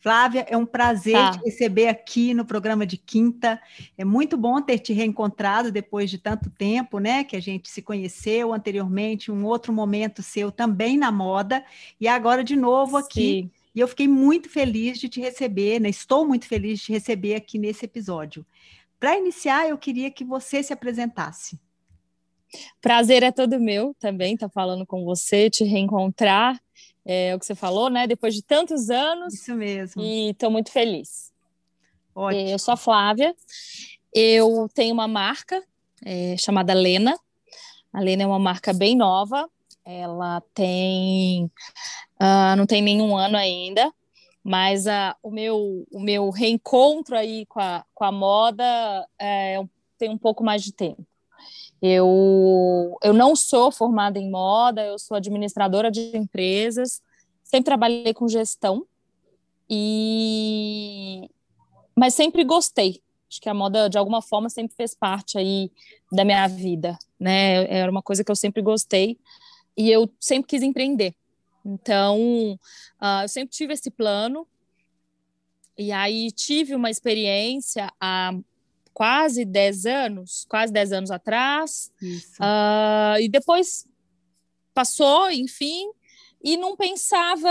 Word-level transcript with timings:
Flávia, 0.00 0.46
é 0.48 0.56
um 0.56 0.64
prazer 0.64 1.12
tá. 1.12 1.32
te 1.32 1.44
receber 1.44 1.86
aqui 1.86 2.32
no 2.32 2.44
programa 2.44 2.86
de 2.86 2.96
quinta. 2.96 3.60
É 3.98 4.04
muito 4.04 4.34
bom 4.34 4.60
ter 4.62 4.78
te 4.78 4.94
reencontrado 4.94 5.70
depois 5.70 6.10
de 6.10 6.16
tanto 6.16 6.48
tempo, 6.48 6.98
né? 6.98 7.22
Que 7.22 7.36
a 7.36 7.40
gente 7.40 7.68
se 7.68 7.82
conheceu 7.82 8.54
anteriormente, 8.54 9.30
um 9.30 9.44
outro 9.44 9.74
momento 9.74 10.22
seu 10.22 10.50
também 10.50 10.96
na 10.96 11.12
moda, 11.12 11.62
e 12.00 12.08
agora 12.08 12.42
de 12.42 12.56
novo 12.56 12.96
aqui. 12.96 13.42
Sim. 13.42 13.50
E 13.74 13.80
eu 13.80 13.86
fiquei 13.86 14.08
muito 14.08 14.48
feliz 14.48 14.98
de 14.98 15.08
te 15.08 15.20
receber, 15.20 15.78
né? 15.78 15.90
Estou 15.90 16.26
muito 16.26 16.46
feliz 16.46 16.80
de 16.80 16.86
te 16.86 16.92
receber 16.92 17.34
aqui 17.34 17.58
nesse 17.58 17.84
episódio. 17.84 18.44
Para 18.98 19.18
iniciar, 19.18 19.68
eu 19.68 19.76
queria 19.76 20.10
que 20.10 20.24
você 20.24 20.62
se 20.62 20.72
apresentasse. 20.72 21.60
Prazer 22.80 23.22
é 23.22 23.30
todo 23.30 23.60
meu 23.60 23.94
também 23.98 24.34
estar 24.34 24.48
tá 24.48 24.52
falando 24.52 24.84
com 24.86 25.04
você, 25.04 25.48
te 25.48 25.62
reencontrar 25.62 26.58
é 27.04 27.34
o 27.34 27.38
que 27.38 27.46
você 27.46 27.54
falou, 27.54 27.88
né? 27.88 28.06
Depois 28.06 28.34
de 28.34 28.42
tantos 28.42 28.90
anos. 28.90 29.34
Isso 29.34 29.54
mesmo. 29.54 30.02
E 30.02 30.30
estou 30.30 30.50
muito 30.50 30.70
feliz. 30.70 31.32
Ótimo. 32.14 32.48
Eu 32.48 32.58
sou 32.58 32.74
a 32.74 32.76
Flávia, 32.76 33.34
eu 34.12 34.68
tenho 34.74 34.92
uma 34.92 35.08
marca 35.08 35.62
é, 36.04 36.36
chamada 36.36 36.74
Lena. 36.74 37.18
A 37.92 38.00
Lena 38.00 38.22
é 38.24 38.26
uma 38.26 38.38
marca 38.38 38.72
bem 38.72 38.96
nova, 38.96 39.48
ela 39.84 40.42
tem. 40.54 41.50
Uh, 42.20 42.56
não 42.56 42.66
tem 42.66 42.82
nenhum 42.82 43.16
ano 43.16 43.36
ainda, 43.36 43.92
mas 44.42 44.86
uh, 44.86 45.14
o, 45.22 45.30
meu, 45.30 45.86
o 45.90 46.00
meu 46.00 46.30
reencontro 46.30 47.16
aí 47.16 47.46
com 47.46 47.60
a, 47.60 47.84
com 47.94 48.04
a 48.04 48.12
moda 48.12 48.64
é, 49.18 49.60
tem 49.98 50.10
um 50.10 50.18
pouco 50.18 50.44
mais 50.44 50.62
de 50.62 50.72
tempo. 50.72 51.04
Eu, 51.82 52.98
eu 53.02 53.12
não 53.12 53.34
sou 53.34 53.72
formada 53.72 54.18
em 54.18 54.30
moda, 54.30 54.84
eu 54.84 54.98
sou 54.98 55.16
administradora 55.16 55.90
de 55.90 56.16
empresas, 56.16 57.02
sempre 57.42 57.64
trabalhei 57.64 58.12
com 58.12 58.28
gestão, 58.28 58.86
e 59.68 61.28
mas 61.96 62.14
sempre 62.14 62.44
gostei. 62.44 63.02
Acho 63.30 63.40
que 63.40 63.48
a 63.48 63.54
moda, 63.54 63.88
de 63.88 63.96
alguma 63.96 64.20
forma, 64.20 64.48
sempre 64.48 64.74
fez 64.74 64.94
parte 64.94 65.38
aí 65.38 65.70
da 66.10 66.24
minha 66.24 66.48
vida, 66.48 66.98
né? 67.18 67.64
Era 67.72 67.90
uma 67.90 68.02
coisa 68.02 68.24
que 68.24 68.30
eu 68.30 68.36
sempre 68.36 68.60
gostei 68.60 69.18
e 69.76 69.90
eu 69.90 70.10
sempre 70.18 70.48
quis 70.48 70.62
empreender. 70.62 71.14
Então, 71.64 72.58
uh, 73.00 73.22
eu 73.22 73.28
sempre 73.28 73.54
tive 73.54 73.74
esse 73.74 73.90
plano. 73.90 74.46
E 75.78 75.92
aí 75.92 76.30
tive 76.32 76.74
uma 76.74 76.90
experiência 76.90 77.92
há 78.00 78.32
quase 78.92 79.44
10 79.44 79.86
anos, 79.86 80.46
quase 80.48 80.72
10 80.72 80.92
anos 80.92 81.10
atrás. 81.10 81.90
Uh, 82.02 83.20
e 83.20 83.28
depois 83.28 83.86
passou, 84.74 85.30
enfim, 85.30 85.90
e 86.42 86.56
não 86.56 86.76
pensava, 86.76 87.48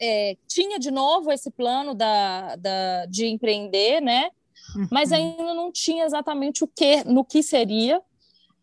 é, 0.00 0.36
tinha 0.48 0.78
de 0.78 0.90
novo 0.90 1.30
esse 1.30 1.50
plano 1.50 1.94
da, 1.94 2.56
da, 2.56 3.06
de 3.06 3.26
empreender, 3.26 4.00
né? 4.00 4.30
Uhum. 4.74 4.88
Mas 4.90 5.12
ainda 5.12 5.54
não 5.54 5.70
tinha 5.70 6.04
exatamente 6.04 6.64
o 6.64 6.68
que, 6.68 7.04
no 7.04 7.24
que 7.24 7.42
seria. 7.42 8.02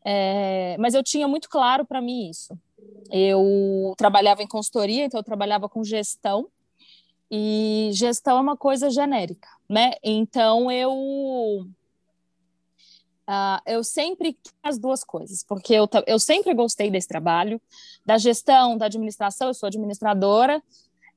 É, 0.05 0.75
mas 0.79 0.93
eu 0.93 1.01
tinha 1.01 1.27
muito 1.29 1.49
claro 1.49 1.85
para 1.85 2.01
mim 2.01 2.29
isso. 2.29 2.57
Eu 3.09 3.93
trabalhava 3.97 4.43
em 4.43 4.47
consultoria, 4.47 5.05
então 5.05 5.19
eu 5.19 5.23
trabalhava 5.23 5.69
com 5.69 5.83
gestão, 5.83 6.49
e 7.35 7.89
gestão 7.93 8.37
é 8.37 8.41
uma 8.41 8.57
coisa 8.57 8.89
genérica, 8.89 9.47
né? 9.67 9.93
Então 10.03 10.71
eu 10.71 11.65
Uh, 13.27 13.61
eu 13.65 13.83
sempre 13.83 14.37
as 14.61 14.77
duas 14.77 15.03
coisas, 15.03 15.43
porque 15.43 15.73
eu, 15.73 15.87
eu 16.05 16.19
sempre 16.19 16.53
gostei 16.53 16.91
desse 16.91 17.07
trabalho, 17.07 17.61
da 18.05 18.17
gestão, 18.17 18.77
da 18.77 18.87
administração, 18.87 19.47
eu 19.47 19.53
sou 19.53 19.67
administradora, 19.67 20.61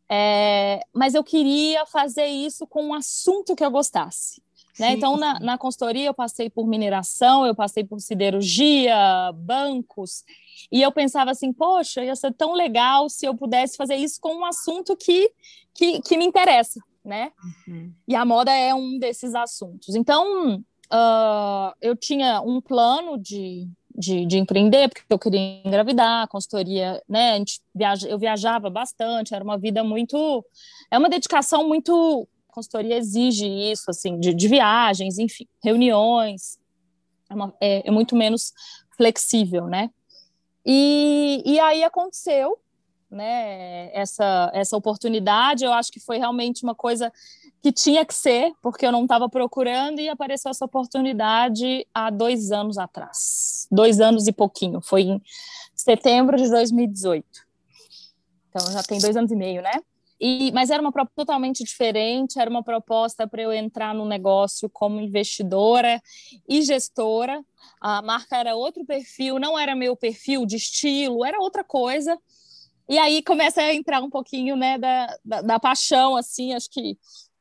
é, 0.08 0.86
mas 0.92 1.14
eu 1.14 1.24
queria 1.24 1.84
fazer 1.84 2.26
isso 2.26 2.64
com 2.66 2.86
um 2.86 2.94
assunto 2.94 3.56
que 3.56 3.64
eu 3.64 3.70
gostasse. 3.70 4.40
Né? 4.78 4.92
Então, 4.92 5.16
na, 5.16 5.40
na 5.40 5.58
consultoria, 5.58 6.06
eu 6.06 6.14
passei 6.14 6.50
por 6.50 6.66
mineração, 6.66 7.46
eu 7.46 7.54
passei 7.54 7.82
por 7.82 7.98
siderurgia, 8.00 8.94
bancos, 9.34 10.22
e 10.70 10.82
eu 10.82 10.92
pensava 10.92 11.30
assim, 11.30 11.52
poxa, 11.52 12.04
ia 12.04 12.14
ser 12.14 12.32
tão 12.34 12.52
legal 12.52 13.08
se 13.08 13.26
eu 13.26 13.34
pudesse 13.34 13.76
fazer 13.76 13.96
isso 13.96 14.20
com 14.20 14.34
um 14.36 14.44
assunto 14.44 14.96
que, 14.96 15.30
que, 15.74 16.00
que 16.02 16.16
me 16.16 16.26
interessa, 16.26 16.78
né? 17.04 17.32
Uhum. 17.66 17.92
E 18.06 18.14
a 18.14 18.24
moda 18.24 18.52
é 18.52 18.74
um 18.74 18.98
desses 18.98 19.34
assuntos. 19.34 19.94
Então, 19.94 20.62
uh, 20.92 21.74
eu 21.80 21.96
tinha 21.96 22.40
um 22.40 22.60
plano 22.60 23.18
de, 23.18 23.68
de, 23.96 24.26
de, 24.26 24.38
empreender, 24.38 24.88
porque 24.88 25.04
eu 25.08 25.18
queria 25.18 25.60
engravidar, 25.64 26.28
consultoria, 26.28 27.02
né? 27.08 27.32
A 27.32 27.38
gente 27.38 27.60
viaja, 27.74 28.08
eu 28.08 28.18
viajava 28.18 28.70
bastante, 28.70 29.34
era 29.34 29.44
uma 29.44 29.58
vida 29.58 29.82
muito. 29.82 30.44
É 30.90 30.98
uma 30.98 31.08
dedicação 31.08 31.66
muito. 31.66 32.28
A 32.48 32.52
consultoria 32.52 32.96
exige 32.96 33.46
isso, 33.46 33.90
assim, 33.90 34.18
de, 34.18 34.32
de 34.32 34.48
viagens, 34.48 35.18
enfim, 35.18 35.46
reuniões. 35.62 36.58
É, 37.28 37.34
uma, 37.34 37.54
é, 37.60 37.88
é, 37.88 37.90
muito 37.90 38.14
menos 38.14 38.52
flexível, 38.96 39.66
né? 39.66 39.90
E, 40.64 41.42
e 41.44 41.60
aí 41.60 41.84
aconteceu, 41.84 42.58
né? 43.10 43.90
Essa, 43.94 44.50
essa 44.52 44.76
oportunidade, 44.76 45.64
eu 45.64 45.72
acho 45.72 45.92
que 45.92 46.00
foi 46.00 46.18
realmente 46.18 46.62
uma 46.62 46.74
coisa 46.74 47.12
que 47.66 47.72
tinha 47.72 48.06
que 48.06 48.14
ser, 48.14 48.52
porque 48.62 48.86
eu 48.86 48.92
não 48.92 49.02
estava 49.02 49.28
procurando 49.28 49.98
e 49.98 50.08
apareceu 50.08 50.52
essa 50.52 50.64
oportunidade 50.64 51.84
há 51.92 52.10
dois 52.10 52.52
anos 52.52 52.78
atrás. 52.78 53.66
Dois 53.72 54.00
anos 54.00 54.28
e 54.28 54.32
pouquinho, 54.32 54.80
foi 54.80 55.02
em 55.02 55.22
setembro 55.74 56.36
de 56.36 56.48
2018. 56.48 57.26
Então 58.48 58.70
já 58.70 58.84
tem 58.84 59.00
dois 59.00 59.16
anos 59.16 59.32
e 59.32 59.34
meio, 59.34 59.62
né? 59.62 59.72
E, 60.20 60.52
mas 60.52 60.70
era 60.70 60.80
uma 60.80 60.92
proposta 60.92 61.16
totalmente 61.16 61.64
diferente, 61.64 62.38
era 62.38 62.48
uma 62.48 62.62
proposta 62.62 63.26
para 63.26 63.42
eu 63.42 63.52
entrar 63.52 63.92
no 63.92 64.06
negócio 64.06 64.70
como 64.70 65.00
investidora 65.00 66.00
e 66.48 66.62
gestora. 66.62 67.44
A 67.80 68.00
marca 68.00 68.36
era 68.36 68.54
outro 68.54 68.84
perfil, 68.84 69.40
não 69.40 69.58
era 69.58 69.74
meu 69.74 69.96
perfil 69.96 70.46
de 70.46 70.54
estilo, 70.54 71.24
era 71.24 71.40
outra 71.40 71.64
coisa. 71.64 72.16
E 72.88 72.96
aí 72.96 73.24
começa 73.24 73.60
a 73.60 73.74
entrar 73.74 74.00
um 74.00 74.08
pouquinho 74.08 74.54
né, 74.54 74.78
da, 74.78 75.18
da, 75.24 75.42
da 75.42 75.58
paixão, 75.58 76.16
assim, 76.16 76.54
acho 76.54 76.70
que 76.70 76.96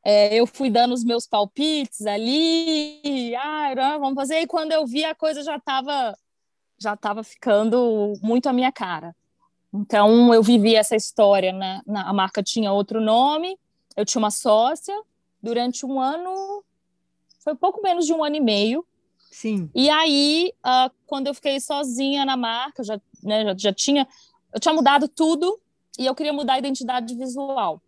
é, 0.08 0.36
eu 0.36 0.46
fui 0.46 0.70
dando 0.70 0.94
os 0.94 1.04
meus 1.04 1.26
palpites 1.26 2.06
ali, 2.06 3.36
ah, 3.36 3.98
vamos 4.00 4.14
fazer, 4.14 4.40
e 4.40 4.46
quando 4.46 4.72
eu 4.72 4.86
vi 4.86 5.04
a 5.04 5.16
coisa 5.16 5.42
já 5.42 5.56
estava 5.56 6.16
já 6.78 6.96
tava 6.96 7.24
ficando 7.24 8.14
muito 8.22 8.48
a 8.48 8.54
minha 8.54 8.72
cara. 8.72 9.16
Então 9.74 10.32
eu 10.32 10.44
vivi 10.44 10.76
essa 10.76 10.96
história, 10.96 11.52
né? 11.52 11.82
Na, 11.88 12.10
a 12.10 12.14
marca 12.14 12.44
tinha 12.44 12.72
outro 12.72 13.02
nome, 13.02 13.58
eu 13.96 14.06
tinha 14.06 14.20
uma 14.20 14.30
sócia 14.30 14.96
durante 15.42 15.86
um 15.86 16.00
ano, 16.00 16.64
foi 17.40 17.56
pouco 17.56 17.82
menos 17.82 18.06
de 18.06 18.14
um 18.14 18.24
ano 18.24 18.36
e 18.36 18.42
meio. 18.42 18.86
Sim. 19.32 19.70
E 19.74 19.90
aí, 19.90 20.54
uh, 20.66 20.94
quando 21.08 21.28
eu 21.28 21.34
fiquei 21.34 21.60
sozinha 21.60 22.26
na 22.26 22.38
marca, 22.38 22.84
já, 22.84 23.02
né, 23.24 23.44
já, 23.44 23.56
já 23.58 23.74
tinha, 23.74 24.08
eu 24.54 24.60
tinha 24.60 24.74
mudado 24.74 25.08
tudo 25.08 25.60
e 25.98 26.06
eu 26.06 26.14
queria 26.14 26.32
mudar 26.32 26.54
a 26.54 26.60
identidade 26.60 27.16
visual. 27.16 27.82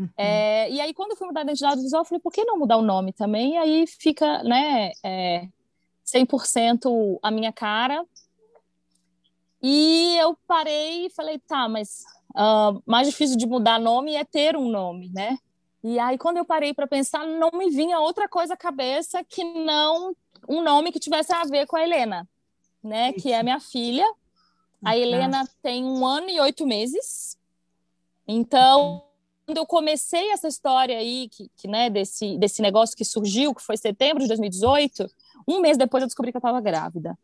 Uhum. 0.00 0.08
É, 0.16 0.70
e 0.70 0.80
aí, 0.80 0.94
quando 0.94 1.10
eu 1.10 1.16
fui 1.16 1.26
mudar 1.26 1.40
a 1.40 1.44
identidade 1.44 1.82
visual, 1.82 2.00
eu 2.00 2.06
falei, 2.06 2.20
por 2.20 2.32
que 2.32 2.42
não 2.42 2.58
mudar 2.58 2.78
o 2.78 2.82
nome 2.82 3.12
também? 3.12 3.52
E 3.52 3.56
aí 3.58 3.86
fica, 3.86 4.42
né, 4.42 4.92
é, 5.04 5.46
100% 6.06 7.18
a 7.22 7.30
minha 7.30 7.52
cara. 7.52 8.02
E 9.62 10.16
eu 10.18 10.34
parei 10.46 11.06
e 11.06 11.10
falei, 11.10 11.38
tá, 11.38 11.68
mas 11.68 12.02
uh, 12.30 12.82
mais 12.86 13.06
difícil 13.06 13.36
de 13.36 13.46
mudar 13.46 13.78
nome 13.78 14.14
é 14.14 14.24
ter 14.24 14.56
um 14.56 14.70
nome, 14.70 15.10
né? 15.10 15.38
E 15.84 15.98
aí, 15.98 16.16
quando 16.16 16.38
eu 16.38 16.46
parei 16.46 16.72
para 16.72 16.86
pensar, 16.86 17.26
não 17.26 17.50
me 17.52 17.68
vinha 17.68 18.00
outra 18.00 18.26
coisa 18.26 18.54
à 18.54 18.56
cabeça 18.56 19.22
que 19.22 19.44
não 19.44 20.16
um 20.48 20.62
nome 20.62 20.92
que 20.92 20.98
tivesse 20.98 21.32
a 21.32 21.44
ver 21.44 21.66
com 21.66 21.76
a 21.76 21.82
Helena, 21.82 22.26
né? 22.82 23.12
Que 23.12 23.32
é 23.32 23.42
minha 23.42 23.60
filha. 23.60 24.10
A 24.82 24.96
Helena 24.96 25.46
tem 25.62 25.84
um 25.84 26.06
ano 26.06 26.30
e 26.30 26.40
oito 26.40 26.66
meses. 26.66 27.38
Então, 28.26 29.02
quando 29.50 29.58
eu 29.58 29.66
comecei 29.66 30.30
essa 30.30 30.46
história 30.46 30.96
aí, 30.96 31.28
que, 31.28 31.50
que, 31.56 31.66
né, 31.66 31.90
desse, 31.90 32.38
desse 32.38 32.62
negócio 32.62 32.96
que 32.96 33.04
surgiu, 33.04 33.52
que 33.52 33.60
foi 33.60 33.76
setembro 33.76 34.22
de 34.22 34.28
2018, 34.28 35.10
um 35.48 35.60
mês 35.60 35.76
depois 35.76 36.02
eu 36.02 36.06
descobri 36.06 36.30
que 36.30 36.36
eu 36.36 36.40
estava 36.40 36.60
grávida. 36.60 37.18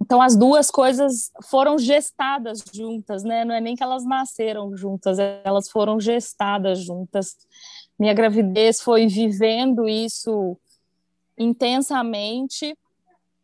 Então, 0.00 0.22
as 0.22 0.36
duas 0.36 0.70
coisas 0.70 1.32
foram 1.50 1.76
gestadas 1.76 2.62
juntas, 2.72 3.24
né? 3.24 3.44
Não 3.44 3.52
é 3.52 3.60
nem 3.60 3.74
que 3.74 3.82
elas 3.82 4.04
nasceram 4.04 4.76
juntas, 4.76 5.18
elas 5.18 5.68
foram 5.68 5.98
gestadas 5.98 6.78
juntas. 6.80 7.36
Minha 7.98 8.14
gravidez 8.14 8.80
foi 8.80 9.08
vivendo 9.08 9.88
isso 9.88 10.56
intensamente. 11.36 12.76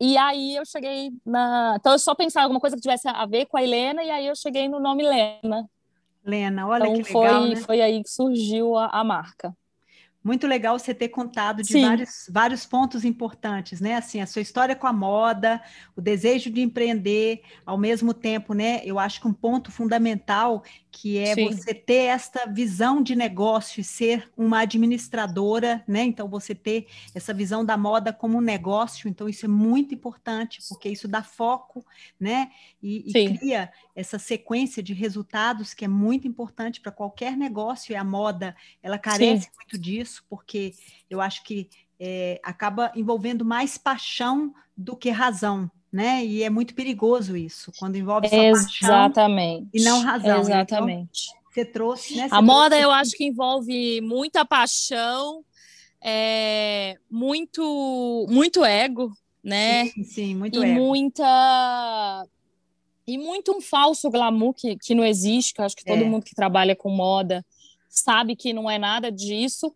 E 0.00 0.16
aí 0.16 0.54
eu 0.54 0.64
cheguei 0.64 1.10
na. 1.26 1.76
Então, 1.78 1.92
eu 1.92 1.98
só 1.98 2.14
pensava 2.14 2.44
alguma 2.44 2.60
coisa 2.60 2.76
que 2.76 2.82
tivesse 2.82 3.08
a 3.08 3.26
ver 3.26 3.46
com 3.46 3.56
a 3.56 3.62
Helena, 3.62 4.02
e 4.02 4.10
aí 4.10 4.26
eu 4.28 4.36
cheguei 4.36 4.68
no 4.68 4.78
nome 4.78 5.02
Lena. 5.02 5.68
Lena, 6.24 6.66
olha 6.66 6.88
então, 6.88 7.02
que 7.02 7.14
legal. 7.14 7.42
Foi, 7.42 7.54
né? 7.54 7.56
foi 7.56 7.80
aí 7.80 8.02
que 8.02 8.10
surgiu 8.10 8.76
a, 8.76 8.86
a 8.86 9.04
marca. 9.04 9.56
Muito 10.22 10.48
legal 10.48 10.76
você 10.76 10.92
ter 10.92 11.08
contado 11.08 11.62
de 11.62 11.80
vários, 11.80 12.28
vários 12.28 12.66
pontos 12.66 13.04
importantes, 13.04 13.80
né? 13.80 13.94
Assim, 13.94 14.20
a 14.20 14.26
sua 14.26 14.42
história 14.42 14.74
com 14.74 14.86
a 14.86 14.92
moda, 14.92 15.62
o 15.96 16.00
desejo 16.00 16.50
de 16.50 16.60
empreender, 16.60 17.42
ao 17.64 17.78
mesmo 17.78 18.12
tempo, 18.12 18.52
né? 18.52 18.80
Eu 18.84 18.98
acho 18.98 19.20
que 19.20 19.28
um 19.28 19.32
ponto 19.32 19.70
fundamental 19.70 20.64
que 20.90 21.18
é 21.18 21.34
Sim. 21.34 21.46
você 21.46 21.72
ter 21.72 22.06
esta 22.06 22.46
visão 22.46 23.00
de 23.00 23.14
negócio 23.14 23.80
e 23.80 23.84
ser 23.84 24.28
uma 24.36 24.60
administradora, 24.60 25.84
né? 25.86 26.02
Então, 26.02 26.28
você 26.28 26.52
ter 26.52 26.88
essa 27.14 27.32
visão 27.32 27.64
da 27.64 27.76
moda 27.76 28.12
como 28.12 28.38
um 28.38 28.40
negócio, 28.40 29.08
então 29.08 29.28
isso 29.28 29.46
é 29.46 29.48
muito 29.48 29.94
importante, 29.94 30.60
porque 30.68 30.88
isso 30.88 31.06
dá 31.06 31.22
foco, 31.22 31.86
né? 32.18 32.50
E, 32.82 33.04
e 33.08 33.36
cria 33.36 33.70
essa 33.94 34.18
sequência 34.18 34.82
de 34.82 34.92
resultados 34.92 35.72
que 35.74 35.84
é 35.84 35.88
muito 35.88 36.26
importante 36.26 36.80
para 36.80 36.90
qualquer 36.90 37.36
negócio, 37.36 37.92
e 37.92 37.96
a 37.96 38.02
moda, 38.02 38.56
ela 38.82 38.98
carece 38.98 39.44
Sim. 39.44 39.50
muito 39.54 39.78
disso, 39.78 40.17
porque 40.28 40.74
eu 41.08 41.20
acho 41.20 41.42
que 41.44 41.68
é, 42.00 42.40
acaba 42.42 42.92
envolvendo 42.94 43.44
mais 43.44 43.76
paixão 43.76 44.54
do 44.76 44.96
que 44.96 45.10
razão, 45.10 45.70
né? 45.92 46.24
E 46.24 46.42
é 46.42 46.50
muito 46.50 46.74
perigoso 46.74 47.36
isso, 47.36 47.72
quando 47.78 47.96
envolve 47.96 48.28
só 48.28 48.36
Exatamente. 48.36 49.64
paixão 49.64 49.70
e 49.74 49.82
não 49.82 50.00
razão. 50.00 50.30
Então, 50.30 50.40
Exatamente. 50.40 51.28
Então, 51.30 51.38
você 51.52 51.64
trouxe, 51.64 52.16
né? 52.16 52.28
Você 52.28 52.34
a 52.34 52.42
moda 52.42 52.78
eu 52.78 52.90
acho 52.90 53.12
que 53.12 53.24
envolve 53.24 54.00
muita 54.00 54.44
paixão, 54.44 55.44
é, 56.00 56.96
muito, 57.10 58.26
muito 58.28 58.64
ego, 58.64 59.12
né? 59.42 59.86
Sim, 59.86 60.04
sim 60.04 60.34
muito 60.36 60.62
e 60.62 60.66
ego. 60.66 60.80
muita 60.80 62.26
e 63.06 63.16
muito 63.16 63.56
um 63.56 63.60
falso 63.60 64.10
glamour 64.10 64.52
que, 64.52 64.76
que 64.76 64.94
não 64.94 65.02
existe, 65.02 65.54
que 65.54 65.60
eu 65.60 65.64
acho 65.64 65.74
que 65.74 65.84
todo 65.84 66.02
é. 66.02 66.04
mundo 66.04 66.24
que 66.24 66.34
trabalha 66.34 66.76
com 66.76 66.90
moda 66.90 67.44
sabe 67.88 68.36
que 68.36 68.52
não 68.52 68.70
é 68.70 68.78
nada 68.78 69.10
disso, 69.10 69.74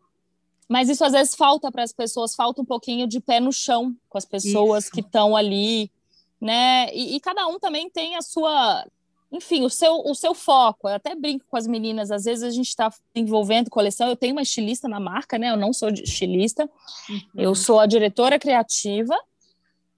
mas 0.68 0.88
isso 0.88 1.04
às 1.04 1.12
vezes 1.12 1.34
falta 1.34 1.70
para 1.70 1.82
as 1.82 1.92
pessoas, 1.92 2.34
falta 2.34 2.62
um 2.62 2.64
pouquinho 2.64 3.06
de 3.06 3.20
pé 3.20 3.40
no 3.40 3.52
chão 3.52 3.94
com 4.08 4.18
as 4.18 4.24
pessoas 4.24 4.84
isso. 4.84 4.92
que 4.92 5.00
estão 5.00 5.36
ali, 5.36 5.90
né? 6.40 6.92
E, 6.94 7.16
e, 7.16 7.20
cada 7.20 7.46
um 7.46 7.58
também 7.58 7.88
tem 7.88 8.16
a 8.16 8.22
sua, 8.22 8.84
enfim, 9.30 9.64
o 9.64 9.70
seu, 9.70 9.94
o 10.04 10.14
seu 10.14 10.34
foco. 10.34 10.88
Eu 10.88 10.96
até 10.96 11.14
brinco 11.14 11.44
com 11.48 11.56
as 11.56 11.66
meninas, 11.66 12.10
às 12.10 12.24
vezes 12.24 12.42
a 12.42 12.50
gente 12.50 12.68
está 12.68 12.92
envolvendo 13.14 13.70
coleção. 13.70 14.08
Eu 14.08 14.16
tenho 14.16 14.34
uma 14.34 14.42
estilista 14.42 14.88
na 14.88 14.98
marca, 14.98 15.38
né? 15.38 15.50
Eu 15.50 15.56
não 15.56 15.72
sou 15.72 15.90
estilista, 15.90 16.68
uhum. 17.08 17.20
eu 17.36 17.54
sou 17.54 17.78
a 17.78 17.86
diretora 17.86 18.38
criativa, 18.38 19.16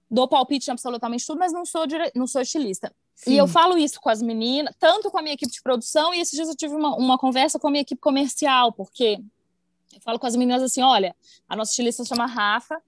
dou 0.09 0.27
palpite 0.27 0.69
em 0.69 0.73
absolutamente 0.73 1.25
tudo, 1.25 1.39
mas 1.39 1.51
não 1.51 1.65
sou, 1.65 1.87
dire... 1.87 2.11
não 2.15 2.27
sou 2.27 2.41
estilista. 2.41 2.93
Sim. 3.15 3.33
E 3.33 3.37
eu 3.37 3.47
falo 3.47 3.77
isso 3.77 3.99
com 3.99 4.09
as 4.09 4.21
meninas, 4.21 4.75
tanto 4.77 5.09
com 5.09 5.17
a 5.17 5.21
minha 5.21 5.33
equipe 5.33 5.51
de 5.51 5.61
produção, 5.61 6.13
e 6.13 6.19
esses 6.19 6.33
dias 6.33 6.49
eu 6.49 6.55
tive 6.55 6.75
uma, 6.75 6.95
uma 6.95 7.17
conversa 7.17 7.57
com 7.57 7.67
a 7.67 7.71
minha 7.71 7.81
equipe 7.81 7.99
comercial, 7.99 8.73
porque 8.73 9.19
eu 9.95 10.01
falo 10.01 10.19
com 10.19 10.27
as 10.27 10.35
meninas 10.35 10.61
assim: 10.61 10.81
olha, 10.81 11.15
a 11.47 11.55
nossa 11.55 11.71
estilista 11.71 12.03
se 12.03 12.09
chama 12.09 12.25
Rafa, 12.25 12.79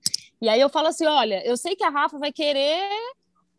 e 0.42 0.50
aí 0.50 0.60
eu 0.60 0.70
falo 0.70 0.88
assim: 0.88 1.06
olha, 1.06 1.46
eu 1.46 1.56
sei 1.56 1.76
que 1.76 1.84
a 1.84 1.90
Rafa 1.90 2.20
vai 2.20 2.32
querer 2.32 2.88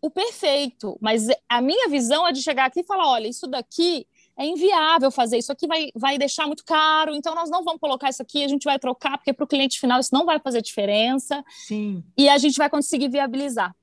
o 0.01 0.11
perfeito, 0.11 0.97
mas 1.01 1.27
a 1.49 1.61
minha 1.61 1.89
visão 1.89 2.27
é 2.27 2.33
de 2.33 2.43
chegar 2.43 2.67
aqui 2.67 2.81
e 2.81 2.85
falar: 2.85 3.09
olha, 3.09 3.27
isso 3.27 3.47
daqui 3.47 4.07
é 4.37 4.47
inviável 4.47 5.11
fazer, 5.11 5.39
isso 5.39 5.51
aqui 5.51 5.67
vai, 5.67 5.91
vai 5.95 6.17
deixar 6.17 6.47
muito 6.47 6.65
caro, 6.65 7.13
então 7.13 7.35
nós 7.35 7.51
não 7.51 7.65
vamos 7.65 7.81
colocar 7.81 8.09
isso 8.09 8.23
aqui, 8.23 8.45
a 8.45 8.49
gente 8.49 8.65
vai 8.65 8.79
trocar, 8.79 9.19
porque 9.19 9.33
para 9.33 9.45
o 9.45 9.49
cliente 9.49 9.81
final 9.81 9.99
isso 9.99 10.15
não 10.15 10.25
vai 10.25 10.39
fazer 10.39 10.63
diferença. 10.63 11.45
Sim. 11.67 12.05
E 12.17 12.29
a 12.29 12.39
gente 12.39 12.57
vai 12.57 12.71
conseguir 12.71 13.09
viabilizar. 13.09 13.75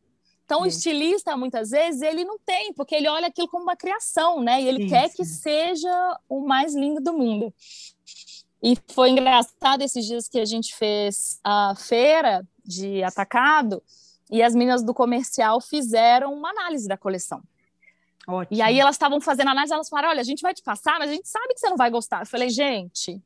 Então, 0.45 0.59
Sim. 0.59 0.63
o 0.63 0.67
estilista, 0.67 1.35
muitas 1.35 1.71
vezes, 1.71 2.01
ele 2.03 2.23
não 2.23 2.37
tem, 2.37 2.71
porque 2.71 2.95
ele 2.95 3.09
olha 3.09 3.27
aquilo 3.27 3.47
como 3.47 3.63
uma 3.63 3.75
criação, 3.75 4.41
né? 4.41 4.61
E 4.61 4.67
ele 4.67 4.83
sim, 4.83 4.89
quer 4.89 5.09
que 5.09 5.25
seja 5.25 6.19
o 6.29 6.45
mais 6.45 6.75
lindo 6.75 7.01
do 7.01 7.13
mundo. 7.13 7.51
E 8.65 8.75
foi 8.91 9.11
engraçado 9.11 9.83
esses 9.83 10.03
dias 10.03 10.27
que 10.27 10.39
a 10.39 10.45
gente 10.45 10.75
fez 10.75 11.39
a 11.43 11.75
feira 11.75 12.43
de 12.65 13.03
atacado, 13.03 13.83
e 14.31 14.41
as 14.41 14.55
meninas 14.55 14.83
do 14.83 14.91
comercial 14.91 15.61
fizeram 15.61 16.33
uma 16.33 16.49
análise 16.49 16.87
da 16.87 16.97
coleção. 16.97 17.43
Ótimo. 18.27 18.57
E 18.57 18.63
aí 18.63 18.79
elas 18.79 18.95
estavam 18.95 19.21
fazendo 19.21 19.49
análise, 19.49 19.71
elas 19.71 19.87
falaram: 19.87 20.09
olha, 20.09 20.21
a 20.21 20.23
gente 20.23 20.41
vai 20.41 20.51
te 20.51 20.63
passar, 20.63 20.97
mas 20.97 21.11
a 21.11 21.13
gente 21.13 21.29
sabe 21.29 21.53
que 21.53 21.59
você 21.59 21.69
não 21.69 21.77
vai 21.77 21.91
gostar. 21.91 22.21
Eu 22.21 22.25
falei, 22.25 22.49
gente, 22.49 23.21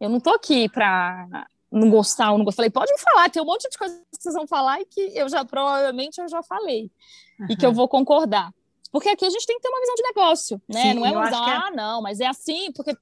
eu 0.00 0.08
não 0.08 0.18
tô 0.18 0.30
aqui 0.30 0.68
para 0.68 1.46
não 1.70 1.88
gostar 1.88 2.32
ou 2.32 2.38
não 2.38 2.44
gostar. 2.44 2.56
Falei, 2.56 2.70
pode 2.70 2.92
me 2.92 2.98
falar, 2.98 3.30
tem 3.30 3.40
um 3.40 3.46
monte 3.46 3.70
de 3.70 3.78
coisas 3.78 3.96
que 3.96 4.20
vocês 4.20 4.34
vão 4.34 4.48
falar 4.48 4.80
e 4.80 4.86
que 4.86 5.00
eu 5.14 5.28
já 5.28 5.44
provavelmente 5.44 6.20
eu 6.20 6.28
já 6.28 6.42
falei 6.42 6.90
uhum. 7.38 7.46
e 7.48 7.56
que 7.56 7.64
eu 7.64 7.72
vou 7.72 7.86
concordar. 7.86 8.52
Porque 8.90 9.08
aqui 9.08 9.24
a 9.24 9.30
gente 9.30 9.46
tem 9.46 9.54
que 9.54 9.62
ter 9.62 9.68
uma 9.68 9.80
visão 9.80 9.94
de 9.94 10.02
negócio, 10.02 10.62
né? 10.68 10.82
Sim, 10.82 10.94
não 10.94 11.06
é 11.06 11.10
visão, 11.10 11.48
é... 11.48 11.52
ah, 11.52 11.70
não, 11.72 12.02
mas 12.02 12.18
é 12.18 12.26
assim, 12.26 12.72
porque. 12.72 12.96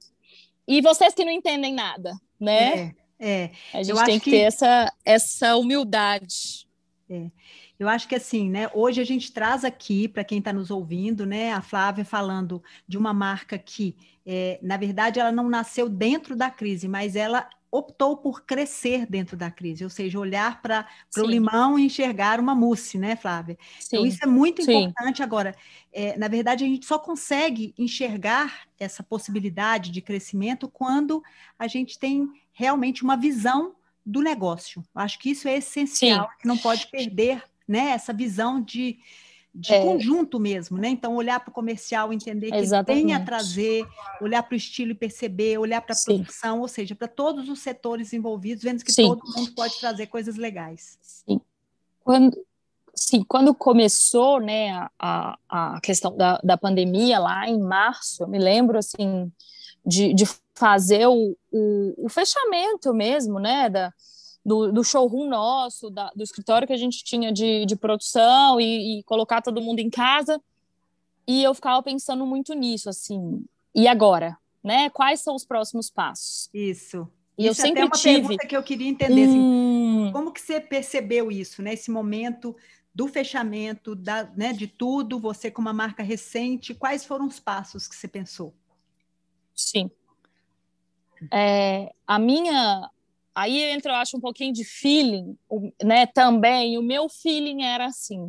E 0.69 0.81
vocês 0.81 1.15
que 1.15 1.25
não 1.25 1.31
entendem 1.31 1.73
nada, 1.73 2.15
né? 2.39 2.93
É, 3.19 3.41
é. 3.41 3.51
A 3.73 3.81
gente 3.81 4.05
tem 4.05 4.19
que, 4.19 4.25
que 4.25 4.31
ter 4.37 4.43
essa, 4.43 4.93
essa 5.03 5.55
humildade. 5.57 6.67
É. 7.09 7.31
Eu 7.79 7.89
acho 7.89 8.07
que 8.07 8.13
assim, 8.13 8.51
né? 8.51 8.69
Hoje 8.71 9.01
a 9.01 9.03
gente 9.03 9.31
traz 9.31 9.65
aqui 9.65 10.07
para 10.07 10.23
quem 10.23 10.37
está 10.37 10.53
nos 10.53 10.69
ouvindo, 10.69 11.25
né? 11.25 11.53
A 11.53 11.61
Flávia 11.63 12.05
falando 12.05 12.61
de 12.87 12.99
uma 12.99 13.15
marca 13.15 13.57
que, 13.57 13.95
é, 14.23 14.59
na 14.61 14.77
verdade, 14.77 15.19
ela 15.19 15.31
não 15.31 15.49
nasceu 15.49 15.89
dentro 15.89 16.35
da 16.35 16.51
crise, 16.51 16.87
mas 16.87 17.15
ela 17.15 17.49
optou 17.71 18.17
por 18.17 18.43
crescer 18.43 19.05
dentro 19.05 19.37
da 19.37 19.51
crise, 19.51 19.83
ou 19.83 19.89
seja, 19.89 20.19
olhar 20.19 20.61
para 20.61 20.87
o 21.17 21.21
limão 21.21 21.77
e 21.77 21.85
enxergar 21.85 22.39
uma 22.39 22.55
mousse, 22.55 22.97
né, 22.97 23.15
Flávia? 23.15 23.53
Então, 23.53 23.79
Sim. 23.79 23.87
Então, 23.87 24.05
isso 24.05 24.19
é 24.23 24.27
muito 24.27 24.61
importante. 24.61 25.17
Sim. 25.17 25.23
Agora, 25.23 25.55
é, 25.93 26.17
na 26.17 26.27
verdade, 26.27 26.63
a 26.63 26.67
gente 26.67 26.85
só 26.85 26.97
consegue 26.97 27.73
enxergar 27.77 28.67
essa 28.79 29.03
possibilidade 29.03 29.91
de 29.91 30.01
crescimento 30.01 30.67
quando 30.67 31.23
a 31.57 31.67
gente 31.67 31.99
tem 31.99 32.27
realmente 32.51 33.03
uma 33.03 33.15
visão 33.15 33.75
do 34.05 34.21
negócio. 34.21 34.83
Acho 34.95 35.19
que 35.19 35.29
isso 35.29 35.47
é 35.47 35.57
essencial, 35.57 36.27
Sim. 36.27 36.37
que 36.41 36.47
não 36.47 36.57
pode 36.57 36.87
perder 36.87 37.43
né, 37.67 37.91
essa 37.91 38.11
visão 38.11 38.59
de, 38.59 38.97
de 39.53 39.73
é. 39.73 39.83
conjunto 39.83 40.39
mesmo, 40.39 40.77
né? 40.77 40.89
Então, 40.89 41.15
olhar 41.15 41.39
para 41.39 41.49
o 41.49 41.53
comercial, 41.53 42.13
entender 42.13 42.51
que 42.51 42.57
Exatamente. 42.57 43.05
tem 43.05 43.13
a 43.13 43.23
trazer, 43.23 43.85
olhar 44.21 44.43
para 44.43 44.53
o 44.53 44.57
estilo 44.57 44.91
e 44.91 44.95
perceber, 44.95 45.57
olhar 45.57 45.81
para 45.81 45.95
a 45.95 46.03
produção, 46.03 46.61
ou 46.61 46.67
seja, 46.67 46.95
para 46.95 47.07
todos 47.07 47.49
os 47.49 47.59
setores 47.59 48.13
envolvidos, 48.13 48.63
vendo 48.63 48.83
que 48.83 48.91
Sim. 48.91 49.07
todo 49.07 49.23
mundo 49.35 49.51
pode 49.53 49.79
trazer 49.79 50.07
coisas 50.07 50.35
legais. 50.35 50.97
Sim. 51.01 51.41
Quando, 52.03 52.37
sim, 52.93 53.23
quando 53.27 53.53
começou 53.53 54.39
né, 54.39 54.87
a, 54.99 55.37
a 55.49 55.81
questão 55.81 56.15
da, 56.15 56.39
da 56.43 56.57
pandemia, 56.57 57.19
lá 57.19 57.47
em 57.47 57.59
março, 57.59 58.23
eu 58.23 58.27
me 58.27 58.37
lembro 58.37 58.77
assim, 58.77 59.31
de, 59.85 60.13
de 60.13 60.25
fazer 60.53 61.07
o, 61.07 61.35
o, 61.51 62.05
o 62.05 62.09
fechamento 62.09 62.93
mesmo, 62.93 63.39
né, 63.39 63.69
da, 63.69 63.93
do, 64.49 64.71
do 64.71 64.83
showroom 64.83 65.29
nosso, 65.29 65.91
da, 65.91 66.09
do 66.15 66.23
escritório 66.23 66.67
que 66.67 66.73
a 66.73 66.77
gente 66.77 67.03
tinha 67.03 67.31
de, 67.31 67.67
de 67.67 67.75
produção 67.75 68.59
e, 68.59 68.97
e, 68.97 69.03
colocar 69.03 69.43
todo 69.43 69.61
mundo 69.61 69.77
em 69.77 69.91
casa. 69.91 70.41
E 71.27 71.43
eu 71.43 71.53
ficava 71.53 71.83
pensando 71.83 72.25
muito 72.25 72.55
nisso, 72.55 72.89
assim, 72.89 73.45
e 73.75 73.87
agora? 73.87 74.35
Né? 74.63 74.89
Quais 74.89 75.19
são 75.19 75.35
os 75.35 75.45
próximos 75.45 75.91
passos? 75.91 76.49
Isso. 76.51 77.07
E 77.37 77.43
isso 77.43 77.51
eu 77.51 77.53
sempre 77.53 77.81
é 77.81 77.85
uma 77.85 77.91
tive... 77.91 78.21
pergunta 78.21 78.47
que 78.47 78.57
eu 78.57 78.63
queria 78.63 78.89
entender, 78.89 79.25
assim, 79.25 79.39
hum... 79.39 80.03
assim, 80.05 80.13
como 80.13 80.31
que 80.31 80.41
você 80.41 80.59
percebeu 80.59 81.31
isso, 81.31 81.61
né? 81.61 81.73
Esse 81.73 81.91
momento 81.91 82.55
do 82.93 83.07
fechamento, 83.07 83.95
da, 83.95 84.23
né, 84.35 84.51
de 84.51 84.65
tudo, 84.65 85.19
você 85.19 85.51
com 85.51 85.61
uma 85.61 85.71
marca 85.71 86.01
recente, 86.01 86.73
quais 86.73 87.05
foram 87.05 87.27
os 87.27 87.39
passos 87.39 87.87
que 87.87 87.95
você 87.95 88.07
pensou? 88.07 88.51
Sim. 89.53 89.91
É, 91.31 91.93
a 92.07 92.17
minha 92.17 92.89
Aí 93.39 93.63
entra, 93.63 93.93
eu 93.93 93.95
acho, 93.95 94.17
um 94.17 94.19
pouquinho 94.19 94.51
de 94.51 94.65
feeling, 94.65 95.37
né? 95.81 96.05
Também, 96.05 96.77
o 96.77 96.83
meu 96.83 97.07
feeling 97.07 97.63
era 97.63 97.85
assim. 97.85 98.21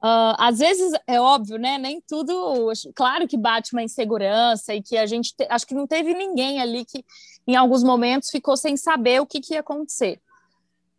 Uh, 0.00 0.38
às 0.38 0.60
vezes 0.60 0.92
é 1.08 1.20
óbvio, 1.20 1.58
né? 1.58 1.76
Nem 1.76 2.00
tudo. 2.00 2.72
Claro 2.94 3.26
que 3.26 3.36
bate 3.36 3.72
uma 3.72 3.82
insegurança 3.82 4.72
e 4.76 4.80
que 4.80 4.96
a 4.96 5.06
gente. 5.06 5.34
Te, 5.34 5.44
acho 5.50 5.66
que 5.66 5.74
não 5.74 5.88
teve 5.88 6.14
ninguém 6.14 6.60
ali 6.60 6.84
que, 6.84 7.04
em 7.48 7.56
alguns 7.56 7.82
momentos, 7.82 8.30
ficou 8.30 8.56
sem 8.56 8.76
saber 8.76 9.20
o 9.20 9.26
que, 9.26 9.40
que 9.40 9.54
ia 9.54 9.60
acontecer. 9.60 10.20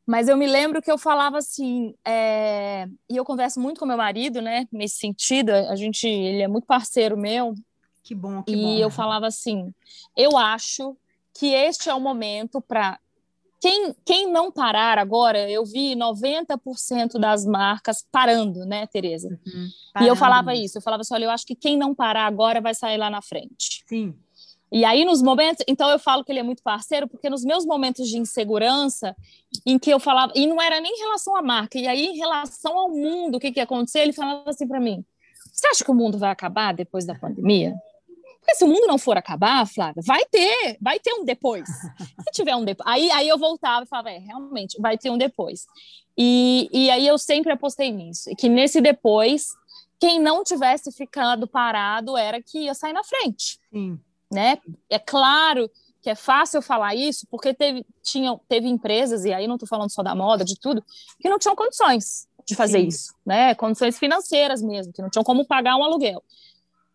Mas 0.05 0.27
eu 0.27 0.35
me 0.35 0.45
lembro 0.45 0.81
que 0.81 0.91
eu 0.91 0.97
falava 0.97 1.37
assim, 1.37 1.95
é... 2.03 2.89
e 3.09 3.15
eu 3.15 3.23
converso 3.23 3.57
muito 3.61 3.79
com 3.79 3.85
meu 3.85 3.95
marido, 3.95 4.41
né? 4.41 4.67
Nesse 4.69 4.97
sentido, 4.97 5.51
a 5.51 5.77
gente, 5.77 6.05
ele 6.05 6.41
é 6.41 6.47
muito 6.47 6.67
parceiro 6.67 7.15
meu. 7.15 7.55
Que 8.03 8.13
bom, 8.13 8.43
que 8.43 8.51
e 8.51 8.55
bom. 8.57 8.69
E 8.69 8.81
eu 8.81 8.89
falava 8.89 9.27
assim, 9.27 9.73
eu 10.17 10.37
acho 10.37 10.97
que 11.33 11.53
este 11.53 11.89
é 11.89 11.93
o 11.93 12.01
momento 12.01 12.59
para 12.59 12.99
quem, 13.59 13.93
quem 14.05 14.31
não 14.31 14.51
parar 14.51 14.97
agora, 14.97 15.49
eu 15.49 15.65
vi 15.65 15.95
90% 15.95 17.19
das 17.19 17.45
marcas 17.45 18.05
parando, 18.11 18.65
né, 18.65 18.87
Tereza? 18.87 19.27
Uhum, 19.45 19.69
e 20.01 20.07
eu 20.07 20.15
falava 20.15 20.55
isso, 20.55 20.77
eu 20.77 20.81
falava 20.81 21.01
assim, 21.01 21.13
olha, 21.13 21.25
eu 21.25 21.31
acho 21.31 21.45
que 21.45 21.55
quem 21.55 21.77
não 21.77 21.93
parar 21.93 22.25
agora 22.25 22.61
vai 22.61 22.73
sair 22.73 22.97
lá 22.97 23.09
na 23.09 23.21
frente. 23.21 23.83
Sim. 23.87 24.15
E 24.71 24.85
aí, 24.85 25.03
nos 25.03 25.21
momentos. 25.21 25.65
Então, 25.67 25.89
eu 25.89 25.97
falo 25.97 26.23
que 26.23 26.31
ele 26.31 26.39
é 26.39 26.43
muito 26.43 26.61
parceiro, 26.61 27.07
porque 27.07 27.29
nos 27.29 27.43
meus 27.43 27.65
momentos 27.65 28.07
de 28.07 28.17
insegurança, 28.17 29.15
em 29.65 29.79
que 29.79 29.89
eu 29.89 29.99
falava. 29.99 30.31
E 30.35 30.45
não 30.45 30.61
era 30.61 30.79
nem 30.79 30.93
em 30.93 30.99
relação 30.99 31.35
à 31.35 31.41
marca, 31.41 31.77
e 31.79 31.87
aí, 31.87 32.05
em 32.05 32.17
relação 32.17 32.77
ao 32.77 32.89
mundo, 32.89 33.35
o 33.35 33.39
que, 33.39 33.51
que 33.51 33.59
ia 33.59 33.63
acontecer, 33.63 34.01
ele 34.01 34.13
falava 34.13 34.47
assim 34.47 34.67
para 34.67 34.79
mim: 34.79 35.03
Você 35.51 35.67
acha 35.67 35.83
que 35.83 35.89
o 35.89 35.95
mundo 35.95 36.19
vai 36.19 36.29
acabar 36.29 36.71
depois 36.71 37.03
da 37.03 37.15
pandemia? 37.15 37.75
Porque 38.49 38.55
se 38.55 38.63
o 38.63 38.67
mundo 38.67 38.87
não 38.87 38.97
for 38.97 39.17
acabar, 39.17 39.67
Flávia, 39.67 40.01
vai 40.05 40.25
ter, 40.25 40.77
vai 40.81 40.99
ter 40.99 41.13
um 41.13 41.23
depois. 41.23 41.69
Se 42.23 42.31
tiver 42.31 42.55
um 42.55 42.65
depois. 42.65 42.87
Aí, 42.87 43.11
aí 43.11 43.27
eu 43.27 43.37
voltava 43.37 43.83
e 43.83 43.87
falava: 43.87 44.09
É, 44.09 44.17
realmente, 44.17 44.79
vai 44.81 44.97
ter 44.97 45.09
um 45.09 45.17
depois. 45.17 45.67
E, 46.17 46.69
e 46.73 46.89
aí 46.89 47.05
eu 47.07 47.17
sempre 47.17 47.51
apostei 47.51 47.91
nisso, 47.91 48.29
que 48.37 48.49
nesse 48.49 48.81
depois, 48.81 49.49
quem 49.99 50.19
não 50.19 50.43
tivesse 50.43 50.91
ficado 50.91 51.47
parado 51.47 52.17
era 52.17 52.41
que 52.41 52.59
ia 52.59 52.73
sair 52.73 52.93
na 52.93 53.03
frente. 53.03 53.59
Sim 53.71 53.99
né? 54.31 54.59
É 54.89 54.99
claro 54.99 55.69
que 56.01 56.09
é 56.09 56.15
fácil 56.15 56.61
falar 56.61 56.95
isso, 56.95 57.27
porque 57.29 57.53
teve, 57.53 57.85
tinha, 58.01 58.39
teve 58.47 58.67
empresas, 58.67 59.25
e 59.25 59.33
aí 59.33 59.47
não 59.47 59.55
estou 59.55 59.67
falando 59.67 59.89
só 59.89 60.01
da 60.01 60.15
moda, 60.15 60.45
de 60.45 60.57
tudo, 60.57 60.83
que 61.19 61.29
não 61.29 61.37
tinham 61.37 61.55
condições 61.55 62.27
de 62.45 62.55
fazer 62.55 62.79
Sim. 62.79 62.87
isso, 62.87 63.13
né? 63.25 63.53
Condições 63.55 63.99
financeiras 63.99 64.61
mesmo, 64.61 64.93
que 64.93 65.01
não 65.01 65.09
tinham 65.09 65.23
como 65.23 65.45
pagar 65.45 65.75
um 65.75 65.83
aluguel. 65.83 66.23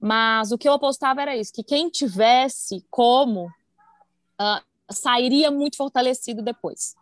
Mas 0.04 0.52
o 0.52 0.58
que 0.58 0.68
eu 0.68 0.74
apostava 0.74 1.22
era 1.22 1.34
isso, 1.34 1.50
que 1.50 1.62
quem 1.62 1.88
tivesse 1.88 2.84
como 2.90 3.46
uh, 3.46 4.62
sairia 4.90 5.50
muito 5.50 5.78
fortalecido 5.78 6.42
depois. 6.42 6.94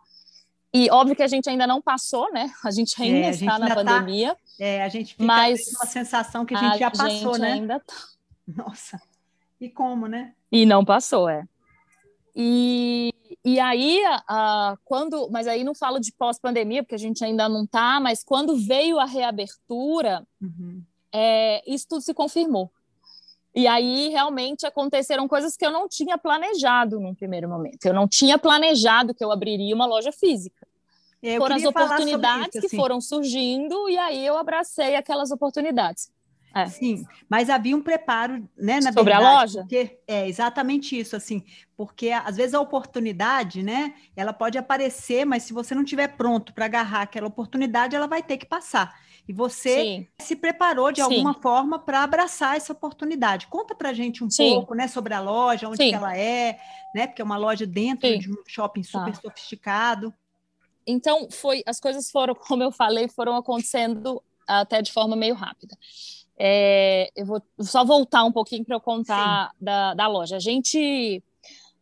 E 0.73 0.89
óbvio 0.89 1.13
que 1.13 1.21
a 1.21 1.27
gente 1.27 1.49
ainda 1.49 1.67
não 1.67 1.81
passou, 1.81 2.31
né? 2.31 2.49
A 2.63 2.71
gente 2.71 2.95
ainda 3.03 3.17
é, 3.17 3.27
a 3.27 3.31
gente 3.33 3.41
está 3.41 3.59
na 3.59 3.67
tá 3.67 3.75
pandemia. 3.75 4.37
É, 4.57 4.81
a 4.81 4.87
gente 4.87 5.15
fica 5.15 5.25
mas 5.25 5.67
uma 5.75 5.85
sensação 5.85 6.45
que 6.45 6.55
a 6.55 6.57
gente 6.57 6.75
a 6.75 6.77
já 6.77 6.91
passou, 6.91 7.33
gente 7.33 7.41
né? 7.41 7.51
Ainda 7.51 7.79
tá. 7.81 7.93
Nossa. 8.47 9.01
E 9.59 9.69
como, 9.69 10.07
né? 10.07 10.33
E 10.49 10.65
não 10.65 10.85
passou, 10.85 11.27
é. 11.27 11.45
E, 12.33 13.13
e 13.43 13.59
aí, 13.59 14.01
uh, 14.31 14.77
quando. 14.85 15.29
Mas 15.29 15.45
aí 15.45 15.65
não 15.65 15.75
falo 15.75 15.99
de 15.99 16.13
pós-pandemia, 16.13 16.81
porque 16.81 16.95
a 16.95 16.99
gente 16.99 17.21
ainda 17.21 17.49
não 17.49 17.65
está, 17.65 17.99
mas 17.99 18.23
quando 18.23 18.55
veio 18.55 18.97
a 18.97 19.05
reabertura, 19.05 20.25
uhum. 20.41 20.81
é, 21.11 21.61
isso 21.67 21.85
tudo 21.89 22.01
se 22.01 22.13
confirmou. 22.13 22.71
E 23.55 23.67
aí, 23.67 24.09
realmente, 24.09 24.65
aconteceram 24.65 25.27
coisas 25.27 25.55
que 25.55 25.65
eu 25.65 25.71
não 25.71 25.87
tinha 25.87 26.17
planejado 26.17 26.99
num 26.99 27.13
primeiro 27.13 27.47
momento. 27.47 27.85
Eu 27.85 27.93
não 27.93 28.07
tinha 28.07 28.37
planejado 28.37 29.13
que 29.13 29.23
eu 29.23 29.31
abriria 29.31 29.75
uma 29.75 29.85
loja 29.85 30.11
física. 30.11 30.65
Eu 31.21 31.39
foram 31.39 31.55
as 31.55 31.63
oportunidades 31.63 32.47
isso, 32.49 32.57
assim. 32.59 32.67
que 32.69 32.75
foram 32.75 32.99
surgindo, 32.99 33.89
e 33.89 33.97
aí 33.97 34.25
eu 34.25 34.37
abracei 34.37 34.95
aquelas 34.95 35.31
oportunidades. 35.31 36.11
É. 36.55 36.67
Sim, 36.67 37.03
mas 37.27 37.49
havia 37.49 37.75
um 37.75 37.81
preparo, 37.81 38.47
né, 38.55 38.75
na 38.75 38.91
Sobre 38.93 39.05
verdade, 39.05 39.25
a 39.25 39.39
loja? 39.39 39.59
Porque, 39.61 39.97
é 40.05 40.27
exatamente 40.27 40.99
isso, 40.99 41.15
assim, 41.15 41.43
porque 41.75 42.09
às 42.11 42.37
vezes 42.37 42.53
a 42.53 42.61
oportunidade, 42.61 43.63
né, 43.63 43.95
ela 44.15 44.31
pode 44.31 44.57
aparecer, 44.57 45.25
mas 45.25 45.43
se 45.43 45.53
você 45.53 45.73
não 45.73 45.83
tiver 45.83 46.09
pronto 46.09 46.53
para 46.53 46.65
agarrar 46.65 47.01
aquela 47.01 47.27
oportunidade, 47.27 47.95
ela 47.95 48.05
vai 48.05 48.21
ter 48.21 48.37
que 48.37 48.45
passar. 48.45 48.93
E 49.27 49.31
você 49.31 49.83
Sim. 49.83 50.07
se 50.19 50.35
preparou 50.35 50.91
de 50.91 51.01
Sim. 51.01 51.03
alguma 51.03 51.33
forma 51.33 51.79
para 51.79 52.03
abraçar 52.03 52.57
essa 52.57 52.73
oportunidade. 52.73 53.47
Conta 53.47 53.73
para 53.73 53.93
gente 53.93 54.23
um 54.23 54.29
Sim. 54.29 54.55
pouco, 54.55 54.75
né, 54.75 54.87
sobre 54.87 55.13
a 55.13 55.21
loja, 55.21 55.69
onde 55.69 55.93
ela 55.93 56.17
é, 56.17 56.59
né, 56.93 57.07
porque 57.07 57.21
é 57.21 57.25
uma 57.25 57.37
loja 57.37 57.65
dentro 57.65 58.17
de 58.19 58.29
um 58.29 58.35
shopping 58.45 58.83
super 58.83 59.13
tá. 59.13 59.21
sofisticado. 59.21 60.13
Então, 60.85 61.29
foi, 61.31 61.63
as 61.65 61.79
coisas 61.79 62.11
foram, 62.11 62.35
como 62.47 62.63
eu 62.63 62.71
falei, 62.71 63.07
foram 63.07 63.35
acontecendo 63.35 64.21
até 64.47 64.81
de 64.81 64.91
forma 64.91 65.15
meio 65.15 65.35
rápida. 65.35 65.77
É, 66.37 67.09
eu 67.15 67.25
vou 67.25 67.41
só 67.61 67.85
voltar 67.85 68.23
um 68.23 68.31
pouquinho 68.31 68.65
para 68.65 68.75
eu 68.75 68.81
contar 68.81 69.51
da, 69.59 69.93
da 69.93 70.07
loja. 70.07 70.35
A 70.35 70.39
gente. 70.39 71.23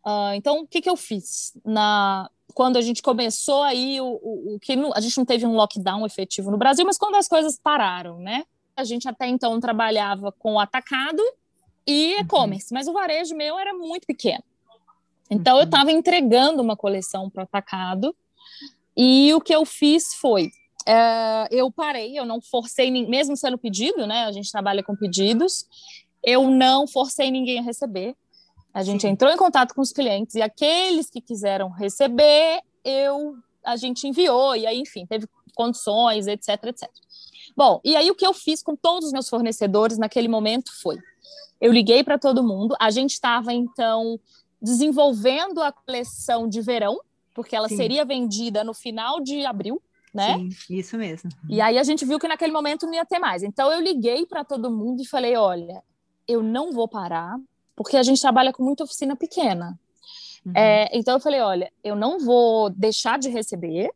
Uh, 0.05 0.33
então, 0.33 0.61
o 0.61 0.67
que, 0.67 0.81
que 0.81 0.89
eu 0.89 0.97
fiz? 0.97 1.53
Na, 1.63 2.29
quando 2.51 2.77
a 2.77 2.81
gente 2.81 3.01
começou 3.01 3.63
aí, 3.63 3.99
o, 3.99 4.19
o, 4.21 4.55
o 4.55 4.59
que 4.59 4.73
a 4.73 4.99
gente 4.99 5.17
não 5.17 5.25
teve 5.25 5.45
um 5.45 5.53
lockdown 5.53 6.05
efetivo 6.05 6.51
no 6.51 6.57
Brasil, 6.57 6.85
mas 6.85 6.97
quando 6.97 7.15
as 7.15 7.27
coisas 7.27 7.59
pararam, 7.61 8.19
né? 8.19 8.43
A 8.75 8.83
gente 8.83 9.07
até 9.07 9.27
então 9.27 9.59
trabalhava 9.59 10.31
com 10.31 10.59
atacado 10.59 11.21
e 11.85 12.15
uhum. 12.15 12.21
e-commerce, 12.21 12.73
uhum. 12.73 12.77
mas 12.77 12.87
o 12.87 12.93
varejo 12.93 13.35
meu 13.35 13.57
era 13.59 13.73
muito 13.73 14.05
pequeno. 14.05 14.43
Então, 15.29 15.55
uhum. 15.55 15.61
eu 15.61 15.65
estava 15.65 15.91
entregando 15.91 16.61
uma 16.61 16.75
coleção 16.75 17.29
para 17.29 17.43
atacado 17.43 18.15
e 18.95 19.33
o 19.33 19.41
que 19.41 19.53
eu 19.53 19.65
fiz 19.65 20.13
foi 20.15 20.51
é, 20.85 21.47
eu 21.51 21.71
parei, 21.71 22.17
eu 22.17 22.25
não 22.25 22.41
forcei, 22.41 22.89
mesmo 23.05 23.35
sendo 23.37 23.57
pedido, 23.57 24.07
né? 24.07 24.25
A 24.25 24.31
gente 24.31 24.51
trabalha 24.51 24.83
com 24.83 24.95
pedidos, 24.95 25.65
eu 26.23 26.49
não 26.49 26.87
forcei 26.87 27.29
ninguém 27.31 27.59
a 27.59 27.63
receber. 27.63 28.15
A 28.73 28.83
gente 28.83 29.01
Sim. 29.01 29.09
entrou 29.09 29.31
em 29.31 29.37
contato 29.37 29.73
com 29.73 29.81
os 29.81 29.91
clientes 29.91 30.35
e 30.35 30.41
aqueles 30.41 31.09
que 31.09 31.21
quiseram 31.21 31.69
receber, 31.69 32.61
eu 32.83 33.35
a 33.63 33.75
gente 33.75 34.07
enviou 34.07 34.55
e 34.55 34.65
aí, 34.65 34.79
enfim, 34.79 35.05
teve 35.05 35.27
condições, 35.53 36.25
etc, 36.25 36.63
etc. 36.65 36.89
Bom, 37.55 37.79
e 37.83 37.95
aí 37.95 38.09
o 38.09 38.15
que 38.15 38.25
eu 38.25 38.33
fiz 38.33 38.63
com 38.63 38.75
todos 38.75 39.07
os 39.07 39.13
meus 39.13 39.29
fornecedores 39.29 39.97
naquele 39.97 40.27
momento 40.27 40.71
foi, 40.81 40.97
eu 41.59 41.71
liguei 41.71 42.03
para 42.03 42.17
todo 42.17 42.43
mundo. 42.43 42.75
A 42.79 42.89
gente 42.89 43.11
estava 43.11 43.53
então 43.53 44.19
desenvolvendo 44.61 45.61
a 45.61 45.71
coleção 45.71 46.47
de 46.47 46.61
verão, 46.61 46.99
porque 47.35 47.55
ela 47.55 47.67
Sim. 47.67 47.77
seria 47.77 48.05
vendida 48.05 48.63
no 48.63 48.73
final 48.73 49.19
de 49.19 49.45
abril 49.45 49.81
né? 50.13 50.33
Sim, 50.33 50.49
isso 50.77 50.97
mesmo. 50.97 51.29
E 51.49 51.61
aí 51.61 51.77
a 51.77 51.83
gente 51.83 52.03
viu 52.05 52.19
que 52.19 52.27
naquele 52.27 52.51
momento 52.51 52.85
não 52.85 52.93
ia 52.93 53.05
ter 53.05 53.19
mais. 53.19 53.43
Então 53.43 53.71
eu 53.71 53.79
liguei 53.79 54.25
para 54.25 54.43
todo 54.43 54.69
mundo 54.69 55.01
e 55.01 55.07
falei: 55.07 55.35
olha, 55.37 55.81
eu 56.27 56.43
não 56.43 56.71
vou 56.71 56.87
parar, 56.87 57.37
porque 57.75 57.97
a 57.97 58.03
gente 58.03 58.21
trabalha 58.21 58.53
com 58.53 58.63
muita 58.63 58.83
oficina 58.83 59.15
pequena. 59.15 59.79
Uhum. 60.45 60.53
É, 60.55 60.89
então 60.93 61.15
eu 61.15 61.19
falei: 61.19 61.41
olha, 61.41 61.71
eu 61.83 61.95
não 61.95 62.19
vou 62.19 62.69
deixar 62.69 63.19
de 63.19 63.29
receber 63.29 63.91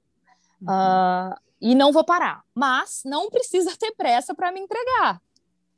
uhum. 0.61 0.67
uh, 0.67 1.35
e 1.59 1.73
não 1.73 1.91
vou 1.91 2.03
parar, 2.03 2.43
mas 2.53 3.01
não 3.05 3.29
precisa 3.29 3.75
ter 3.77 3.91
pressa 3.93 4.33
para 4.33 4.51
me 4.51 4.59
entregar, 4.59 5.21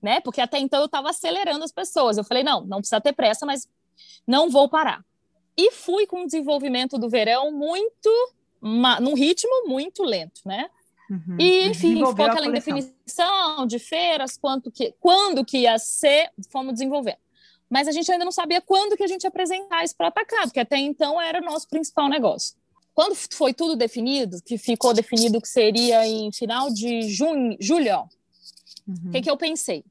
né? 0.02 0.20
Porque 0.22 0.42
até 0.42 0.60
então 0.60 0.80
eu 0.80 0.86
estava 0.86 1.10
acelerando 1.10 1.64
as 1.64 1.72
pessoas. 1.72 2.18
Eu 2.18 2.24
falei: 2.24 2.44
não, 2.44 2.66
não 2.66 2.80
precisa 2.80 3.02
ter 3.02 3.14
pressa, 3.14 3.46
mas 3.46 3.68
não 4.26 4.50
vou 4.50 4.70
parar. 4.70 5.04
E 5.56 5.72
fui 5.72 6.06
com 6.06 6.24
o 6.24 6.26
desenvolvimento 6.26 7.00
do 7.00 7.10
verão 7.10 7.52
muito 7.52 8.10
uma, 8.62 9.00
num 9.00 9.16
ritmo 9.16 9.68
muito 9.68 10.04
lento, 10.04 10.42
né? 10.46 10.70
Uhum. 11.10 11.38
E, 11.40 11.68
enfim, 11.68 11.96
ficou 12.06 12.26
aquela 12.26 12.48
indefinição 12.48 13.66
de 13.66 13.80
feiras, 13.80 14.38
quanto 14.38 14.70
que, 14.70 14.94
quando 15.00 15.46
que 15.46 15.60
ia 15.60 15.80
ser, 15.80 16.30
fomos 16.52 16.74
desenvolvendo. 16.74 17.18
Mas 17.70 17.88
a 17.88 17.92
gente 17.92 18.12
ainda 18.12 18.26
não 18.26 18.32
sabia 18.32 18.62
quando 18.62 18.96
que 18.96 19.04
a 19.04 19.08
gente 19.08 19.24
ia 19.24 19.30
apresentar 19.30 19.84
isso 19.84 19.96
para 19.96 20.08
atacado, 20.08 20.48
porque 20.48 20.60
até 20.60 20.78
então 20.78 21.22
era 21.22 21.42
o 21.42 21.46
nosso 21.46 21.68
principal 21.68 22.08
negócio. 22.08 22.56
Quando 22.94 23.16
foi 23.16 23.54
tudo 23.54 23.76
definido, 23.76 24.42
que 24.44 24.58
ficou 24.58 24.94
definido 24.94 25.42
que 25.42 25.48
seria 25.48 26.08
em 26.08 26.32
final 26.32 26.72
de 26.72 27.04
junho, 27.04 27.56
julho, 27.60 27.96
o 27.96 28.08
uhum. 28.88 29.12
que, 29.12 29.22
que 29.22 29.30
eu 29.30 29.38
pensei? 29.38 29.84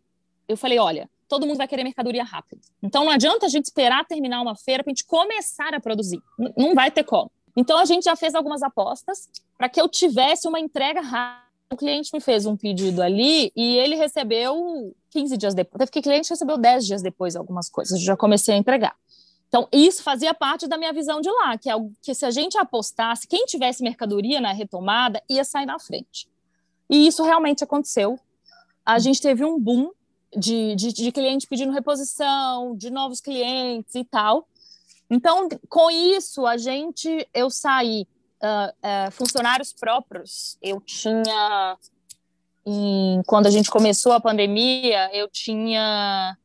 Eu 0.49 0.57
falei, 0.57 0.79
olha, 0.79 1.09
todo 1.29 1.47
mundo 1.47 1.59
vai 1.59 1.69
querer 1.69 1.85
mercadoria 1.85 2.25
rápido. 2.25 2.61
Então 2.83 3.05
não 3.05 3.13
adianta 3.13 3.47
a 3.47 3.49
gente 3.49 3.67
esperar 3.67 4.05
terminar 4.07 4.41
uma 4.41 4.57
feira 4.57 4.83
para 4.83 4.91
a 4.91 4.95
gente 4.95 5.05
começar 5.05 5.75
a 5.75 5.81
produzir. 5.81 6.21
Não 6.57 6.75
vai 6.75 6.91
ter 6.91 7.05
como. 7.05 7.31
Então, 7.57 7.79
a 7.79 7.87
gente 7.87 8.05
já 8.05 8.15
fez 8.15 8.35
algumas 8.35 8.63
apostas 8.63 9.31
para 9.57 9.69
que 9.69 9.81
eu 9.81 9.89
tivesse 9.89 10.47
uma 10.47 10.61
entrega 10.61 11.01
rápida. 11.01 11.46
O 11.71 11.77
cliente 11.77 12.11
me 12.13 12.21
fez 12.21 12.47
um 12.47 12.57
pedido 12.57 13.03
ali 13.03 13.53
e 13.57 13.77
ele 13.77 13.97
recebeu 13.97 14.95
15 15.11 15.37
dias 15.37 15.55
depois. 15.55 15.79
Teve 15.79 15.91
que 15.91 15.99
o 15.99 16.03
cliente 16.03 16.31
recebeu 16.31 16.57
10 16.57 16.87
dias 16.87 17.03
depois 17.03 17.35
algumas 17.35 17.69
coisas. 17.69 17.99
Eu 17.99 18.07
já 18.07 18.17
comecei 18.17 18.55
a 18.55 18.59
entregar. 18.59 18.95
Então, 19.49 19.69
isso 19.73 20.03
fazia 20.03 20.35
parte 20.35 20.67
da 20.67 20.77
minha 20.77 20.93
visão 20.93 21.21
de 21.21 21.31
lá, 21.31 21.57
que 21.57 21.71
é 21.71 21.75
que 22.03 22.15
se 22.15 22.25
a 22.25 22.31
gente 22.31 22.59
apostasse, 22.59 23.27
quem 23.27 23.47
tivesse 23.47 23.83
mercadoria 23.83 24.41
na 24.41 24.53
retomada 24.53 25.23
ia 25.29 25.45
sair 25.45 25.67
na 25.67 25.79
frente. 25.79 26.29
E 26.89 27.07
isso 27.07 27.23
realmente 27.23 27.65
aconteceu. 27.65 28.19
A 28.85 28.99
gente 28.99 29.21
teve 29.21 29.45
um 29.45 29.59
boom 29.59 29.91
de, 30.37 30.75
de, 30.77 30.93
de 30.93 31.13
cliente 31.13 31.47
pedindo 31.47 31.73
reposição, 31.73 32.77
de 32.77 32.91
novos 32.91 33.21
clientes 33.21 33.95
e 33.95 34.05
tal. 34.05 34.47
Então, 35.09 35.49
com 35.69 35.91
isso, 35.91 36.47
a 36.47 36.57
gente, 36.57 37.29
eu 37.33 37.49
saí 37.49 38.07
uh, 38.43 39.09
uh, 39.09 39.11
funcionários 39.11 39.73
próprios. 39.73 40.57
Eu 40.63 40.81
tinha, 40.81 41.77
em, 42.65 43.23
quando 43.27 43.47
a 43.47 43.51
gente 43.51 43.71
começou 43.71 44.13
a 44.13 44.21
pandemia, 44.21 45.11
eu 45.15 45.29
tinha, 45.29 46.37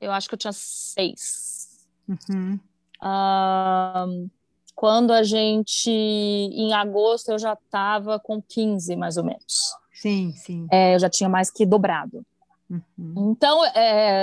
eu 0.00 0.12
acho 0.12 0.28
que 0.28 0.34
eu 0.34 0.38
tinha 0.38 0.52
seis. 0.52 1.86
Uhum. 2.08 2.58
Uh, 3.02 4.30
quando 4.74 5.12
a 5.12 5.22
gente, 5.22 5.90
em 5.90 6.72
agosto, 6.72 7.30
eu 7.30 7.38
já 7.38 7.54
estava 7.54 8.18
com 8.18 8.40
15, 8.40 8.94
mais 8.96 9.16
ou 9.16 9.24
menos. 9.24 9.74
Sim, 9.92 10.32
sim. 10.36 10.68
É, 10.70 10.94
eu 10.94 10.98
já 11.00 11.10
tinha 11.10 11.28
mais 11.28 11.50
que 11.50 11.66
dobrado. 11.66 12.24
Uhum. 12.70 13.32
Então, 13.32 13.62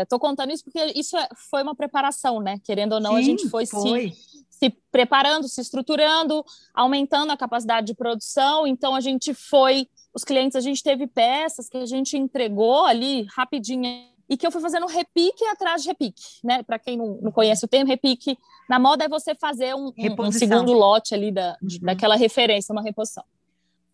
estou 0.02 0.20
contando 0.20 0.52
isso 0.52 0.64
porque 0.64 0.94
isso 0.96 1.18
é, 1.18 1.28
foi 1.50 1.64
uma 1.64 1.76
preparação, 1.76 2.40
né? 2.40 2.60
Querendo 2.64 2.94
ou 2.94 3.00
não, 3.02 3.14
Sim, 3.14 3.18
a 3.18 3.22
gente 3.22 3.50
foi, 3.50 3.66
foi. 3.66 4.12
Se, 4.12 4.45
se 4.58 4.70
preparando, 4.92 5.48
se 5.48 5.60
estruturando, 5.60 6.44
aumentando 6.74 7.32
a 7.32 7.38
capacidade 7.38 7.88
de 7.88 7.94
produção. 7.94 8.66
Então, 8.66 8.96
a 8.96 9.02
gente 9.02 9.34
foi, 9.34 9.88
os 10.14 10.24
clientes, 10.24 10.56
a 10.56 10.62
gente 10.62 10.82
teve 10.82 11.08
peças 11.08 11.68
que 11.68 11.78
a 11.78 11.86
gente 11.86 12.18
entregou 12.18 12.86
ali 12.86 13.28
rapidinho 13.36 14.16
e 14.30 14.38
que 14.38 14.48
eu 14.48 14.52
fui 14.52 14.62
fazendo 14.62 14.88
repique 14.88 15.46
atrás 15.46 15.84
de 15.84 15.90
repique, 15.90 16.24
né? 16.44 16.64
Para 16.64 16.80
quem 16.80 16.98
não, 16.98 17.20
não, 17.22 17.32
conhece 17.32 17.64
o 17.66 17.68
termo, 17.68 17.90
repique 17.90 18.38
na 18.68 18.80
moda 18.80 19.06
é 19.06 19.10
você 19.10 19.36
fazer 19.36 19.76
um, 19.76 19.92
um, 20.20 20.32
segundo 20.32 20.74
lote 20.74 21.14
ali 21.14 21.32
da, 21.32 21.56
Uhum. 21.62 21.80
daquela 21.82 22.16
referência, 22.16 22.74
uma 22.74 22.82
reposição. 22.82 23.24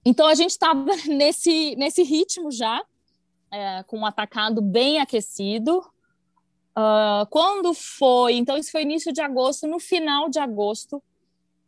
Então 0.06 0.27
a 0.27 0.34
gente 0.34 0.51
estava 0.51 0.86
nesse, 1.08 1.75
nesse 1.75 2.03
ritmo 2.03 2.51
já, 2.51 2.82
é, 3.51 3.84
com 3.84 4.00
um 4.00 4.06
atacado 4.06 4.62
bem 4.62 5.00
aquecido. 5.00 5.84
Ah, 6.75 7.28
quando 7.30 7.74
foi, 7.74 8.36
então 8.36 8.58
isso 8.58 8.72
foi 8.72 8.84
início 8.84 9.12
de 9.12 9.22
agosto, 9.22 9.68
no 9.68 9.80
final 9.80 10.30
de 10.30 10.40
agosto, 10.40 11.01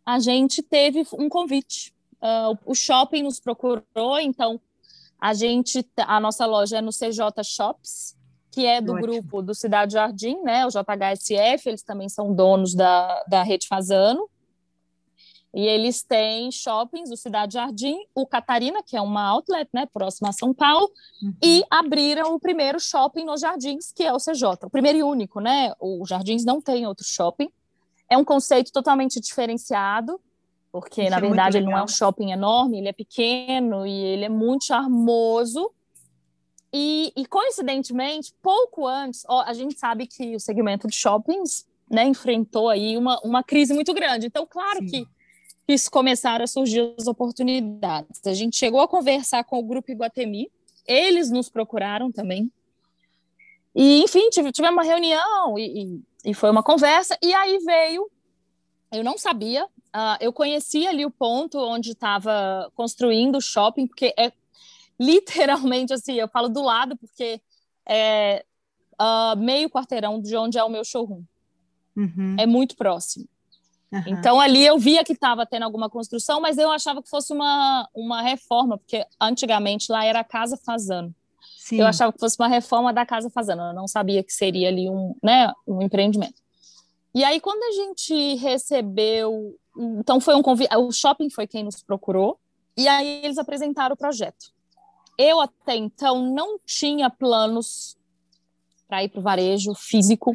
a 0.06 0.20
gente 0.20 0.62
teve 0.62 1.06
um 1.18 1.28
convite. 1.30 1.94
O- 2.22 2.72
o 2.72 2.76
shopping 2.76 3.24
nos 3.24 3.40
procurou, 3.40 4.18
então 4.20 4.60
a 5.20 5.34
gente, 5.34 5.86
a 5.98 6.20
nossa 6.20 6.46
loja 6.46 6.78
é 6.78 6.82
no 6.82 6.92
CJ 6.92 7.44
Shops, 7.44 8.16
que 8.52 8.66
é 8.66 8.80
do 8.80 8.94
Ótimo. 8.94 9.02
grupo 9.08 9.42
do 9.42 9.54
Cidade 9.56 9.94
Jardim, 9.94 10.38
né? 10.44 10.66
O 10.66 10.70
JHSF, 10.70 11.68
eles 11.70 11.82
também 11.84 12.08
são 12.08 12.34
donos 12.34 12.74
da, 12.76 13.24
da 13.28 13.44
Rede 13.44 13.68
Fazano. 13.68 14.30
E 15.54 15.68
eles 15.68 16.02
têm 16.02 16.52
shoppings, 16.52 17.12
o 17.12 17.16
Cidade 17.16 17.54
Jardim, 17.54 17.98
o 18.16 18.26
Catarina, 18.26 18.82
que 18.82 18.98
é 18.98 19.02
uma 19.02 19.24
outlet, 19.28 19.70
né, 19.72 19.86
próxima 19.86 20.30
a 20.30 20.32
São 20.34 20.52
Paulo, 20.54 20.90
Uhum. 21.22 21.34
e 21.44 21.64
abriram 21.70 22.34
o 22.34 22.40
primeiro 22.40 22.80
shopping 22.80 23.24
nos 23.24 23.42
Jardins, 23.42 23.92
que 23.92 24.04
é 24.04 24.12
o 24.12 24.18
CJ. 24.18 24.66
O 24.66 24.70
primeiro 24.70 24.98
e 24.98 25.04
único, 25.04 25.40
né? 25.40 25.72
O 25.80 26.04
Jardins 26.08 26.44
não 26.44 26.60
tem 26.60 26.88
outro 26.88 27.06
shopping. 27.06 27.50
É 28.10 28.18
um 28.18 28.24
conceito 28.26 28.72
totalmente 28.72 29.20
diferenciado, 29.20 30.20
porque, 30.72 31.04
Isso 31.04 31.12
na 31.12 31.18
é 31.18 31.22
verdade, 31.22 31.58
ele 31.58 31.68
não 31.68 31.78
é 31.78 31.84
um 31.84 31.88
shopping 31.88 32.32
enorme, 32.32 32.80
ele 32.80 32.90
é 32.90 32.94
pequeno 32.94 33.86
e 33.86 33.92
ele 33.92 34.26
é 34.26 34.30
muito 34.30 34.66
charmoso. 34.66 35.70
E, 36.74 37.14
e, 37.16 37.28
coincidentemente, 37.28 38.34
pouco 38.42 38.88
antes, 38.88 39.24
ó, 39.30 39.44
a 39.44 39.54
gente 39.54 39.78
sabe 39.78 40.08
que 40.08 40.36
o 40.36 40.40
segmento 40.40 40.88
de 40.88 40.96
shoppings 40.96 41.68
né, 41.90 42.04
enfrentou 42.06 42.70
aí 42.70 42.98
uma, 42.98 43.20
uma 43.24 43.44
crise 43.44 43.72
muito 43.76 43.94
grande. 43.94 44.26
Então, 44.26 44.48
claro 44.50 44.80
Sim. 44.80 44.88
que 44.88 45.08
que 45.66 45.74
isso 45.74 45.90
começaram 45.90 46.44
a 46.44 46.48
surgir 46.48 46.94
as 46.98 47.08
oportunidades. 47.08 48.20
A 48.26 48.34
gente 48.34 48.58
chegou 48.58 48.82
a 48.82 48.88
conversar 48.88 49.44
com 49.44 49.60
o 49.60 49.64
Grupo 49.64 49.92
Iguatemi, 49.92 50.52
eles 50.86 51.32
nos 51.32 51.50
procuraram 51.50 52.12
também. 52.12 52.52
E, 53.76 54.04
enfim, 54.04 54.30
tive- 54.30 54.52
tivemos 54.52 54.76
uma 54.78 54.84
reunião 54.84 55.58
e, 55.58 55.84
e- 55.84 56.02
e 56.26 56.34
foi 56.34 56.50
uma 56.52 56.62
conversa, 56.64 57.18
e 57.22 57.34
aí 57.34 57.58
veio, 57.60 58.10
eu 58.92 59.04
não 59.04 59.18
sabia, 59.18 59.68
ah, 59.92 60.18
eu 60.22 60.32
conhecia 60.32 60.90
ali 60.90 61.06
o 61.06 61.12
ponto 61.12 61.58
onde 61.58 61.92
estava 61.92 62.72
construindo 62.76 63.38
o 63.38 63.42
shopping, 63.42 63.88
porque 63.88 64.14
é 64.18 64.32
literalmente 65.00 65.92
assim, 65.94 66.14
eu 66.14 66.28
falo 66.28 66.50
do 66.50 66.62
lado, 66.62 66.96
porque 66.98 67.42
é 67.88 68.46
ah, 69.00 69.34
meio 69.38 69.70
quarteirão 69.70 70.22
de 70.22 70.36
onde 70.38 70.58
é 70.58 70.64
o 70.64 70.70
meu 70.70 70.84
showroom, 70.84 71.24
Uhum. 71.96 72.36
é 72.40 72.46
muito 72.46 72.76
próximo. 72.76 73.26
Aham. 73.94 74.04
Então 74.08 74.40
ali 74.40 74.66
eu 74.66 74.78
via 74.80 75.04
que 75.04 75.14
estava 75.14 75.46
tendo 75.46 75.64
alguma 75.64 75.90
construção, 75.90 76.42
mas 76.42 76.58
eu 76.58 76.72
achava 76.72 77.02
que 77.02 77.10
fosse 77.10 77.32
uma, 77.32 77.88
uma 77.94 78.22
reforma, 78.22 78.78
porque 78.78 79.06
antigamente 79.22 79.92
lá 79.92 80.04
era 80.04 80.22
a 80.22 80.24
Casa 80.24 80.58
Fazano. 80.58 81.14
Sim. 81.58 81.80
Eu 81.80 81.88
achava 81.88 82.12
que 82.12 82.20
fosse 82.20 82.36
uma 82.40 82.48
reforma 82.48 82.92
da 82.92 83.06
Casa 83.06 83.30
Fazano, 83.30 83.62
eu 83.62 83.74
não 83.74 83.88
sabia 83.88 84.24
que 84.24 84.34
seria 84.34 84.70
ali 84.70 84.90
um, 84.90 85.16
né, 85.22 85.52
um 85.68 85.82
empreendimento. 85.82 86.42
E 87.14 87.24
aí 87.24 87.40
quando 87.40 87.64
a 87.64 87.72
gente 87.72 88.36
recebeu, 88.36 89.56
então 89.78 90.20
foi 90.20 90.34
um 90.36 90.42
convite, 90.42 90.76
o 90.76 90.92
shopping 90.92 91.30
foi 91.30 91.46
quem 91.46 91.64
nos 91.64 91.84
procurou, 91.84 92.40
e 92.76 92.88
aí 92.88 93.22
eles 93.24 93.38
apresentaram 93.38 93.94
o 93.94 93.98
projeto. 93.98 94.52
Eu 95.18 95.40
até 95.40 95.76
então 95.76 96.26
não 96.34 96.58
tinha 96.66 97.08
planos 97.10 97.96
para 98.88 99.04
ir 99.04 99.10
para 99.10 99.20
o 99.20 99.24
varejo 99.24 99.74
físico 99.76 100.34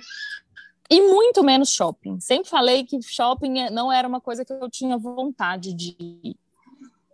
e 0.90 1.02
muito 1.02 1.44
menos 1.44 1.70
shopping. 1.70 2.18
Sempre 2.20 2.48
falei 2.48 2.84
que 2.84 3.00
shopping 3.02 3.58
é- 3.58 3.70
não 3.70 3.92
era 3.92 4.08
uma 4.08 4.20
coisa 4.20 4.44
que 4.44 4.52
eu 4.52 4.70
tinha 4.70 4.96
vontade 4.96 5.74
de 5.74 5.96
ir. 6.00 6.36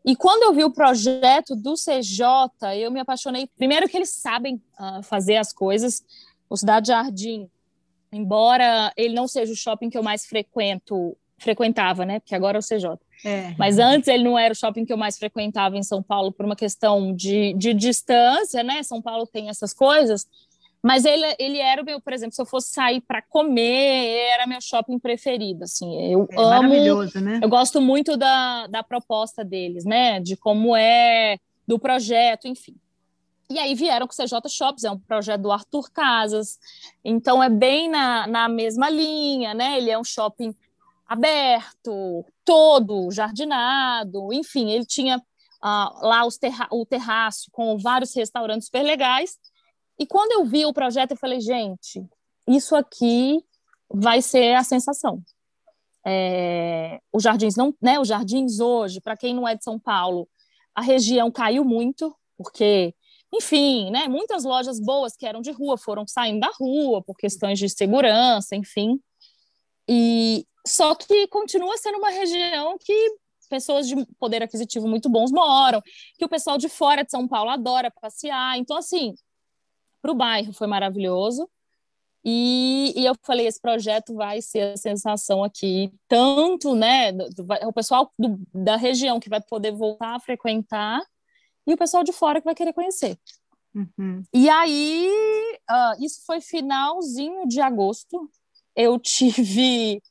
E 0.04 0.14
quando 0.14 0.42
eu 0.42 0.52
vi 0.52 0.62
o 0.64 0.70
projeto 0.70 1.56
do 1.56 1.76
CJ, 1.76 2.76
eu 2.76 2.90
me 2.90 3.00
apaixonei. 3.00 3.48
Primeiro 3.56 3.88
que 3.88 3.96
eles 3.96 4.10
sabem 4.10 4.60
ah, 4.78 5.02
fazer 5.02 5.36
as 5.36 5.52
coisas. 5.52 6.04
O 6.48 6.56
Cidade 6.56 6.88
Jardim, 6.88 7.48
embora 8.12 8.92
ele 8.96 9.14
não 9.14 9.26
seja 9.26 9.52
o 9.52 9.56
shopping 9.56 9.88
que 9.88 9.96
eu 9.96 10.02
mais 10.02 10.26
frequento, 10.26 11.16
frequentava, 11.38 12.04
né? 12.04 12.20
Porque 12.20 12.34
agora 12.34 12.58
é 12.58 12.60
o 12.60 12.62
CJ. 12.62 12.98
É. 13.24 13.54
Mas 13.58 13.78
antes 13.78 14.06
ele 14.06 14.22
não 14.22 14.38
era 14.38 14.52
o 14.52 14.56
shopping 14.56 14.84
que 14.84 14.92
eu 14.92 14.98
mais 14.98 15.16
frequentava 15.18 15.76
em 15.76 15.82
São 15.82 16.02
Paulo 16.02 16.30
por 16.30 16.44
uma 16.44 16.54
questão 16.54 17.14
de, 17.14 17.54
de 17.54 17.72
distância, 17.72 18.62
né? 18.62 18.82
São 18.82 19.00
Paulo 19.00 19.26
tem 19.26 19.48
essas 19.48 19.72
coisas. 19.72 20.28
Mas 20.84 21.06
ele, 21.06 21.24
ele 21.38 21.58
era 21.58 21.80
o 21.80 21.84
meu, 21.84 21.98
por 21.98 22.12
exemplo, 22.12 22.34
se 22.34 22.42
eu 22.42 22.44
fosse 22.44 22.68
sair 22.74 23.00
para 23.00 23.22
comer, 23.22 24.18
era 24.34 24.46
meu 24.46 24.60
shopping 24.60 24.98
preferido. 24.98 25.64
Assim, 25.64 26.12
eu 26.12 26.28
É 26.30 26.36
amo. 26.36 26.50
maravilhoso, 26.50 27.18
né? 27.22 27.40
Eu 27.42 27.48
gosto 27.48 27.80
muito 27.80 28.18
da, 28.18 28.66
da 28.66 28.82
proposta 28.82 29.42
deles, 29.42 29.86
né? 29.86 30.20
De 30.20 30.36
como 30.36 30.76
é, 30.76 31.38
do 31.66 31.78
projeto, 31.78 32.46
enfim. 32.46 32.76
E 33.48 33.58
aí 33.58 33.74
vieram 33.74 34.06
com 34.06 34.12
o 34.12 34.16
CJ 34.16 34.38
Shops, 34.50 34.84
é 34.84 34.90
um 34.90 34.98
projeto 34.98 35.40
do 35.40 35.52
Arthur 35.52 35.90
Casas, 35.90 36.58
então 37.02 37.42
é 37.42 37.48
bem 37.48 37.88
na, 37.88 38.26
na 38.26 38.46
mesma 38.46 38.90
linha, 38.90 39.54
né? 39.54 39.78
Ele 39.78 39.90
é 39.90 39.98
um 39.98 40.04
shopping 40.04 40.54
aberto, 41.06 42.26
todo 42.44 43.10
jardinado, 43.10 44.32
enfim, 44.32 44.70
ele 44.70 44.84
tinha 44.84 45.22
ah, 45.62 45.92
lá 46.02 46.26
os 46.26 46.36
terra 46.36 46.68
o 46.70 46.84
terraço 46.84 47.50
com 47.52 47.78
vários 47.78 48.14
restaurantes 48.14 48.66
super 48.66 48.82
legais. 48.82 49.38
E 49.98 50.06
quando 50.06 50.32
eu 50.32 50.44
vi 50.44 50.66
o 50.66 50.72
projeto, 50.72 51.12
eu 51.12 51.16
falei, 51.16 51.40
gente, 51.40 52.04
isso 52.46 52.74
aqui 52.74 53.42
vai 53.88 54.20
ser 54.20 54.54
a 54.54 54.64
sensação. 54.64 55.22
É, 56.06 57.00
os 57.12 57.22
jardins 57.22 57.56
não, 57.56 57.74
né? 57.80 57.98
Os 57.98 58.08
jardins 58.08 58.60
hoje, 58.60 59.00
para 59.00 59.16
quem 59.16 59.34
não 59.34 59.48
é 59.48 59.54
de 59.54 59.64
São 59.64 59.78
Paulo, 59.78 60.28
a 60.74 60.82
região 60.82 61.30
caiu 61.30 61.64
muito, 61.64 62.14
porque, 62.36 62.94
enfim, 63.32 63.90
né? 63.90 64.08
Muitas 64.08 64.44
lojas 64.44 64.80
boas 64.80 65.16
que 65.16 65.26
eram 65.26 65.40
de 65.40 65.50
rua 65.50 65.78
foram 65.78 66.06
saindo 66.06 66.40
da 66.40 66.50
rua 66.58 67.02
por 67.02 67.16
questões 67.16 67.58
de 67.58 67.68
segurança, 67.68 68.54
enfim. 68.54 69.00
E 69.88 70.46
só 70.66 70.94
que 70.94 71.26
continua 71.28 71.76
sendo 71.78 71.98
uma 71.98 72.10
região 72.10 72.76
que 72.78 73.16
pessoas 73.48 73.86
de 73.86 73.94
poder 74.18 74.42
aquisitivo 74.42 74.88
muito 74.88 75.08
bons 75.08 75.30
moram, 75.30 75.80
que 76.18 76.24
o 76.24 76.28
pessoal 76.28 76.58
de 76.58 76.68
fora 76.68 77.04
de 77.04 77.10
São 77.10 77.28
Paulo 77.28 77.50
adora 77.50 77.90
passear. 77.90 78.58
Então, 78.58 78.76
assim, 78.76 79.14
para 80.04 80.12
o 80.12 80.14
bairro 80.14 80.52
foi 80.52 80.66
maravilhoso. 80.66 81.48
E, 82.22 82.92
e, 82.94 83.06
eu 83.06 83.14
falei, 83.22 83.46
esse 83.46 83.60
projeto 83.60 84.14
vai 84.14 84.42
ser 84.42 84.72
a 84.72 84.76
sensação 84.76 85.42
aqui, 85.42 85.92
tanto, 86.08 86.74
né, 86.74 87.12
do, 87.12 87.46
o 87.66 87.72
pessoal 87.72 88.10
do, 88.18 88.38
da 88.52 88.76
região 88.76 89.20
que 89.20 89.28
vai 89.28 89.40
poder 89.42 89.72
voltar 89.72 90.14
a 90.14 90.20
frequentar 90.20 91.02
e 91.66 91.74
o 91.74 91.76
pessoal 91.76 92.02
de 92.02 92.12
fora 92.12 92.40
que 92.40 92.46
vai 92.46 92.54
querer 92.54 92.72
conhecer. 92.72 93.18
Uhum. 93.74 94.22
E 94.32 94.48
aí, 94.48 95.10
uh, 95.70 96.04
isso 96.04 96.24
foi 96.24 96.40
finalzinho 96.40 97.46
de 97.46 97.60
agosto, 97.60 98.30
eu 98.76 98.98
tive 99.00 100.02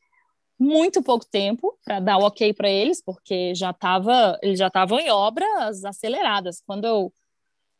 muito 0.60 1.02
pouco 1.02 1.26
tempo 1.26 1.78
para 1.84 2.00
dar 2.00 2.18
o 2.18 2.26
ok 2.26 2.54
para 2.54 2.70
eles, 2.70 3.02
porque 3.02 3.56
já 3.56 3.72
estava, 3.72 4.38
eles 4.42 4.60
já 4.60 4.68
estavam 4.68 5.00
em 5.00 5.10
obras 5.10 5.84
aceleradas. 5.84 6.62
Quando 6.66 6.86
eu, 6.86 7.14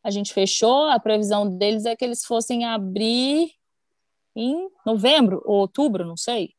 a 0.04 0.10
gente 0.10 0.34
fechou, 0.34 0.84
a 0.84 1.00
previsão 1.00 1.56
deles 1.56 1.86
é 1.86 1.96
que 1.96 2.04
eles 2.04 2.24
fossem 2.24 2.66
abrir 2.66 3.50
em 4.36 4.68
novembro 4.84 5.40
ou 5.46 5.60
outubro, 5.60 6.04
não 6.04 6.16
sei. 6.16 6.54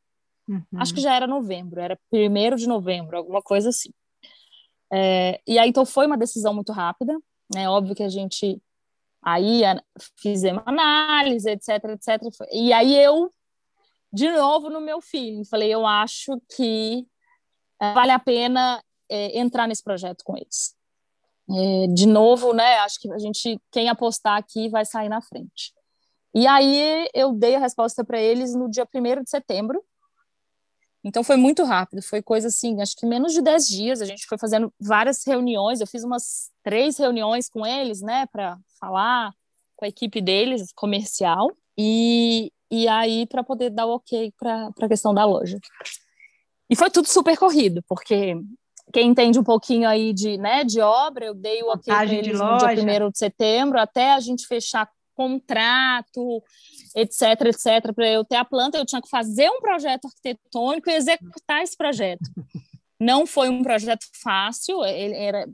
Uhum. 0.48 0.64
Acho 0.76 0.92
que 0.92 1.00
já 1.00 1.14
era 1.14 1.26
novembro, 1.26 1.80
era 1.80 1.98
primeiro 2.10 2.56
de 2.56 2.66
novembro, 2.66 3.16
alguma 3.16 3.40
coisa 3.40 3.68
assim. 3.68 3.90
É, 4.92 5.40
e 5.46 5.58
aí, 5.58 5.68
então, 5.68 5.86
foi 5.86 6.06
uma 6.06 6.16
decisão 6.16 6.52
muito 6.52 6.72
rápida, 6.72 7.16
né? 7.52 7.68
Óbvio 7.68 7.94
que 7.94 8.02
a 8.02 8.08
gente 8.08 8.60
aí 9.22 9.62
fizemos 10.20 10.62
análise, 10.66 11.50
etc, 11.50 11.84
etc. 11.90 12.22
E 12.52 12.72
aí 12.72 12.96
eu, 12.96 13.30
de 14.12 14.30
novo, 14.30 14.70
no 14.70 14.80
meu 14.80 15.00
filho, 15.00 15.44
falei, 15.44 15.72
eu 15.72 15.84
acho 15.84 16.40
que 16.54 17.06
vale 17.80 18.12
a 18.12 18.18
pena 18.18 18.82
é, 19.08 19.38
entrar 19.38 19.66
nesse 19.66 19.82
projeto 19.82 20.22
com 20.24 20.36
eles. 20.36 20.75
É, 21.48 21.86
de 21.88 22.06
novo, 22.06 22.52
né? 22.52 22.78
Acho 22.78 23.00
que 23.00 23.12
a 23.12 23.18
gente, 23.18 23.60
quem 23.70 23.88
apostar 23.88 24.36
aqui, 24.36 24.68
vai 24.68 24.84
sair 24.84 25.08
na 25.08 25.20
frente. 25.20 25.72
E 26.34 26.46
aí 26.46 27.08
eu 27.14 27.32
dei 27.32 27.54
a 27.54 27.58
resposta 27.58 28.04
para 28.04 28.20
eles 28.20 28.54
no 28.54 28.70
dia 28.70 28.86
1 28.92 29.22
de 29.22 29.30
setembro. 29.30 29.82
Então 31.02 31.22
foi 31.22 31.36
muito 31.36 31.62
rápido, 31.62 32.02
foi 32.02 32.20
coisa 32.20 32.48
assim, 32.48 32.82
acho 32.82 32.96
que 32.96 33.06
menos 33.06 33.32
de 33.32 33.40
10 33.40 33.68
dias, 33.68 34.02
a 34.02 34.04
gente 34.04 34.26
foi 34.26 34.36
fazendo 34.36 34.72
várias 34.80 35.24
reuniões, 35.24 35.80
eu 35.80 35.86
fiz 35.86 36.02
umas 36.02 36.50
três 36.64 36.98
reuniões 36.98 37.48
com 37.48 37.64
eles, 37.64 38.00
né, 38.00 38.26
para 38.26 38.58
falar 38.80 39.32
com 39.76 39.84
a 39.84 39.88
equipe 39.88 40.20
deles, 40.20 40.72
comercial, 40.74 41.56
e, 41.78 42.52
e 42.68 42.88
aí 42.88 43.24
para 43.26 43.44
poder 43.44 43.70
dar 43.70 43.86
o 43.86 43.94
ok 43.94 44.32
para 44.36 44.68
a 44.80 44.88
questão 44.88 45.14
da 45.14 45.24
loja. 45.24 45.60
E 46.68 46.74
foi 46.74 46.90
tudo 46.90 47.06
super 47.06 47.38
corrido, 47.38 47.84
porque 47.88 48.34
quem 48.92 49.08
entende 49.08 49.38
um 49.38 49.44
pouquinho 49.44 49.88
aí 49.88 50.12
de, 50.12 50.36
né, 50.38 50.64
de 50.64 50.80
obra, 50.80 51.26
eu 51.26 51.34
dei 51.34 51.62
o 51.62 51.68
ok 51.68 51.92
para 51.92 52.04
eles 52.04 52.38
no 52.38 52.58
dia 52.58 53.06
1 53.06 53.10
de 53.10 53.18
setembro, 53.18 53.78
até 53.78 54.12
a 54.12 54.20
gente 54.20 54.46
fechar 54.46 54.88
contrato, 55.14 56.42
etc, 56.94 57.46
etc, 57.46 57.94
para 57.94 58.08
eu 58.08 58.24
ter 58.24 58.36
a 58.36 58.44
planta, 58.44 58.76
eu 58.76 58.84
tinha 58.84 59.00
que 59.00 59.08
fazer 59.08 59.48
um 59.50 59.60
projeto 59.60 60.06
arquitetônico 60.06 60.90
e 60.90 60.94
executar 60.94 61.62
esse 61.62 61.76
projeto. 61.76 62.30
Não 63.00 63.26
foi 63.26 63.48
um 63.48 63.62
projeto 63.62 64.04
fácil, 64.22 64.84
ele 64.84 65.14
era 65.14 65.48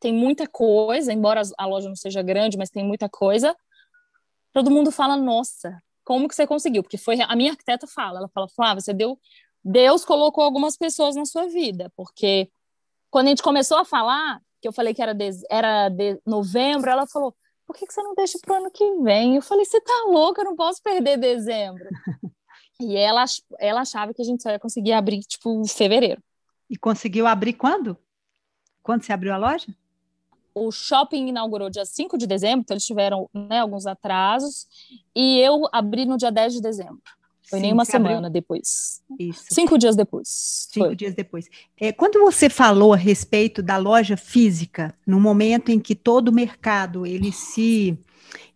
tem 0.00 0.12
muita 0.12 0.46
coisa, 0.46 1.12
embora 1.12 1.42
a 1.56 1.66
loja 1.66 1.88
não 1.88 1.96
seja 1.96 2.22
grande, 2.22 2.56
mas 2.56 2.70
tem 2.70 2.84
muita 2.84 3.08
coisa. 3.08 3.54
Todo 4.52 4.70
mundo 4.70 4.90
fala, 4.90 5.16
nossa, 5.16 5.80
como 6.04 6.28
que 6.28 6.34
você 6.34 6.46
conseguiu? 6.46 6.82
Porque 6.82 6.96
foi 6.96 7.20
a 7.20 7.36
minha 7.36 7.52
arquiteta 7.52 7.86
fala, 7.86 8.18
ela 8.18 8.28
fala, 8.28 8.48
Flávia, 8.48 8.80
você 8.80 8.92
deu 8.92 9.18
Deus 9.64 10.04
colocou 10.04 10.42
algumas 10.42 10.76
pessoas 10.76 11.14
na 11.16 11.24
sua 11.24 11.48
vida, 11.48 11.92
porque 11.96 12.50
quando 13.10 13.26
a 13.26 13.30
gente 13.30 13.42
começou 13.42 13.78
a 13.78 13.84
falar, 13.84 14.40
que 14.60 14.68
eu 14.68 14.72
falei 14.72 14.94
que 14.94 15.02
era 15.02 15.14
de, 15.14 15.30
era 15.50 15.88
de 15.88 16.20
novembro, 16.26 16.90
ela 16.90 17.06
falou: 17.06 17.34
por 17.66 17.76
que, 17.76 17.86
que 17.86 17.92
você 17.92 18.02
não 18.02 18.14
deixa 18.14 18.38
para 18.40 18.54
o 18.54 18.56
ano 18.56 18.70
que 18.70 18.84
vem? 19.02 19.36
Eu 19.36 19.42
falei: 19.42 19.64
você 19.64 19.80
tá 19.80 20.04
louca, 20.08 20.40
eu 20.40 20.46
não 20.46 20.56
posso 20.56 20.82
perder 20.82 21.18
dezembro. 21.18 21.84
e 22.80 22.96
ela, 22.96 23.24
ela 23.58 23.80
achava 23.82 24.14
que 24.14 24.22
a 24.22 24.24
gente 24.24 24.42
só 24.42 24.50
ia 24.50 24.58
conseguir 24.58 24.92
abrir, 24.92 25.20
tipo, 25.20 25.62
em 25.62 25.68
fevereiro. 25.68 26.22
E 26.70 26.76
conseguiu 26.76 27.26
abrir 27.26 27.54
quando? 27.54 27.96
Quando 28.82 29.02
você 29.02 29.12
abriu 29.12 29.32
a 29.32 29.36
loja? 29.36 29.66
O 30.54 30.72
shopping 30.72 31.28
inaugurou 31.28 31.70
dia 31.70 31.84
5 31.84 32.18
de 32.18 32.26
dezembro, 32.26 32.60
então 32.60 32.74
eles 32.74 32.86
tiveram 32.86 33.28
né, 33.32 33.60
alguns 33.60 33.86
atrasos, 33.86 34.66
e 35.14 35.38
eu 35.38 35.68
abri 35.72 36.04
no 36.04 36.16
dia 36.16 36.32
10 36.32 36.54
de 36.54 36.60
dezembro. 36.60 37.00
Foi 37.48 37.58
Sim, 37.58 37.62
nem 37.62 37.72
uma 37.72 37.84
semana 37.84 38.18
abriu... 38.26 38.30
depois. 38.30 39.00
Isso. 39.18 39.44
Cinco 39.50 39.78
dias 39.78 39.96
depois. 39.96 40.28
Cinco 40.70 40.86
foi. 40.86 40.96
dias 40.96 41.14
depois. 41.14 41.46
É, 41.80 41.92
quando 41.92 42.20
você 42.20 42.50
falou 42.50 42.92
a 42.92 42.96
respeito 42.96 43.62
da 43.62 43.78
loja 43.78 44.16
física, 44.16 44.94
no 45.06 45.18
momento 45.18 45.70
em 45.70 45.80
que 45.80 45.94
todo 45.94 46.28
o 46.28 46.32
mercado 46.32 47.06
ele 47.06 47.32
se 47.32 47.98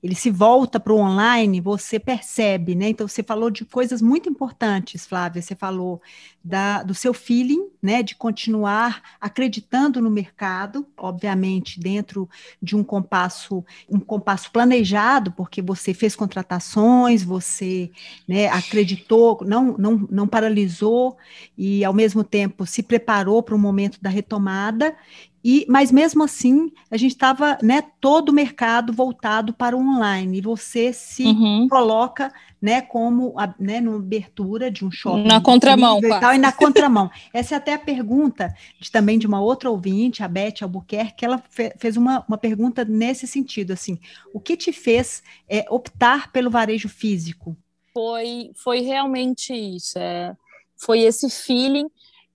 ele 0.02 0.14
se 0.16 0.30
volta 0.30 0.80
para 0.80 0.92
o 0.92 0.98
online, 0.98 1.60
você 1.60 1.98
percebe, 1.98 2.74
né? 2.74 2.88
Então, 2.88 3.06
você 3.06 3.22
falou 3.22 3.50
de 3.50 3.64
coisas 3.64 4.02
muito 4.02 4.28
importantes, 4.28 5.06
Flávia. 5.06 5.40
Você 5.40 5.54
falou 5.54 6.02
da, 6.42 6.82
do 6.82 6.92
seu 6.92 7.14
feeling, 7.14 7.68
né? 7.80 8.02
De 8.02 8.16
continuar 8.16 9.00
acreditando 9.20 10.00
no 10.00 10.10
mercado, 10.10 10.84
obviamente, 10.96 11.78
dentro 11.78 12.28
de 12.60 12.76
um 12.76 12.82
compasso, 12.82 13.64
um 13.88 14.00
compasso 14.00 14.50
planejado, 14.50 15.30
porque 15.32 15.62
você 15.62 15.94
fez 15.94 16.16
contratações, 16.16 17.22
você 17.22 17.90
né, 18.26 18.48
acreditou, 18.48 19.38
não, 19.46 19.76
não, 19.78 20.08
não 20.10 20.26
paralisou 20.26 21.16
e, 21.56 21.84
ao 21.84 21.92
mesmo 21.92 22.24
tempo, 22.24 22.66
se 22.66 22.82
preparou 22.82 23.40
para 23.40 23.54
o 23.54 23.58
momento 23.58 24.00
da 24.02 24.10
retomada 24.10 24.96
e, 25.44 25.66
mas 25.68 25.90
mesmo 25.90 26.22
assim, 26.22 26.70
a 26.90 26.96
gente 26.96 27.12
estava, 27.12 27.58
né, 27.60 27.82
todo 28.00 28.28
o 28.28 28.32
mercado 28.32 28.92
voltado 28.92 29.52
para 29.52 29.76
o 29.76 29.80
online. 29.80 30.38
E 30.38 30.40
você 30.40 30.92
se 30.92 31.24
uhum. 31.24 31.66
coloca, 31.68 32.32
né, 32.60 32.80
como, 32.80 33.34
a, 33.36 33.52
né, 33.58 33.80
numa 33.80 33.96
abertura 33.96 34.70
de 34.70 34.84
um 34.84 34.90
shopping. 34.90 35.26
Na 35.26 35.40
contramão, 35.40 35.98
e, 35.98 36.08
tal, 36.08 36.34
e 36.34 36.38
na 36.38 36.52
contramão. 36.52 37.10
Essa 37.32 37.56
é 37.56 37.58
até 37.58 37.74
a 37.74 37.78
pergunta 37.78 38.54
de, 38.78 38.90
também 38.90 39.18
de 39.18 39.26
uma 39.26 39.40
outra 39.40 39.68
ouvinte, 39.68 40.22
a 40.22 40.28
Beth 40.28 40.62
Albuquerque, 40.62 41.16
que 41.16 41.24
ela 41.24 41.38
fe, 41.50 41.72
fez 41.76 41.96
uma, 41.96 42.24
uma 42.28 42.38
pergunta 42.38 42.84
nesse 42.84 43.26
sentido, 43.26 43.72
assim, 43.72 43.98
o 44.32 44.38
que 44.38 44.56
te 44.56 44.72
fez 44.72 45.24
é, 45.48 45.64
optar 45.68 46.30
pelo 46.30 46.50
varejo 46.50 46.88
físico? 46.88 47.56
Foi, 47.92 48.52
foi 48.54 48.80
realmente 48.80 49.52
isso, 49.52 49.98
é, 49.98 50.36
foi 50.76 51.00
esse 51.00 51.28
feeling 51.28 51.88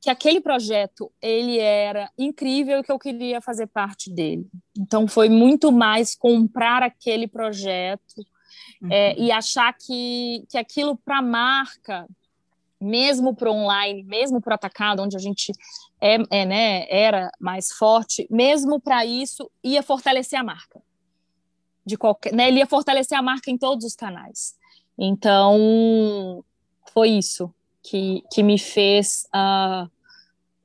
que 0.07 0.11
aquele 0.11 0.39
projeto 0.39 1.11
ele 1.21 1.59
era 1.59 2.09
incrível 2.17 2.79
e 2.79 2.83
que 2.83 2.89
eu 2.89 2.97
queria 2.97 3.41
fazer 3.41 3.67
parte 3.67 4.09
dele. 4.09 4.47
Então 4.79 5.05
foi 5.05 5.27
muito 5.27 5.69
mais 5.69 6.15
comprar 6.15 6.81
aquele 6.81 7.27
projeto 7.27 8.25
uhum. 8.81 8.89
é, 8.89 9.19
e 9.19 9.33
achar 9.33 9.73
que, 9.73 10.45
que 10.47 10.57
aquilo 10.57 10.95
para 10.95 11.17
a 11.17 11.21
marca, 11.21 12.07
mesmo 12.79 13.35
para 13.35 13.51
online, 13.51 14.01
mesmo 14.03 14.39
para 14.39 14.51
o 14.51 14.55
atacado, 14.55 15.03
onde 15.03 15.17
a 15.17 15.19
gente 15.19 15.51
é, 15.99 16.15
é, 16.31 16.45
né, 16.45 16.85
era 16.89 17.29
mais 17.37 17.73
forte, 17.73 18.25
mesmo 18.31 18.79
para 18.79 19.05
isso 19.05 19.51
ia 19.61 19.83
fortalecer 19.83 20.39
a 20.39 20.43
marca. 20.43 20.81
De 21.85 21.97
qualquer, 21.97 22.31
né, 22.31 22.47
ele 22.47 22.59
ia 22.59 22.65
fortalecer 22.65 23.17
a 23.17 23.21
marca 23.21 23.51
em 23.51 23.57
todos 23.57 23.83
os 23.83 23.93
canais. 23.93 24.55
Então 24.97 26.45
foi 26.93 27.09
isso 27.09 27.53
que, 27.83 28.23
que 28.31 28.41
me 28.41 28.57
fez 28.57 29.27
uh, 29.35 29.96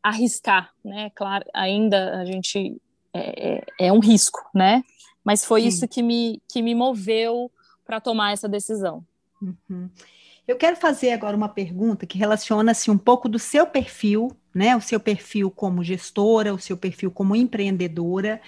arriscar, 0.03 0.71
né? 0.85 1.11
Claro, 1.15 1.45
ainda 1.55 2.21
a 2.21 2.25
gente 2.25 2.81
é, 3.15 3.63
é, 3.79 3.87
é 3.87 3.93
um 3.93 4.01
risco, 4.01 4.41
né? 4.55 4.83
Mas 5.25 5.45
foi 5.45 5.63
Sim. 5.63 5.69
isso 5.69 5.89
que 5.89 6.03
me, 6.03 6.43
que 6.49 6.61
me 6.61 6.75
moveu 6.75 7.51
para 7.85 8.01
tomar 8.01 8.33
essa 8.33 8.49
decisão. 8.49 9.05
Uhum. 9.41 9.89
Eu 10.47 10.57
quero 10.57 10.77
fazer 10.77 11.13
agora 11.13 11.37
uma 11.37 11.49
pergunta 11.49 12.05
que 12.05 12.19
relaciona-se 12.19 12.91
um 12.91 12.99
pouco 12.99 13.29
do 13.29 13.39
seu 13.39 13.67
perfil, 13.67 14.37
né? 14.53 14.75
O 14.75 14.81
seu 14.81 14.99
perfil 14.99 15.51
como 15.51 15.85
gestora, 15.85 16.53
o 16.53 16.59
seu 16.59 16.77
perfil 16.77 17.11
como 17.11 17.37
empreendedora, 17.37 18.41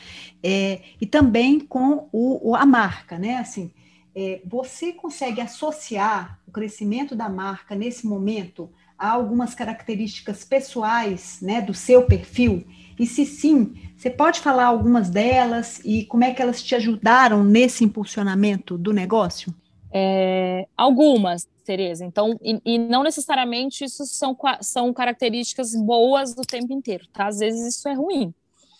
é, 0.42 0.82
e 1.00 1.06
também 1.06 1.60
com 1.60 2.08
o, 2.12 2.56
a 2.56 2.66
marca, 2.66 3.16
né? 3.16 3.36
Assim, 3.36 3.70
é, 4.14 4.40
você 4.44 4.92
consegue 4.92 5.40
associar 5.40 6.40
o 6.46 6.50
crescimento 6.50 7.14
da 7.14 7.28
marca 7.28 7.74
nesse 7.74 8.06
momento 8.06 8.70
há 8.98 9.10
algumas 9.10 9.54
características 9.54 10.44
pessoais, 10.44 11.38
né, 11.40 11.60
do 11.60 11.74
seu 11.74 12.02
perfil? 12.06 12.66
E 12.98 13.06
se 13.06 13.26
sim, 13.26 13.74
você 13.96 14.08
pode 14.08 14.40
falar 14.40 14.66
algumas 14.66 15.10
delas 15.10 15.80
e 15.84 16.04
como 16.04 16.24
é 16.24 16.32
que 16.32 16.40
elas 16.40 16.62
te 16.62 16.74
ajudaram 16.74 17.42
nesse 17.42 17.84
impulsionamento 17.84 18.78
do 18.78 18.92
negócio? 18.92 19.54
É, 19.92 20.66
algumas, 20.76 21.46
Tereza. 21.64 22.04
Então, 22.04 22.38
e, 22.42 22.60
e, 22.64 22.78
não 22.78 23.02
necessariamente 23.02 23.84
isso 23.84 24.04
são, 24.04 24.36
são 24.60 24.92
características 24.92 25.74
boas 25.74 26.32
o 26.32 26.42
tempo 26.42 26.72
inteiro, 26.72 27.06
tá? 27.10 27.26
Às 27.26 27.38
vezes 27.38 27.74
isso 27.74 27.88
é 27.88 27.94
ruim. 27.94 28.34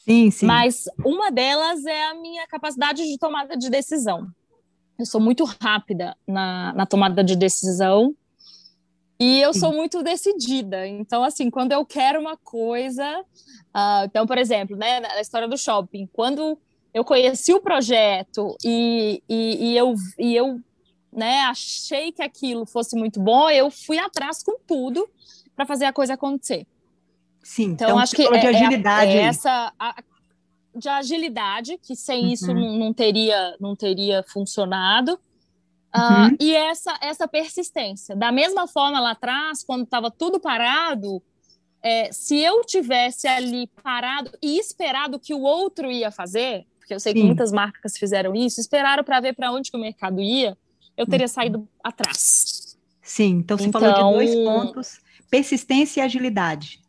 Sim, 0.04 0.30
sim. 0.30 0.44
Mas 0.44 0.84
uma 1.02 1.32
delas 1.32 1.84
é 1.86 2.04
a 2.10 2.14
minha 2.14 2.46
capacidade 2.46 3.02
de 3.02 3.18
tomada 3.18 3.56
de 3.56 3.70
decisão. 3.70 4.28
Eu 4.98 5.06
sou 5.06 5.20
muito 5.20 5.44
rápida 5.44 6.14
na, 6.28 6.74
na 6.74 6.84
tomada 6.84 7.24
de 7.24 7.34
decisão 7.34 8.14
e 9.24 9.40
eu 9.40 9.54
sou 9.54 9.72
muito 9.72 10.02
decidida. 10.02 10.86
Então, 10.86 11.24
assim, 11.24 11.50
quando 11.50 11.72
eu 11.72 11.82
quero 11.86 12.20
uma 12.20 12.36
coisa. 12.36 13.24
Uh, 13.74 14.04
então, 14.04 14.26
por 14.26 14.36
exemplo, 14.36 14.76
né, 14.76 15.00
na 15.00 15.18
história 15.18 15.48
do 15.48 15.56
shopping, 15.56 16.06
quando 16.12 16.58
eu 16.92 17.02
conheci 17.02 17.54
o 17.54 17.60
projeto 17.60 18.54
e, 18.62 19.22
e, 19.26 19.70
e 19.70 19.76
eu, 19.78 19.94
e 20.18 20.36
eu 20.36 20.60
né, 21.10 21.40
achei 21.40 22.12
que 22.12 22.22
aquilo 22.22 22.66
fosse 22.66 22.94
muito 22.96 23.18
bom, 23.18 23.48
eu 23.48 23.70
fui 23.70 23.98
atrás 23.98 24.42
com 24.42 24.58
tudo 24.66 25.08
para 25.56 25.64
fazer 25.64 25.86
a 25.86 25.92
coisa 25.92 26.14
acontecer. 26.14 26.66
Sim, 27.42 27.70
então, 27.70 27.88
então 27.88 27.98
acho 27.98 28.14
que 28.14 28.26
é, 28.26 28.30
de 28.30 28.46
é 28.46 28.48
agilidade. 28.50 29.10
É, 29.10 29.16
é 29.16 29.22
essa 29.22 29.72
a, 29.78 30.02
de 30.76 30.88
agilidade 30.88 31.78
que 31.78 31.96
sem 31.96 32.24
uhum. 32.24 32.30
isso 32.30 32.52
não, 32.52 32.78
não, 32.78 32.92
teria 32.92 33.56
não 33.58 33.74
teria 33.74 34.22
funcionado. 34.22 35.18
Uh, 35.94 36.00
uhum. 36.00 36.36
E 36.40 36.54
essa, 36.54 36.98
essa 37.00 37.28
persistência. 37.28 38.16
Da 38.16 38.32
mesma 38.32 38.66
forma 38.66 38.98
lá 38.98 39.12
atrás, 39.12 39.62
quando 39.62 39.84
estava 39.84 40.10
tudo 40.10 40.40
parado, 40.40 41.22
é, 41.80 42.10
se 42.12 42.36
eu 42.38 42.64
tivesse 42.64 43.28
ali 43.28 43.68
parado 43.82 44.30
e 44.42 44.58
esperado 44.58 45.16
o 45.16 45.20
que 45.20 45.32
o 45.32 45.40
outro 45.40 45.92
ia 45.92 46.10
fazer, 46.10 46.66
porque 46.78 46.94
eu 46.94 47.00
sei 47.00 47.12
Sim. 47.12 47.20
que 47.20 47.26
muitas 47.26 47.52
marcas 47.52 47.96
fizeram 47.96 48.34
isso, 48.34 48.60
esperaram 48.60 49.04
para 49.04 49.20
ver 49.20 49.34
para 49.34 49.52
onde 49.52 49.70
que 49.70 49.76
o 49.76 49.80
mercado 49.80 50.20
ia, 50.20 50.56
eu 50.96 51.06
teria 51.06 51.26
uhum. 51.26 51.32
saído 51.32 51.68
atrás. 51.82 52.76
Sim, 53.00 53.36
então 53.36 53.56
você 53.56 53.66
então, 53.66 53.80
falou 53.80 53.94
de 53.94 54.16
dois 54.16 54.30
então 54.30 54.66
pontos: 54.66 55.00
persistência 55.30 56.00
e 56.00 56.04
agilidade. 56.04 56.80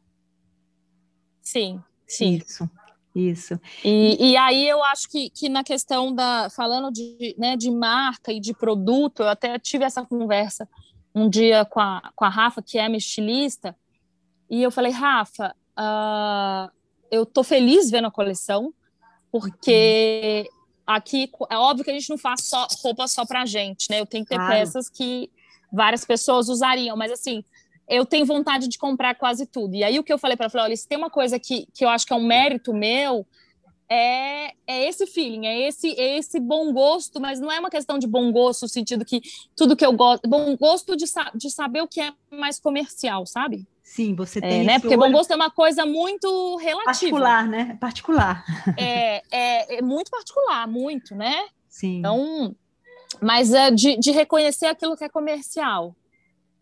Sim, 1.42 1.82
sim. 2.08 2.42
Isso. 2.46 2.70
Isso. 3.16 3.58
E, 3.84 4.32
e 4.32 4.38
aí 4.38 4.68
eu 4.68 4.84
acho 4.84 5.10
que, 5.10 5.30
que 5.30 5.48
na 5.48 5.64
questão 5.64 6.14
da. 6.14 6.50
Falando 6.50 6.92
de, 6.92 7.34
né, 7.38 7.56
de 7.56 7.72
marca 7.72 8.34
e 8.34 8.42
de 8.42 8.54
produto, 8.54 9.24
eu 9.24 9.30
até 9.30 9.58
tive 9.58 9.86
essa 9.86 10.06
conversa 10.06 10.68
um 11.16 11.30
dia 11.30 11.64
com 11.64 11.80
a, 11.80 12.12
com 12.14 12.26
a 12.26 12.30
Rafa, 12.30 12.62
que 12.62 12.78
é 12.78 12.90
minha 12.90 12.98
estilista, 12.98 13.74
e 14.50 14.62
eu 14.62 14.70
falei, 14.70 14.92
Rafa, 14.92 15.56
uh, 15.80 16.70
eu 17.10 17.26
tô 17.26 17.42
feliz 17.42 17.90
vendo 17.90 18.08
a 18.08 18.12
coleção, 18.12 18.74
porque 19.32 20.46
uhum. 20.46 20.60
aqui 20.86 21.32
é 21.50 21.58
óbvio 21.58 21.86
que 21.86 21.92
a 21.92 21.94
gente 21.94 22.10
não 22.10 22.18
faz 22.18 22.44
só 22.44 22.68
roupa 22.84 23.08
só 23.08 23.26
pra 23.26 23.46
gente, 23.46 23.90
né? 23.90 24.02
Eu 24.02 24.06
tenho 24.06 24.26
que 24.26 24.30
ter 24.30 24.36
claro. 24.36 24.54
peças 24.54 24.90
que 24.90 25.32
várias 25.72 26.04
pessoas 26.04 26.50
usariam, 26.50 26.98
mas 26.98 27.12
assim, 27.12 27.44
eu 27.88 28.06
tenho 28.06 28.26
vontade 28.26 28.68
de 28.68 28.78
comprar 28.78 29.16
quase 29.16 29.46
tudo. 29.46 29.76
E 29.76 29.84
aí 29.84 30.00
o 30.00 30.04
que 30.04 30.12
eu 30.12 30.18
falei 30.18 30.36
para 30.36 30.50
ela, 30.52 30.64
olha, 30.64 30.76
se 30.76 30.88
tem 30.88 30.98
uma 30.98 31.10
coisa 31.10 31.40
que, 31.40 31.68
que 31.74 31.86
eu 31.86 31.90
acho 31.90 32.06
que 32.06 32.14
é 32.14 32.16
um 32.16 32.26
mérito 32.26 32.74
meu, 32.74 33.26
é, 33.88 34.48
é 34.68 34.88
esse 34.88 35.06
feeling, 35.06 35.46
é 35.46 35.68
esse, 35.68 35.90
é 36.00 36.18
esse 36.18 36.40
bom 36.40 36.74
gosto, 36.74 37.22
mas 37.22 37.40
não 37.40 37.52
é 37.52 37.60
uma 37.60 37.70
questão 37.70 38.00
de 38.00 38.08
bom 38.08 38.32
gosto 38.32 38.64
no 38.64 38.70
sentido 38.70 39.06
que 39.06 39.22
tudo 39.56 39.76
que 39.76 39.86
eu 39.86 39.94
gosto, 39.94 40.28
bom 40.28 40.56
gosto 40.58 40.96
de, 40.96 41.06
de 41.36 41.52
saber 41.52 41.82
o 41.82 41.88
que 41.88 42.02
é 42.02 42.12
mais 42.32 42.60
comercial, 42.60 43.26
sabe? 43.26 43.68
Sim, 43.84 44.16
você 44.16 44.40
é, 44.40 44.42
tem. 44.42 44.62
É, 44.62 44.64
né? 44.64 44.80
Porque 44.80 44.96
olho... 44.96 45.06
bom 45.06 45.12
gosto 45.12 45.32
é 45.32 45.36
uma 45.36 45.52
coisa 45.52 45.86
muito 45.86 46.58
relativa. 46.58 46.86
Particular, 46.86 47.48
né? 47.48 47.78
Particular. 47.80 48.44
É, 48.78 49.22
é, 49.32 49.78
é 49.78 49.82
muito 49.82 50.10
particular, 50.10 50.68
muito, 50.68 51.14
né? 51.14 51.46
Sim. 51.70 52.00
Então, 52.00 52.56
mas 53.22 53.54
é 53.54 53.70
de, 53.70 53.98
de 53.98 54.12
reconhecer 54.12 54.66
aquilo 54.66 54.98
que 54.98 55.04
é 55.04 55.10
comercial. 55.10 55.96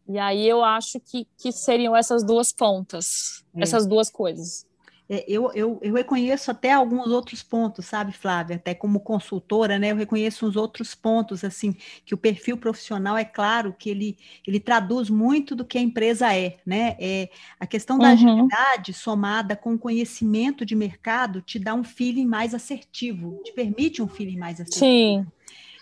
E 0.08 0.18
aí 0.18 0.48
eu 0.48 0.63
acho 0.63 1.00
que, 1.00 1.28
que 1.38 1.52
seriam 1.52 1.96
essas 1.96 2.24
duas 2.24 2.52
pontas, 2.52 3.44
é. 3.56 3.63
essas 3.63 3.86
duas 3.86 4.10
coisas. 4.10 4.66
É, 5.10 5.26
eu, 5.28 5.52
eu, 5.54 5.80
eu 5.82 5.94
reconheço 5.94 6.50
até 6.50 6.72
alguns 6.72 7.08
outros 7.08 7.44
pontos, 7.44 7.86
sabe, 7.86 8.13
Flávia? 8.13 8.56
Até 8.56 8.74
como 8.74 9.02
consultora, 9.02 9.78
né? 9.78 9.92
Eu 9.92 9.96
reconheço 9.96 10.48
uns 10.48 10.56
outros 10.56 10.96
pontos, 10.96 11.44
assim, 11.44 11.76
que 12.06 12.13
o 12.13 12.18
perfil 12.18 12.58
profissional 12.58 13.18
é 13.18 13.26
claro 13.26 13.76
que 13.78 13.89
ele, 13.89 14.18
ele 14.48 14.60
traduz 14.60 15.10
muito 15.10 15.56
do 15.56 15.66
que 15.66 15.78
a 15.78 15.82
empresa 15.82 16.34
é, 16.34 16.58
né? 16.66 16.96
É, 17.00 17.30
a 17.60 17.68
questão 17.68 18.00
da 18.00 18.08
uhum. 18.08 18.13
agilidade 18.13 18.94
somada 18.94 19.56
com 19.56 19.78
conhecimento 19.78 20.66
de 20.66 20.76
mercado 20.76 21.42
te 21.42 21.60
dá 21.60 21.74
um 21.74 21.84
feeling 21.84 22.26
mais 22.26 22.54
assertivo, 22.54 23.42
te 23.44 23.52
permite 23.52 24.02
um 24.02 24.08
feeling 24.08 24.38
mais 24.38 24.60
assertivo. 24.62 24.86
Sim. 24.86 25.28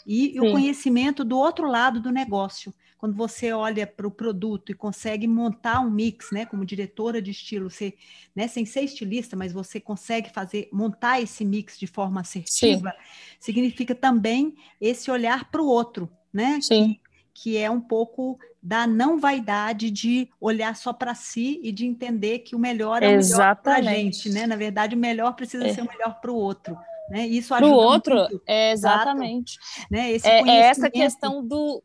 E, 0.05 0.35
e 0.35 0.39
o 0.39 0.51
conhecimento 0.51 1.23
do 1.23 1.37
outro 1.37 1.67
lado 1.67 2.01
do 2.01 2.11
negócio 2.11 2.73
quando 3.01 3.15
você 3.15 3.51
olha 3.51 3.87
para 3.87 4.07
o 4.07 4.11
produto 4.11 4.71
e 4.71 4.75
consegue 4.75 5.27
montar 5.27 5.79
um 5.79 5.89
mix, 5.89 6.29
né, 6.31 6.45
como 6.45 6.63
diretora 6.63 7.19
de 7.19 7.31
estilo, 7.31 7.67
você, 7.67 7.95
né, 8.35 8.47
sem 8.47 8.63
ser 8.63 8.81
estilista, 8.81 9.35
mas 9.35 9.51
você 9.51 9.79
consegue 9.79 10.29
fazer, 10.29 10.69
montar 10.71 11.19
esse 11.19 11.43
mix 11.43 11.79
de 11.79 11.87
forma 11.87 12.21
assertiva, 12.21 12.91
Sim. 12.91 12.97
significa 13.39 13.95
também 13.95 14.53
esse 14.79 15.09
olhar 15.09 15.49
para 15.49 15.63
o 15.63 15.65
outro, 15.65 16.11
né? 16.31 16.59
Sim. 16.61 16.99
Que, 17.33 17.53
que 17.53 17.57
é 17.57 17.71
um 17.71 17.81
pouco 17.81 18.37
da 18.61 18.85
não 18.85 19.17
vaidade 19.17 19.89
de 19.89 20.29
olhar 20.39 20.75
só 20.75 20.93
para 20.93 21.15
si 21.15 21.59
e 21.63 21.71
de 21.71 21.87
entender 21.87 22.39
que 22.39 22.55
o 22.55 22.59
melhor 22.59 23.01
é 23.01 23.07
o 23.07 23.17
melhor 23.17 23.55
para 23.55 23.77
a 23.77 23.81
gente, 23.81 24.29
né? 24.29 24.45
Na 24.45 24.55
verdade, 24.55 24.95
o 24.95 24.99
melhor 24.99 25.33
precisa 25.33 25.65
é. 25.65 25.73
ser 25.73 25.81
o 25.81 25.87
melhor 25.87 26.21
para 26.21 26.31
o 26.31 26.35
outro. 26.35 26.77
Né? 27.09 27.25
Isso 27.25 27.51
ajuda 27.55 27.67
para 27.67 27.75
o 27.75 27.81
outro, 27.83 28.15
muito. 28.15 28.41
é 28.45 28.71
exatamente. 28.71 29.57
Né? 29.89 30.11
Esse 30.11 30.27
é, 30.27 30.47
é 30.47 30.55
essa 30.67 30.89
questão 30.89 31.43
do, 31.43 31.83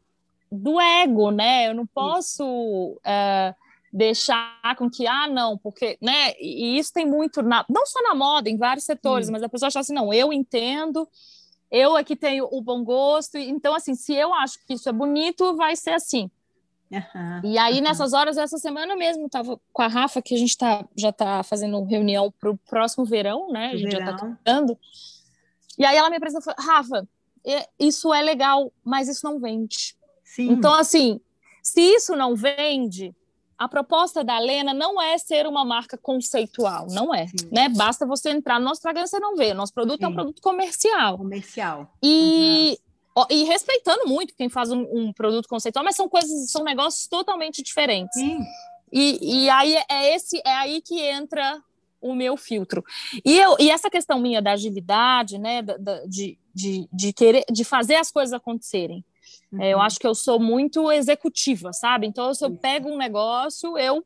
do 0.50 0.80
ego, 0.80 1.30
né? 1.30 1.68
Eu 1.68 1.74
não 1.74 1.86
posso 1.86 2.44
uh, 2.44 3.54
deixar 3.92 4.76
com 4.76 4.90
que, 4.90 5.06
ah, 5.06 5.26
não, 5.26 5.56
porque, 5.58 5.96
né? 6.00 6.32
E 6.40 6.78
isso 6.78 6.92
tem 6.92 7.06
muito, 7.06 7.42
na, 7.42 7.64
não 7.68 7.86
só 7.86 8.02
na 8.02 8.14
moda, 8.14 8.48
em 8.48 8.56
vários 8.56 8.84
setores, 8.84 9.30
mas 9.30 9.42
a 9.42 9.48
pessoa 9.48 9.68
acha 9.68 9.80
assim, 9.80 9.94
não, 9.94 10.12
eu 10.12 10.32
entendo, 10.32 11.08
eu 11.70 11.96
aqui 11.96 12.14
tenho 12.14 12.48
o 12.50 12.60
bom 12.60 12.84
gosto, 12.84 13.36
então, 13.38 13.74
assim, 13.74 13.94
se 13.94 14.14
eu 14.14 14.32
acho 14.34 14.58
que 14.66 14.74
isso 14.74 14.88
é 14.88 14.92
bonito, 14.92 15.56
vai 15.56 15.74
ser 15.76 15.90
assim. 15.90 16.30
Uhum, 16.88 17.40
e 17.42 17.58
aí, 17.58 17.78
uhum. 17.78 17.82
nessas 17.82 18.12
horas, 18.12 18.36
essa 18.36 18.58
semana 18.58 18.94
mesmo, 18.94 19.26
estava 19.26 19.58
com 19.72 19.82
a 19.82 19.88
Rafa, 19.88 20.22
que 20.22 20.34
a 20.34 20.38
gente 20.38 20.56
tá, 20.56 20.84
já 20.96 21.08
está 21.08 21.42
fazendo 21.42 21.82
reunião 21.82 22.32
para 22.38 22.50
o 22.50 22.56
próximo 22.56 23.04
verão, 23.04 23.50
né? 23.50 23.68
A 23.72 23.76
gente 23.76 23.90
verão. 23.90 24.06
já 24.06 24.12
está 24.12 24.26
cantando. 24.26 24.78
E 25.78 25.84
aí 25.84 25.96
ela 25.96 26.08
me 26.08 26.16
apresentou, 26.16 26.54
Rafa, 26.56 27.06
isso 27.78 28.12
é 28.12 28.22
legal, 28.22 28.72
mas 28.84 29.08
isso 29.08 29.24
não 29.24 29.38
vende. 29.38 29.95
Sim. 30.26 30.50
Então, 30.50 30.74
assim, 30.74 31.20
se 31.62 31.80
isso 31.80 32.16
não 32.16 32.34
vende, 32.34 33.14
a 33.56 33.68
proposta 33.68 34.22
da 34.22 34.38
Lena 34.38 34.74
não 34.74 35.00
é 35.00 35.16
ser 35.16 35.46
uma 35.46 35.64
marca 35.64 35.96
conceitual, 35.96 36.88
não 36.90 37.14
é, 37.14 37.28
Sim. 37.28 37.48
né? 37.50 37.68
Basta 37.68 38.04
você 38.04 38.30
entrar 38.30 38.58
no 38.58 38.66
nosso 38.66 38.80
Instagram 38.80 39.06
você 39.06 39.20
não 39.20 39.36
vê. 39.36 39.54
Nosso 39.54 39.72
produto 39.72 40.00
Sim. 40.00 40.04
é 40.04 40.08
um 40.08 40.14
produto 40.14 40.42
comercial. 40.42 41.16
Comercial. 41.16 41.90
E, 42.02 42.78
uhum. 43.16 43.24
e 43.30 43.44
respeitando 43.44 44.06
muito 44.06 44.34
quem 44.34 44.50
faz 44.50 44.70
um, 44.70 44.82
um, 44.92 45.12
produto 45.12 45.48
conceitual, 45.48 45.84
mas 45.84 45.96
são 45.96 46.08
coisas, 46.08 46.50
são 46.50 46.64
negócios 46.64 47.06
totalmente 47.06 47.62
diferentes. 47.62 48.18
Sim. 48.18 48.40
E, 48.92 49.44
e 49.44 49.50
aí 49.50 49.76
é 49.88 50.14
esse 50.14 50.40
é 50.44 50.52
aí 50.52 50.82
que 50.82 51.00
entra 51.00 51.62
o 52.00 52.14
meu 52.14 52.36
filtro. 52.36 52.84
E, 53.24 53.38
eu, 53.38 53.56
e 53.58 53.70
essa 53.70 53.88
questão 53.88 54.18
minha 54.18 54.42
da 54.42 54.52
agilidade, 54.52 55.38
né, 55.38 55.62
da, 55.62 55.76
da, 55.76 56.04
de, 56.06 56.38
de, 56.54 56.88
de 56.92 57.12
querer 57.12 57.44
de 57.50 57.64
fazer 57.64 57.96
as 57.96 58.10
coisas 58.10 58.32
acontecerem. 58.32 59.04
Uhum. 59.56 59.62
É, 59.62 59.70
eu 59.70 59.80
acho 59.80 59.98
que 59.98 60.06
eu 60.06 60.14
sou 60.14 60.38
muito 60.38 60.92
executiva, 60.92 61.72
sabe? 61.72 62.06
Então, 62.06 62.32
se 62.34 62.44
eu 62.44 62.54
pego 62.54 62.90
um 62.90 62.96
negócio, 62.96 63.76
eu 63.78 64.04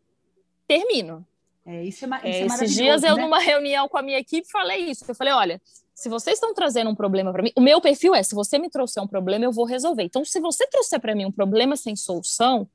termino. 0.66 1.26
É, 1.66 1.84
isso 1.84 2.04
é, 2.04 2.08
isso 2.08 2.26
é, 2.26 2.30
é 2.30 2.46
Esses 2.46 2.74
dias 2.74 3.02
eu, 3.02 3.16
né? 3.16 3.22
numa 3.22 3.38
reunião 3.38 3.88
com 3.88 3.98
a 3.98 4.02
minha 4.02 4.18
equipe, 4.18 4.48
falei 4.50 4.90
isso. 4.90 5.04
Eu 5.06 5.14
falei: 5.14 5.32
olha, 5.32 5.60
se 5.94 6.08
vocês 6.08 6.34
estão 6.34 6.54
trazendo 6.54 6.90
um 6.90 6.94
problema 6.94 7.32
para 7.32 7.42
mim, 7.42 7.52
o 7.56 7.60
meu 7.60 7.80
perfil 7.80 8.14
é: 8.14 8.22
se 8.22 8.34
você 8.34 8.58
me 8.58 8.70
trouxer 8.70 9.02
um 9.02 9.06
problema, 9.06 9.44
eu 9.44 9.52
vou 9.52 9.64
resolver. 9.64 10.04
Então, 10.04 10.24
se 10.24 10.40
você 10.40 10.66
trouxer 10.66 11.00
para 11.00 11.14
mim 11.14 11.26
um 11.26 11.32
problema 11.32 11.76
sem 11.76 11.94
solução, 11.96 12.68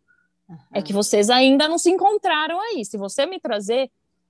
uhum. 0.48 0.58
é 0.74 0.82
que 0.82 0.94
vocês 0.94 1.30
ainda 1.30 1.68
não 1.68 1.78
se 1.78 1.90
encontraram 1.90 2.60
aí. 2.60 2.86
Se 2.86 2.98
você 2.98 3.26
me 3.26 3.40
trazer, 3.40 3.90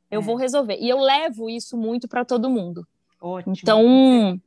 eu 0.09 0.21
é. 0.21 0.23
vou 0.23 0.35
resolver. 0.35 0.77
E 0.79 0.87
eu 0.87 0.99
levo 0.99 1.49
isso 1.49 1.75
muito 1.75 2.07
para 2.07 2.23
todo 2.23 2.49
mundo. 2.49 2.87
Ótimo. 3.19 3.55
Então, 3.57 4.39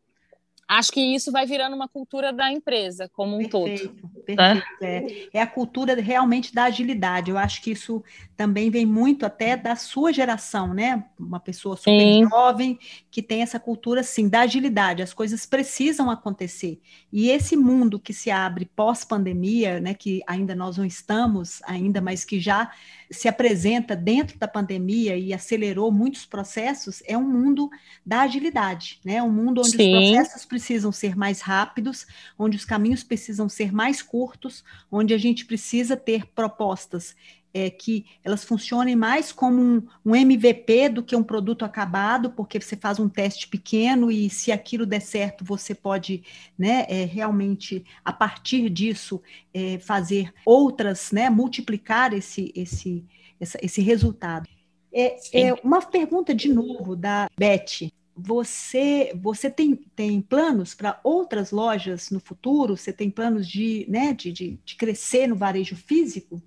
acho 0.68 0.92
que 0.92 1.00
isso 1.00 1.32
vai 1.32 1.46
virando 1.46 1.74
uma 1.74 1.88
cultura 1.88 2.32
da 2.32 2.52
empresa 2.52 3.08
como 3.08 3.36
um 3.36 3.48
perfeito, 3.48 3.88
todo. 3.88 4.10
Perfeito. 4.24 4.84
É, 4.84 5.28
é, 5.32 5.40
a 5.40 5.46
cultura 5.46 5.98
realmente 6.00 6.54
da 6.54 6.64
agilidade. 6.64 7.30
Eu 7.30 7.38
acho 7.38 7.62
que 7.62 7.70
isso 7.70 8.04
também 8.38 8.70
vem 8.70 8.86
muito 8.86 9.26
até 9.26 9.56
da 9.56 9.74
sua 9.74 10.12
geração, 10.12 10.72
né? 10.72 11.04
Uma 11.18 11.40
pessoa 11.40 11.76
super 11.76 11.98
sim. 11.98 12.24
jovem 12.30 12.78
que 13.10 13.20
tem 13.20 13.42
essa 13.42 13.58
cultura, 13.58 14.00
sim, 14.04 14.28
da 14.28 14.42
agilidade. 14.42 15.02
As 15.02 15.12
coisas 15.12 15.44
precisam 15.44 16.08
acontecer. 16.08 16.80
E 17.12 17.30
esse 17.30 17.56
mundo 17.56 17.98
que 17.98 18.14
se 18.14 18.30
abre 18.30 18.64
pós-pandemia, 18.76 19.80
né? 19.80 19.92
Que 19.92 20.22
ainda 20.24 20.54
nós 20.54 20.76
não 20.76 20.84
estamos 20.84 21.60
ainda, 21.64 22.00
mas 22.00 22.24
que 22.24 22.38
já 22.38 22.70
se 23.10 23.26
apresenta 23.26 23.96
dentro 23.96 24.38
da 24.38 24.46
pandemia 24.46 25.16
e 25.16 25.34
acelerou 25.34 25.90
muitos 25.90 26.24
processos, 26.24 27.02
é 27.06 27.18
um 27.18 27.28
mundo 27.28 27.68
da 28.06 28.20
agilidade, 28.20 29.00
né? 29.04 29.20
Um 29.20 29.32
mundo 29.32 29.62
onde 29.62 29.76
Sim. 29.76 29.96
os 29.96 30.12
processos 30.14 30.44
precisam 30.44 30.92
ser 30.92 31.16
mais 31.16 31.40
rápidos, 31.40 32.06
onde 32.38 32.56
os 32.56 32.64
caminhos 32.64 33.02
precisam 33.02 33.48
ser 33.48 33.72
mais 33.72 34.00
curtos, 34.00 34.62
onde 34.92 35.12
a 35.12 35.18
gente 35.18 35.44
precisa 35.44 35.96
ter 35.96 36.24
propostas 36.26 37.16
é, 37.52 37.70
que 37.70 38.06
elas 38.22 38.44
funcionem 38.44 38.94
mais 38.94 39.32
como 39.32 39.60
um, 39.60 39.82
um, 40.04 40.14
MVP 40.14 40.90
do 40.90 41.02
que 41.02 41.16
um 41.16 41.22
produto 41.22 41.64
acabado, 41.64 42.30
porque 42.30 42.60
você 42.60 42.76
faz 42.76 42.98
um 42.98 43.08
teste 43.08 43.48
pequeno 43.48 44.10
e 44.10 44.28
se 44.28 44.52
aquilo 44.52 44.86
der 44.86 45.00
certo, 45.00 45.44
você 45.44 45.74
pode 45.74 46.22
né, 46.58 46.84
é, 46.88 47.04
realmente, 47.04 47.84
a 48.04 48.12
partir 48.12 48.68
disso, 48.68 49.22
é, 49.52 49.78
fazer 49.78 50.32
outras, 50.44 51.10
né, 51.10 51.30
multiplicar 51.30 52.12
esse, 52.12 52.52
esse, 52.54 53.04
essa, 53.40 53.58
esse 53.62 53.80
resultado. 53.80 54.48
É, 54.92 55.16
é, 55.32 55.54
uma 55.62 55.82
pergunta 55.82 56.34
de 56.34 56.52
novo 56.52 56.96
da 56.96 57.28
Beth. 57.36 57.90
Você, 58.20 59.12
você 59.14 59.48
tem, 59.48 59.76
tem 59.94 60.20
planos 60.20 60.74
para 60.74 60.98
outras 61.04 61.52
lojas 61.52 62.10
no 62.10 62.18
futuro? 62.18 62.76
Você 62.76 62.92
tem 62.92 63.10
planos 63.10 63.46
de, 63.46 63.86
né, 63.88 64.12
de, 64.12 64.32
de, 64.32 64.58
de 64.64 64.74
crescer 64.76 65.28
no 65.28 65.36
varejo 65.36 65.76
físico? 65.76 66.42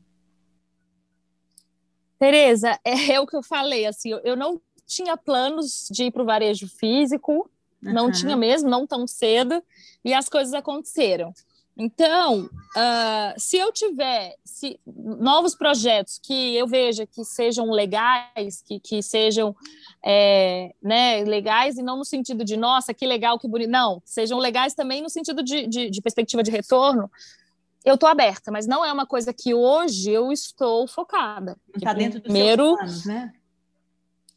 Tereza, 2.22 2.80
é, 2.86 3.14
é, 3.14 3.20
o 3.20 3.26
que 3.26 3.36
eu 3.36 3.42
falei, 3.42 3.88
assim, 3.88 4.12
eu 4.24 4.38
não 4.38 4.62
tinha 4.86 5.18
planos 5.18 5.88
de 5.90 6.06
ir 6.06 6.12
para 6.12 6.22
o 6.22 6.26
varejo 6.26 6.68
físico, 6.68 7.50
uhum. 7.84 7.94
não 7.94 8.12
tinha 8.12 8.38
mesmo, 8.38 8.70
não 8.70 8.86
tão 8.86 9.08
cedo, 9.08 9.64
e 10.06 10.14
as 10.14 10.30
coisas 10.30 10.54
aconteceram. 10.54 11.34
Então, 11.76 12.44
uh, 12.44 13.40
se 13.40 13.58
eu 13.58 13.72
tiver 13.72 14.36
se, 14.44 14.80
novos 14.86 15.56
projetos 15.56 16.20
que 16.22 16.56
eu 16.56 16.68
veja 16.68 17.08
que 17.08 17.24
sejam 17.24 17.72
legais, 17.72 18.62
que, 18.62 18.80
que 18.80 19.02
sejam 19.02 19.56
é, 20.06 20.76
né, 20.84 21.24
legais, 21.24 21.78
e 21.78 21.82
não 21.82 21.98
no 21.98 22.06
sentido 22.06 22.44
de, 22.44 22.56
nossa, 22.56 22.94
que 22.94 23.08
legal, 23.08 23.40
que 23.40 23.48
bonito, 23.48 23.72
não, 23.72 24.02
sejam 24.06 24.38
legais 24.38 24.76
também 24.76 25.02
no 25.02 25.10
sentido 25.10 25.42
de, 25.42 25.66
de, 25.66 25.90
de 25.90 26.02
perspectiva 26.02 26.44
de 26.44 26.52
retorno, 26.52 27.10
eu 27.84 27.96
estou 27.96 28.08
aberta, 28.08 28.52
mas 28.52 28.68
não 28.68 28.86
é 28.86 28.92
uma 28.92 29.06
coisa 29.06 29.34
que 29.34 29.54
hoje 29.54 30.12
eu 30.12 30.32
estou 30.32 30.88
focada. 30.88 31.58
Está 31.76 31.94
dentro 31.94 32.22
primeiro, 32.22 32.72
dos 32.72 32.76
planos, 32.76 33.06
né? 33.06 33.34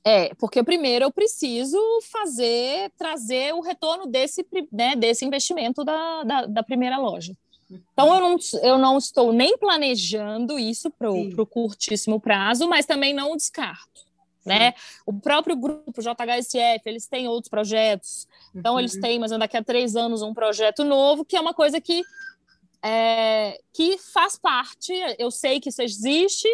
É, 0.07 0.35
porque 0.35 0.63
primeiro 0.63 1.07
eu 1.07 1.13
preciso 1.13 1.79
fazer, 2.03 2.91
trazer 2.99 3.55
o 3.55 3.61
retorno 3.61 4.07
desse, 4.07 4.47
né, 4.71 4.95
desse 4.95 5.25
investimento 5.25 5.83
da, 5.83 6.23
da, 6.25 6.47
da 6.47 6.63
primeira 6.63 6.99
loja. 6.99 7.35
Então, 7.71 8.15
eu 8.15 8.21
não, 8.21 8.37
eu 8.63 8.79
não 8.79 8.99
estou 8.99 9.33
nem 9.33 9.57
planejando 9.57 10.59
isso 10.59 10.91
para 10.91 11.11
o 11.11 11.47
curtíssimo 11.47 12.21
prazo, 12.21 12.69
mas 12.69 12.85
também 12.85 13.15
não 13.15 13.35
descarto. 13.35 14.05
Né? 14.45 14.75
O 15.07 15.13
próprio 15.13 15.57
grupo 15.57 16.03
JHSF, 16.03 16.83
eles 16.85 17.07
têm 17.07 17.27
outros 17.27 17.49
projetos. 17.49 18.29
Então, 18.55 18.75
uhum. 18.75 18.81
eles 18.81 19.01
têm, 19.01 19.19
mas 19.19 19.31
daqui 19.31 19.57
a 19.57 19.65
três 19.65 19.97
anos, 19.97 20.21
um 20.21 20.35
projeto 20.35 20.85
novo, 20.85 21.25
que 21.25 21.35
é 21.35 21.41
uma 21.41 21.55
coisa 21.55 21.81
que 21.81 22.03
é, 22.85 23.59
que 23.73 23.97
faz 23.99 24.38
parte, 24.38 24.92
eu 25.18 25.31
sei 25.31 25.59
que 25.59 25.70
isso 25.70 25.81
existe, 25.81 26.49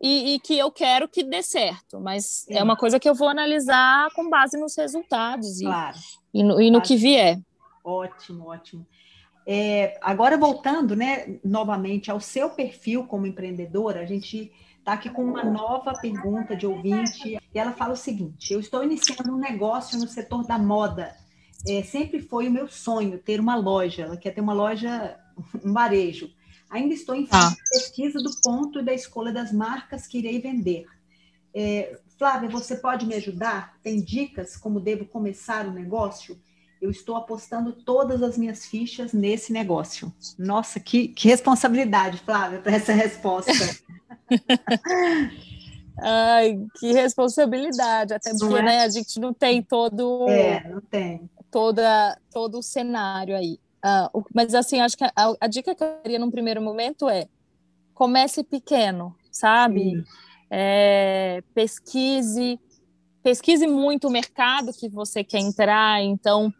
e, 0.00 0.34
e, 0.34 0.40
que 0.40 0.58
eu 0.58 0.70
quero 0.70 1.08
que 1.08 1.22
dê 1.22 1.42
certo, 1.42 1.98
mas 1.98 2.44
é 2.50 2.62
uma 2.62 2.76
coisa 2.76 3.00
que 3.00 3.08
eu 3.08 3.14
vou 3.14 3.28
analisar 3.28 4.10
com 4.14 4.28
base 4.28 4.58
nos 4.58 4.76
resultados 4.76 5.60
claro. 5.60 5.96
e, 6.34 6.40
e, 6.40 6.42
no, 6.42 6.60
e 6.60 6.70
no 6.70 6.82
que 6.82 6.96
vier. 6.96 7.40
Ótimo, 7.82 8.48
ótimo. 8.48 8.86
É, 9.46 9.96
agora 10.02 10.36
voltando, 10.36 10.96
né, 10.96 11.38
novamente 11.42 12.10
ao 12.10 12.20
seu 12.20 12.50
perfil 12.50 13.06
como 13.06 13.26
empreendedora, 13.26 14.00
a 14.00 14.04
gente 14.04 14.52
está 14.78 14.94
aqui 14.94 15.08
com 15.08 15.24
uma 15.24 15.44
nova 15.44 15.94
pergunta 15.94 16.56
de 16.56 16.66
ouvinte 16.66 17.38
e 17.54 17.58
ela 17.58 17.72
fala 17.72 17.92
o 17.92 17.96
seguinte: 17.96 18.52
eu 18.52 18.60
estou 18.60 18.82
iniciando 18.82 19.32
um 19.32 19.38
negócio 19.38 19.98
no 19.98 20.08
setor 20.08 20.44
da 20.44 20.58
moda. 20.58 21.14
É, 21.66 21.82
sempre 21.82 22.20
foi 22.20 22.48
o 22.48 22.50
meu 22.50 22.68
sonho 22.68 23.18
ter 23.18 23.40
uma 23.40 23.56
loja. 23.56 24.02
Ela 24.02 24.16
quer 24.16 24.32
ter 24.32 24.40
uma 24.40 24.52
loja, 24.52 25.16
um 25.64 25.72
varejo. 25.72 26.30
Ainda 26.70 26.94
estou 26.94 27.14
em 27.14 27.28
ah. 27.30 27.54
pesquisa 27.70 28.18
do 28.18 28.30
ponto 28.42 28.80
e 28.80 28.84
da 28.84 28.92
escolha 28.92 29.32
das 29.32 29.52
marcas 29.52 30.06
que 30.06 30.18
irei 30.18 30.40
vender. 30.40 30.86
É, 31.54 31.98
Flávia, 32.18 32.48
você 32.48 32.76
pode 32.76 33.06
me 33.06 33.14
ajudar? 33.14 33.76
Tem 33.82 34.00
dicas 34.02 34.56
como 34.56 34.80
devo 34.80 35.04
começar 35.04 35.66
o 35.66 35.72
negócio? 35.72 36.38
Eu 36.80 36.90
estou 36.90 37.16
apostando 37.16 37.72
todas 37.72 38.22
as 38.22 38.36
minhas 38.36 38.66
fichas 38.66 39.12
nesse 39.12 39.52
negócio. 39.52 40.12
Nossa, 40.38 40.78
que, 40.78 41.08
que 41.08 41.28
responsabilidade, 41.28 42.18
Flávia, 42.18 42.60
para 42.60 42.72
essa 42.72 42.92
resposta. 42.92 43.52
Ai, 45.98 46.60
que 46.78 46.92
responsabilidade, 46.92 48.12
até 48.12 48.30
porque 48.36 48.58
é? 48.58 48.62
né, 48.62 48.80
a 48.80 48.88
gente 48.88 49.18
não 49.18 49.32
tem 49.32 49.62
todo, 49.62 50.28
é, 50.28 50.68
não 50.68 50.80
tem. 50.80 51.30
Toda, 51.50 52.18
todo 52.30 52.58
o 52.58 52.62
cenário 52.62 53.34
aí. 53.34 53.58
Uh, 53.86 54.24
mas 54.34 54.52
assim, 54.52 54.80
acho 54.80 54.96
que 54.96 55.04
a, 55.04 55.12
a, 55.40 55.46
dica 55.46 55.72
que 55.72 55.84
eu 55.84 56.00
daria 56.02 56.18
num 56.18 56.30
primeiro 56.30 56.60
momento 56.60 57.08
é 57.08 57.28
comece 57.94 58.42
pequeno, 58.42 59.14
sabe? 59.30 60.04
É, 60.50 61.40
pesquise, 61.54 62.58
pesquise 63.22 63.64
muito 63.68 64.08
o 64.08 64.10
mercado 64.10 64.72
que 64.72 64.88
você 64.88 65.22
quer 65.22 65.38
entrar. 65.38 66.02
Então, 66.02 66.52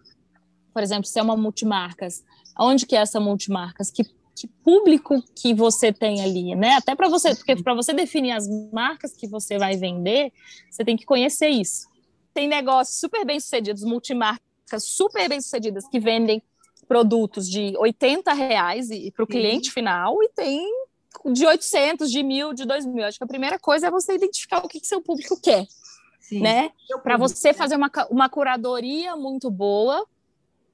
por 0.72 0.84
exemplo, 0.84 1.04
se 1.04 1.18
é 1.18 1.22
uma 1.22 1.36
multimarcas, 1.36 2.24
onde 2.56 2.86
que 2.86 2.94
é 2.94 3.00
essa 3.00 3.18
multimarcas? 3.18 3.90
Que, 3.90 4.04
que 4.34 4.46
público 4.62 5.20
que 5.34 5.52
você 5.52 5.92
tem 5.92 6.22
ali, 6.22 6.54
né? 6.54 6.74
Até 6.74 6.94
para 6.94 7.08
você, 7.08 7.34
porque 7.34 7.56
para 7.60 7.74
você 7.74 7.92
definir 7.92 8.32
as 8.32 8.46
marcas 8.72 9.14
que 9.14 9.26
você 9.26 9.58
vai 9.58 9.76
vender, 9.76 10.32
você 10.70 10.84
tem 10.84 10.96
que 10.96 11.04
conhecer 11.04 11.48
isso. 11.48 11.88
Tem 12.32 12.46
negócios 12.46 13.00
super 13.00 13.26
bem 13.26 13.40
sucedidos, 13.40 13.82
multimarcas 13.82 14.40
super 14.78 15.28
bem 15.28 15.40
sucedidas 15.40 15.88
que 15.88 15.98
vendem 15.98 16.40
produtos 16.87 17.49
de 17.49 17.75
80 17.77 18.33
reais 18.33 18.88
para 19.14 19.25
o 19.25 19.27
cliente 19.27 19.70
final 19.70 20.22
e 20.22 20.29
tem 20.31 20.66
de 21.25 21.46
800, 21.46 22.11
de 22.11 22.22
mil, 22.22 22.53
de 22.53 22.64
dois 22.64 22.87
mil. 22.87 23.05
Acho 23.05 23.18
que 23.18 23.25
a 23.25 23.29
primeira 23.29 23.59
coisa 23.59 23.88
é 23.88 23.90
você 23.90 24.14
identificar 24.14 24.64
o 24.64 24.68
que, 24.68 24.81
que 24.81 24.87
seu 24.87 25.01
público 25.01 25.40
quer, 25.40 25.66
Sim, 26.20 26.40
né? 26.40 26.70
Para 27.03 27.16
você 27.16 27.53
fazer 27.53 27.77
uma, 27.77 27.90
uma 28.11 28.29
curadoria 28.29 29.16
muito 29.16 29.51
boa 29.51 30.05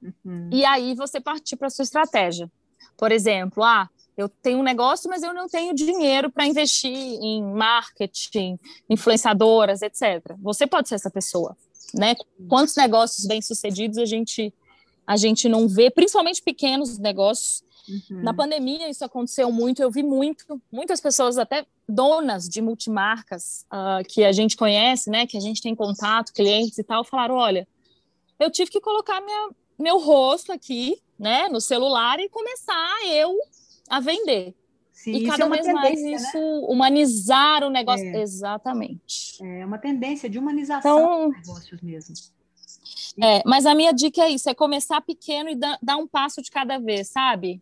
uhum. 0.03 0.51
e 0.53 0.65
aí 0.65 0.95
você 0.95 1.21
partir 1.21 1.57
para 1.57 1.71
sua 1.71 1.85
estratégia. 1.85 2.51
Por 2.97 3.11
exemplo, 3.11 3.63
ah, 3.63 3.89
eu 4.17 4.29
tenho 4.29 4.59
um 4.59 4.63
negócio, 4.63 5.09
mas 5.09 5.23
eu 5.23 5.33
não 5.33 5.49
tenho 5.49 5.75
dinheiro 5.75 6.31
para 6.31 6.47
investir 6.47 6.93
em 6.93 7.43
marketing, 7.43 8.59
influenciadoras, 8.89 9.81
etc. 9.83 10.35
Você 10.41 10.67
pode 10.67 10.89
ser 10.89 10.97
essa 10.97 11.11
pessoa, 11.11 11.57
né? 11.95 12.15
Quantos 12.49 12.77
negócios 12.77 13.27
bem-sucedidos 13.27 13.99
a 13.99 14.05
gente 14.05 14.53
a 15.07 15.17
gente 15.17 15.49
não 15.49 15.69
vê, 15.69 15.91
principalmente 15.91 16.43
pequenos 16.43 16.99
negócios. 16.99 17.63
Uhum. 17.89 18.23
Na 18.23 18.33
pandemia 18.33 18.89
isso 18.89 19.05
aconteceu 19.05 19.51
muito, 19.51 19.83
eu 19.83 19.91
vi 19.91 20.03
muito, 20.03 20.61
muitas 20.71 21.01
pessoas 21.01 21.37
até 21.37 21.67
donas 21.89 22.49
de 22.49 22.63
multimarcas 22.63 23.67
uh, 23.73 24.07
que 24.09 24.25
a 24.25 24.31
gente 24.31 24.57
conhece, 24.57 25.11
né, 25.11 25.27
que 25.27 25.37
a 25.37 25.41
gente 25.41 25.61
tem 25.61 25.75
contato, 25.75 26.33
clientes 26.33 26.79
e 26.79 26.85
tal, 26.85 27.05
falaram, 27.05 27.35
olha, 27.35 27.67
eu 28.39 28.51
tive 28.51 28.71
que 28.71 28.81
colocar 28.81 29.21
minha, 29.21 29.51
meu 29.79 29.99
rosto 29.99 30.53
aqui, 30.53 30.97
né, 31.19 31.49
no 31.49 31.61
celular 31.61 32.21
e 32.21 32.29
começar 32.29 33.05
eu 33.07 33.37
a 33.89 33.99
vender. 33.99 34.55
Sim, 34.93 35.15
e 35.15 35.27
cada 35.27 35.47
é 35.47 35.49
vez 35.49 35.67
mais 35.67 36.01
né? 36.01 36.13
isso 36.13 36.39
humanizar 36.69 37.65
o 37.65 37.71
negócio. 37.71 38.07
É. 38.07 38.23
Exatamente. 38.23 39.43
É 39.43 39.67
uma 39.67 39.79
tendência 39.79 40.31
de 40.31 40.39
humanização 40.39 40.99
então, 40.99 41.31
dos 41.31 41.49
negócios 41.49 41.81
mesmo. 41.81 42.15
É, 43.21 43.43
mas 43.45 43.67
a 43.67 43.75
minha 43.75 43.93
dica 43.93 44.23
é 44.23 44.31
isso: 44.31 44.49
é 44.49 44.55
começar 44.55 45.01
pequeno 45.01 45.51
e 45.51 45.55
dar, 45.55 45.97
um 45.97 46.07
passo 46.07 46.41
de 46.43 46.51
cada 46.51 46.79
vez, 46.79 47.09
sabe? 47.09 47.61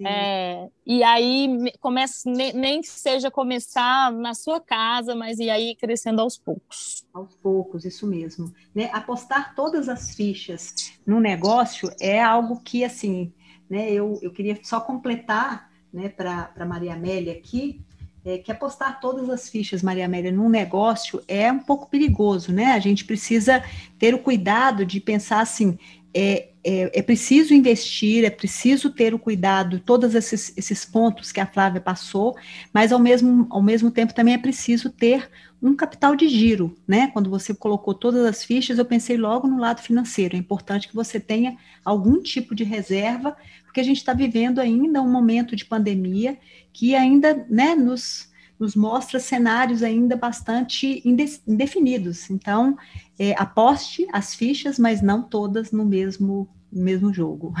É, 0.00 0.68
e 0.86 1.02
aí 1.02 1.72
começa, 1.80 2.30
nem 2.30 2.80
que 2.80 2.86
seja 2.86 3.32
começar 3.32 4.12
na 4.12 4.32
sua 4.32 4.60
casa, 4.60 5.14
mas 5.14 5.40
e 5.40 5.50
aí 5.50 5.74
crescendo 5.74 6.20
aos 6.20 6.38
poucos. 6.38 7.04
Aos 7.12 7.34
poucos, 7.34 7.84
isso 7.84 8.06
mesmo. 8.06 8.52
Né? 8.72 8.88
Apostar 8.92 9.56
todas 9.56 9.88
as 9.88 10.14
fichas 10.14 10.92
no 11.04 11.18
negócio 11.18 11.90
é 12.00 12.22
algo 12.22 12.60
que, 12.60 12.84
assim, 12.84 13.32
né, 13.68 13.90
eu, 13.90 14.18
eu 14.22 14.30
queria 14.30 14.58
só 14.62 14.80
completar 14.80 15.68
né, 15.92 16.08
para 16.08 16.64
Maria 16.64 16.94
Amélia 16.94 17.32
aqui, 17.32 17.84
é, 18.28 18.36
que 18.36 18.52
apostar 18.52 19.00
todas 19.00 19.30
as 19.30 19.48
fichas, 19.48 19.82
Maria 19.82 20.04
Amélia, 20.04 20.30
num 20.30 20.50
negócio 20.50 21.22
é 21.26 21.50
um 21.50 21.60
pouco 21.60 21.88
perigoso, 21.88 22.52
né? 22.52 22.72
A 22.72 22.78
gente 22.78 23.06
precisa 23.06 23.64
ter 23.98 24.14
o 24.14 24.18
cuidado 24.18 24.84
de 24.84 25.00
pensar 25.00 25.40
assim, 25.40 25.78
é, 26.12 26.48
é, 26.62 26.98
é, 26.98 27.02
preciso 27.02 27.54
investir, 27.54 28.24
é 28.26 28.30
preciso 28.30 28.90
ter 28.90 29.14
o 29.14 29.18
cuidado, 29.18 29.80
todos 29.80 30.14
esses, 30.14 30.52
esses 30.58 30.84
pontos 30.84 31.32
que 31.32 31.40
a 31.40 31.46
Flávia 31.46 31.80
passou, 31.80 32.36
mas 32.70 32.92
ao 32.92 32.98
mesmo, 32.98 33.46
ao 33.48 33.62
mesmo 33.62 33.90
tempo 33.90 34.12
também 34.12 34.34
é 34.34 34.38
preciso 34.38 34.90
ter 34.90 35.30
um 35.62 35.74
capital 35.74 36.14
de 36.14 36.28
giro, 36.28 36.76
né? 36.86 37.08
Quando 37.14 37.30
você 37.30 37.54
colocou 37.54 37.94
todas 37.94 38.26
as 38.26 38.44
fichas, 38.44 38.78
eu 38.78 38.84
pensei 38.84 39.16
logo 39.16 39.48
no 39.48 39.58
lado 39.58 39.80
financeiro. 39.80 40.36
É 40.36 40.38
importante 40.38 40.86
que 40.86 40.94
você 40.94 41.18
tenha 41.18 41.56
algum 41.82 42.22
tipo 42.22 42.54
de 42.54 42.62
reserva, 42.62 43.34
porque 43.78 43.80
a 43.80 43.84
gente 43.84 43.98
está 43.98 44.12
vivendo 44.12 44.58
ainda 44.58 45.00
um 45.00 45.10
momento 45.10 45.54
de 45.54 45.64
pandemia 45.64 46.36
que 46.72 46.96
ainda 46.96 47.46
né, 47.48 47.76
nos, 47.76 48.28
nos 48.58 48.74
mostra 48.74 49.20
cenários 49.20 49.84
ainda 49.84 50.16
bastante 50.16 51.00
indefinidos. 51.46 52.28
Então, 52.28 52.76
é, 53.16 53.34
aposte 53.38 54.04
as 54.12 54.34
fichas, 54.34 54.80
mas 54.80 55.00
não 55.00 55.22
todas 55.22 55.70
no 55.70 55.84
mesmo 55.84 56.48
mesmo 56.70 57.14
jogo. 57.14 57.54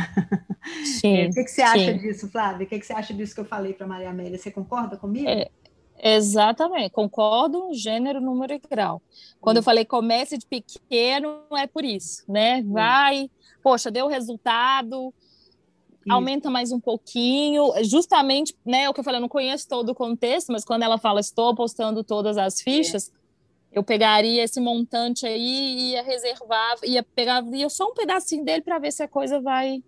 Sim, 1.00 1.28
o 1.28 1.30
que, 1.30 1.44
que 1.44 1.50
você 1.50 1.62
acha 1.62 1.92
sim. 1.92 1.98
disso, 1.98 2.28
Flávia? 2.28 2.66
O 2.66 2.68
que, 2.68 2.78
que 2.78 2.84
você 2.84 2.92
acha 2.92 3.14
disso 3.14 3.34
que 3.34 3.40
eu 3.40 3.44
falei 3.44 3.72
para 3.72 3.86
Maria 3.86 4.10
Amélia? 4.10 4.36
Você 4.36 4.50
concorda 4.50 4.98
comigo? 4.98 5.26
É, 5.26 5.48
exatamente, 5.98 6.90
concordo 6.90 7.72
gênero, 7.72 8.20
número 8.20 8.52
e 8.52 8.58
grau. 8.58 9.00
Quando 9.40 9.58
eu 9.58 9.62
falei 9.62 9.84
comece 9.84 10.36
de 10.36 10.44
pequeno, 10.44 11.42
é 11.52 11.66
por 11.66 11.84
isso, 11.84 12.24
né? 12.28 12.62
Vai, 12.64 13.30
poxa, 13.62 13.90
deu 13.90 14.08
resultado, 14.08 15.14
aumenta 16.10 16.50
mais 16.50 16.72
um 16.72 16.80
pouquinho, 16.80 17.72
justamente, 17.84 18.54
né, 18.64 18.88
o 18.88 18.94
que 18.94 19.00
eu 19.00 19.04
falei, 19.04 19.18
eu 19.18 19.22
não 19.22 19.28
conheço 19.28 19.68
todo 19.68 19.90
o 19.90 19.94
contexto, 19.94 20.52
mas 20.52 20.64
quando 20.64 20.82
ela 20.82 20.98
fala 20.98 21.20
estou 21.20 21.54
postando 21.54 22.02
todas 22.04 22.36
as 22.36 22.60
fichas, 22.60 23.08
é. 23.72 23.78
eu 23.78 23.82
pegaria 23.82 24.42
esse 24.42 24.60
montante 24.60 25.26
aí 25.26 25.40
e 25.40 25.90
ia 25.92 26.02
reservar, 26.02 26.76
ia 26.84 27.02
pegar 27.02 27.44
ia 27.52 27.68
só 27.68 27.86
um 27.86 27.94
pedacinho 27.94 28.44
dele 28.44 28.62
para 28.62 28.78
ver 28.78 28.92
se 28.92 29.02
a 29.02 29.08
coisa 29.08 29.40
vai 29.40 29.82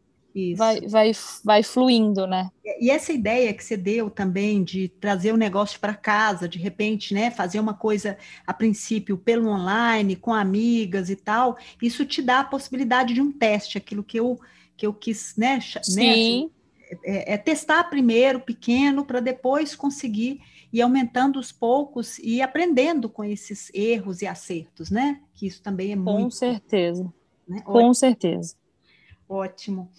vai, 0.57 0.81
vai, 0.83 1.13
vai 1.45 1.63
fluindo, 1.63 2.27
né? 2.27 2.51
E 2.81 2.91
essa 2.91 3.13
ideia 3.13 3.53
que 3.53 3.65
você 3.65 3.77
deu 3.77 4.09
também 4.09 4.63
de 4.63 4.89
trazer 4.89 5.33
o 5.33 5.37
negócio 5.37 5.81
para 5.81 5.95
casa, 5.95 6.49
de 6.49 6.59
repente, 6.59 7.13
né, 7.13 7.31
fazer 7.31 7.59
uma 7.59 7.75
coisa 7.75 8.17
a 8.47 8.55
princípio 8.55 9.17
pelo 9.17 9.49
online, 9.49 10.17
com 10.17 10.33
amigas 10.33 11.11
e 11.11 11.17
tal, 11.17 11.57
isso 11.83 12.05
te 12.05 12.23
dá 12.23 12.41
a 12.41 12.45
possibilidade 12.45 13.13
de 13.13 13.21
um 13.21 13.33
teste, 13.33 13.77
aquilo 13.77 14.05
que 14.05 14.19
eu 14.19 14.39
que 14.81 14.87
eu 14.87 14.95
quis, 14.95 15.37
né? 15.37 15.57
né 15.57 15.83
Sim. 15.83 16.45
Né, 16.45 16.99
é, 17.05 17.35
é, 17.35 17.37
testar 17.37 17.85
primeiro 17.85 18.41
pequeno 18.41 19.05
para 19.05 19.21
depois 19.21 19.77
conseguir 19.77 20.41
ir 20.73 20.81
aumentando 20.81 21.39
os 21.39 21.53
poucos 21.53 22.19
e 22.19 22.41
aprendendo 22.41 23.07
com 23.07 23.23
esses 23.23 23.71
erros 23.75 24.23
e 24.23 24.27
acertos, 24.27 24.91
né? 24.91 25.21
Que 25.35 25.47
isso 25.47 25.63
também 25.63 25.93
é 25.93 25.97
com 25.97 26.03
muito. 26.03 26.23
Com 26.25 26.31
certeza. 26.31 27.13
Né? 27.47 27.61
Com 27.61 27.93
certeza. 27.93 28.57
Ótimo. 29.29 29.91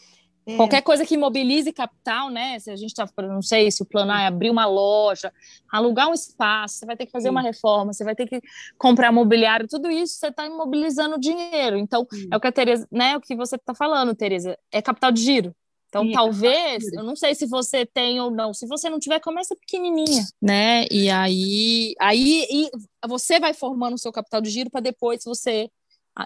É... 0.46 0.56
Qualquer 0.56 0.82
coisa 0.82 1.06
que 1.06 1.18
mobilize 1.18 1.72
capital, 1.72 2.30
né? 2.30 2.58
Se 2.60 2.72
a 2.72 2.76
gente 2.76 2.90
está, 2.90 3.08
não 3.18 3.42
sei, 3.42 3.70
se 3.72 3.84
o 3.84 3.86
plano 3.86 4.12
é 4.12 4.26
abrir 4.26 4.50
uma 4.50 4.66
loja, 4.66 5.32
alugar 5.72 6.10
um 6.10 6.14
espaço, 6.14 6.76
você 6.78 6.86
vai 6.86 6.98
ter 6.98 7.06
que 7.06 7.12
fazer 7.12 7.28
Sim. 7.28 7.32
uma 7.32 7.42
reforma, 7.42 7.94
você 7.94 8.04
vai 8.04 8.16
ter 8.16 8.28
que 8.28 8.42
comprar 8.78 9.12
mobiliário, 9.12 9.68
tudo 9.68 9.90
isso 9.90 10.16
você 10.16 10.28
está 10.28 10.46
imobilizando 10.46 11.20
dinheiro. 11.20 11.78
Então, 11.78 12.08
Sim. 12.12 12.30
é 12.32 12.38
o 12.38 12.40
que 12.40 12.48
a 12.48 12.52
Tereza, 12.52 12.88
né? 12.92 13.16
O 13.18 13.22
que 13.22 13.36
você 13.36 13.56
está 13.56 13.74
falando, 13.76 14.16
Tereza, 14.16 14.58
é 14.72 14.82
capital 14.82 15.12
de 15.12 15.22
giro. 15.22 15.56
Então, 15.90 16.06
Sim, 16.06 16.14
talvez, 16.14 16.86
eu 16.94 17.04
não 17.04 17.18
sei 17.18 17.36
se 17.36 17.46
você 17.46 17.86
tem 17.86 18.20
ou 18.22 18.32
não. 18.32 18.54
Se 18.54 18.66
você 18.66 18.90
não 18.90 18.98
tiver, 18.98 19.20
começa 19.20 19.54
pequenininha, 19.58 20.26
né? 20.42 20.86
E 20.90 21.10
aí, 21.10 21.94
aí 22.00 22.48
e 22.50 22.72
você 23.06 23.42
vai 23.42 23.54
formando 23.54 23.96
o 23.96 23.98
seu 23.98 24.12
capital 24.12 24.40
de 24.40 24.50
giro 24.50 24.70
para 24.70 24.80
depois 24.80 25.22
você 25.26 25.70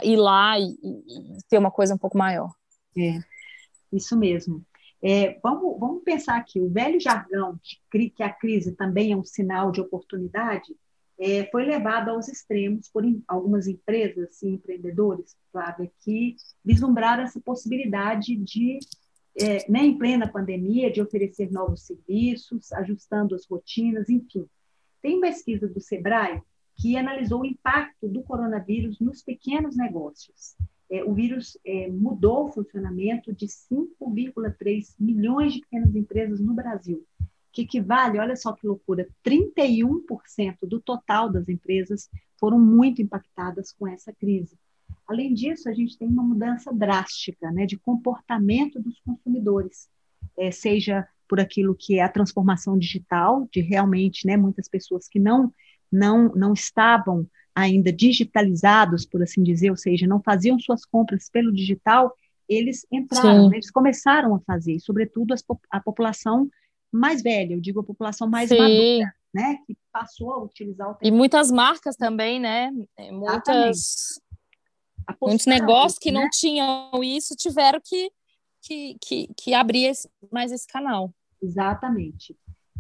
ir 0.04 0.18
lá 0.18 0.60
e, 0.60 0.66
e, 0.66 1.38
ter 1.50 1.58
uma 1.58 1.72
coisa 1.72 1.96
um 1.96 1.98
pouco 1.98 2.16
maior. 2.16 2.52
É. 2.96 3.20
Isso 3.96 4.18
mesmo. 4.18 4.66
É, 5.02 5.40
vamos, 5.42 5.80
vamos 5.80 6.04
pensar 6.04 6.38
aqui, 6.38 6.60
o 6.60 6.70
velho 6.70 7.00
jargão 7.00 7.60
que, 7.92 8.24
a 8.24 8.30
crise 8.30 8.72
também 8.74 9.12
é 9.12 9.16
um 9.16 9.24
sinal 9.24 9.72
de 9.72 9.80
oportunidade, 9.80 10.76
é, 11.18 11.46
foi 11.50 11.64
levado 11.64 12.10
aos 12.10 12.28
extremos 12.28 12.90
por 12.90 13.04
algumas 13.28 13.68
empresas 13.68 14.42
e 14.42 14.50
empreendedores, 14.50 15.38
Flávia, 15.52 15.90
que 16.02 16.36
vislumbraram 16.64 17.24
essa 17.24 17.40
possibilidade 17.40 18.36
de, 18.36 18.80
é, 19.40 19.70
né, 19.72 19.86
em 19.86 19.98
plena 19.98 20.28
pandemia, 20.28 20.92
de 20.92 21.02
oferecer 21.02 21.52
novos 21.52 21.84
serviços, 21.84 22.74
ajustando 22.74 23.34
as 23.34 23.46
rotinas, 23.46 24.10
enfim. 24.10 24.46
Tem 25.02 25.22
pesquisa 25.22 25.68
do 25.68 25.80
Sebrae 25.80 26.42
que 26.76 26.98
analisou 26.98 27.42
o 27.42 27.46
impacto 27.46 28.10
do 28.10 28.24
coronavírus 28.24 29.00
nos 29.00 29.22
pequenos 29.22 29.78
negócios. 29.78 30.56
É, 30.90 31.04
o 31.04 31.14
vírus 31.14 31.58
é, 31.66 31.90
mudou 31.90 32.48
o 32.48 32.52
funcionamento 32.52 33.34
de 33.34 33.48
5,3 33.48 34.96
milhões 35.00 35.54
de 35.54 35.62
pequenas 35.62 35.96
empresas 35.96 36.40
no 36.40 36.54
Brasil, 36.54 37.06
que 37.52 37.64
equivale, 37.64 38.20
olha 38.20 38.36
só 38.36 38.54
que 38.54 38.68
loucura, 38.68 39.08
31% 39.26 40.58
do 40.64 40.80
total 40.80 41.30
das 41.32 41.50
empresas 41.50 42.10
foram 42.38 42.60
muito 42.60 43.02
impactadas 43.02 43.72
com 43.72 43.88
essa 43.88 44.14
crise. 44.14 44.58
Além 45.08 45.34
disso, 45.34 45.70
a 45.70 45.74
gente 45.74 45.98
tem 45.98 46.08
uma 46.08 46.24
mudança 46.24 46.74
drástica 46.74 47.52
né, 47.52 47.66
de 47.66 47.78
comportamento 47.78 48.80
dos 48.82 49.00
consumidores, 49.00 49.88
é, 50.38 50.52
seja 50.52 51.08
por 51.28 51.40
aquilo 51.40 51.76
que 51.76 52.00
é 52.00 52.04
a 52.04 52.10
transformação 52.10 52.78
digital, 52.78 53.48
de 53.52 53.62
realmente 53.62 54.28
né, 54.28 54.38
muitas 54.38 54.68
pessoas 54.68 55.08
que 55.08 55.20
não, 55.20 55.52
não, 55.92 56.30
não 56.36 56.54
estavam 56.54 57.28
ainda 57.56 57.92
digitalizados, 57.92 59.06
por 59.06 59.24
assim 59.24 59.42
dizer, 59.42 59.70
ou 59.70 59.78
seja, 59.78 60.06
não 60.06 60.22
faziam 60.22 60.60
suas 60.60 60.86
compras 60.86 61.30
pelo 61.30 61.54
digital, 61.54 62.14
eles 62.48 62.86
entraram, 62.92 63.50
né, 63.50 63.56
eles 63.58 63.72
começaram 63.72 64.36
a 64.36 64.40
fazer, 64.42 64.80
sobretudo 64.80 65.34
as, 65.34 65.44
a 65.72 65.80
população 65.80 66.50
mais 66.92 67.24
velha, 67.24 67.54
eu 67.54 67.62
digo 67.62 67.80
a 67.80 67.84
população 67.84 68.30
mais 68.30 68.50
Sim. 68.50 68.58
madura, 68.58 69.14
né, 69.34 69.58
que 69.66 69.76
passou 69.92 70.32
a 70.34 70.44
utilizar 70.44 70.92
o 70.92 70.98
E 71.02 71.10
muitas 71.10 71.50
marcas 71.50 71.96
também, 71.96 72.40
né? 72.40 72.72
É, 72.98 73.12
muitas 73.12 74.20
muitos 75.22 75.46
negócios 75.46 76.00
que 76.00 76.12
né? 76.12 76.22
não 76.22 76.30
tinham 76.30 77.04
isso 77.04 77.36
tiveram 77.36 77.80
que 77.84 78.12
que, 78.66 78.98
que, 79.00 79.30
que 79.38 79.54
abrir 79.54 79.86
esse, 79.86 80.10
mais 80.32 80.52
esse 80.52 80.68
canal. 80.68 81.14
Exatamente. 81.42 82.36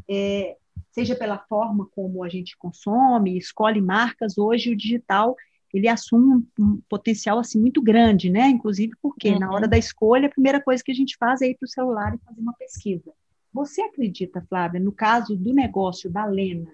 É, 0.09 0.57
seja 0.95 1.13
pela 1.13 1.37
forma 1.37 1.85
como 1.91 2.23
a 2.23 2.29
gente 2.29 2.57
consome, 2.57 3.37
escolhe 3.37 3.81
marcas, 3.81 4.37
hoje 4.37 4.71
o 4.71 4.77
digital 4.77 5.35
ele 5.73 5.89
assume 5.89 6.41
um, 6.57 6.79
potencial 6.87 7.37
assim 7.37 7.59
muito 7.59 7.81
grande, 7.81 8.29
né? 8.29 8.47
Inclusive 8.47 8.93
porque 9.01 9.31
uhum. 9.31 9.39
na 9.39 9.51
hora 9.51 9.67
da 9.67 9.77
escolha 9.77 10.27
a 10.27 10.31
primeira 10.31 10.61
coisa 10.61 10.81
que 10.81 10.93
a 10.93 10.95
gente 10.95 11.17
faz 11.17 11.41
é 11.41 11.47
ir 11.47 11.57
para 11.57 11.65
o 11.65 11.69
celular 11.69 12.15
e 12.15 12.25
fazer 12.25 12.39
uma 12.39 12.53
pesquisa. 12.53 13.11
Você 13.51 13.81
acredita, 13.81 14.41
Flávia, 14.47 14.79
no 14.79 14.93
caso 14.93 15.35
do 15.35 15.53
negócio 15.53 16.09
da 16.09 16.25
Lena, 16.25 16.71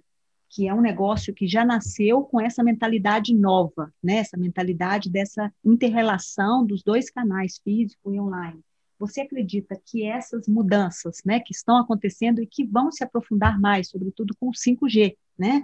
que 0.48 0.68
é 0.68 0.74
um 0.74 0.82
negócio 0.82 1.34
que 1.34 1.48
já 1.48 1.66
nasceu 1.66 2.22
com 2.22 2.40
essa 2.40 2.64
mentalidade 2.64 3.34
nova, 3.34 3.92
né? 4.04 4.18
essa 4.18 4.38
mentalidade 4.38 5.10
dessa 5.10 5.52
interrelação 5.66 6.64
dos 6.64 6.84
dois 6.84 7.10
canais, 7.10 7.60
físico 7.64 8.14
e 8.14 8.20
online. 8.20 8.62
Você 9.02 9.22
acredita 9.22 9.76
que 9.84 10.06
essas 10.06 10.48
mudanças 10.48 11.22
né, 11.26 11.40
que 11.40 11.52
estão 11.52 11.78
acontecendo 11.78 12.42
e 12.42 12.48
que 12.48 12.64
vão 12.64 12.92
se 12.92 13.04
aprofundar 13.04 13.60
mais, 13.60 13.90
sobretudo 13.90 14.36
com 14.40 14.50
o 14.50 14.54
5G, 14.54 15.18
né, 15.38 15.64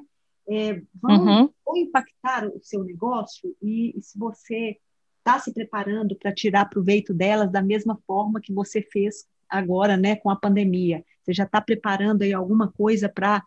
é, 0.50 0.82
vão 1.00 1.24
uhum. 1.44 1.78
impactar 1.78 2.48
o 2.48 2.60
seu 2.64 2.84
negócio? 2.84 3.56
E, 3.62 3.94
e 3.96 4.02
se 4.02 4.18
você 4.18 4.78
está 5.20 5.40
se 5.40 5.54
preparando 5.54 6.16
para 6.16 6.34
tirar 6.34 6.66
proveito 6.66 7.14
delas 7.14 7.52
da 7.52 7.62
mesma 7.62 7.96
forma 8.08 8.42
que 8.42 8.52
você 8.52 8.82
fez 8.82 9.28
agora, 9.48 9.96
né, 9.96 10.16
com 10.16 10.32
a 10.32 10.36
pandemia? 10.36 11.06
Você 11.22 11.34
já 11.34 11.44
está 11.44 11.62
preparando 11.62 12.24
aí 12.24 12.34
alguma 12.34 12.72
coisa 12.72 13.08
para 13.08 13.44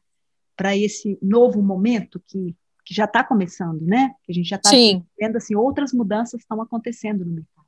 para 0.57 0.77
esse 0.77 1.19
novo 1.23 1.63
momento 1.63 2.23
que, 2.27 2.55
que 2.85 2.93
já 2.93 3.07
está 3.07 3.25
começando, 3.25 3.81
né? 3.81 4.15
Que 4.23 4.31
a 4.31 4.35
gente 4.35 4.47
já 4.47 4.57
está 4.57 4.69
vendo 5.19 5.37
assim 5.37 5.55
outras 5.55 5.91
mudanças 5.91 6.43
estão 6.43 6.61
acontecendo 6.61 7.25
no 7.25 7.33
mercado. 7.33 7.67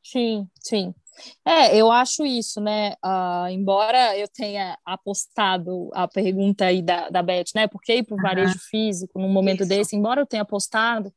Sim, 0.00 0.48
sim. 0.60 0.94
É, 1.44 1.76
eu 1.76 1.90
acho 1.90 2.24
isso, 2.24 2.60
né? 2.60 2.94
Uh, 3.04 3.48
embora 3.50 4.16
eu 4.16 4.26
tenha 4.28 4.78
apostado 4.84 5.90
a 5.94 6.08
pergunta 6.08 6.66
aí 6.66 6.82
da, 6.82 7.08
da 7.08 7.22
Beth, 7.22 7.52
né? 7.54 7.66
Por 7.66 7.80
que 7.80 7.96
ir 7.96 8.02
para 8.02 8.14
o 8.14 8.22
varejo 8.22 8.58
físico 8.70 9.18
num 9.18 9.28
momento 9.28 9.60
isso. 9.60 9.68
desse? 9.68 9.96
Embora 9.96 10.20
eu 10.20 10.26
tenha 10.26 10.42
apostado, 10.42 11.12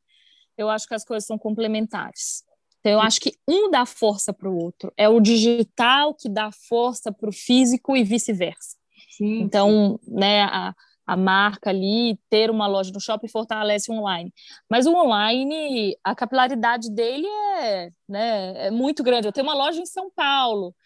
eu 0.56 0.68
acho 0.68 0.86
que 0.86 0.94
as 0.94 1.04
coisas 1.04 1.26
são 1.26 1.38
complementares. 1.38 2.42
Então, 2.80 2.92
eu 2.92 3.00
acho 3.00 3.20
que 3.20 3.32
um 3.46 3.70
dá 3.70 3.84
força 3.84 4.32
para 4.32 4.48
o 4.48 4.56
outro. 4.56 4.92
É 4.96 5.08
o 5.08 5.20
digital 5.20 6.14
que 6.14 6.28
dá 6.28 6.50
força 6.68 7.12
para 7.12 7.28
o 7.28 7.32
físico 7.32 7.96
e 7.96 8.04
vice-versa. 8.04 8.76
Então, 9.20 9.98
né, 10.06 10.42
a, 10.44 10.74
a 11.08 11.16
marca 11.16 11.70
ali, 11.70 12.20
ter 12.28 12.50
uma 12.50 12.66
loja 12.66 12.92
no 12.92 13.00
shopping 13.00 13.28
fortalece 13.28 13.90
o 13.90 13.94
online. 13.94 14.30
Mas 14.68 14.84
o 14.84 14.94
online, 14.94 15.96
a 16.04 16.14
capilaridade 16.14 16.90
dele 16.90 17.26
é, 17.26 17.90
né, 18.06 18.66
é 18.66 18.70
muito 18.70 19.02
grande. 19.02 19.26
Eu 19.26 19.32
tenho 19.32 19.46
uma 19.46 19.54
loja 19.54 19.80
em 19.80 19.86
São 19.86 20.10
Paulo. 20.14 20.76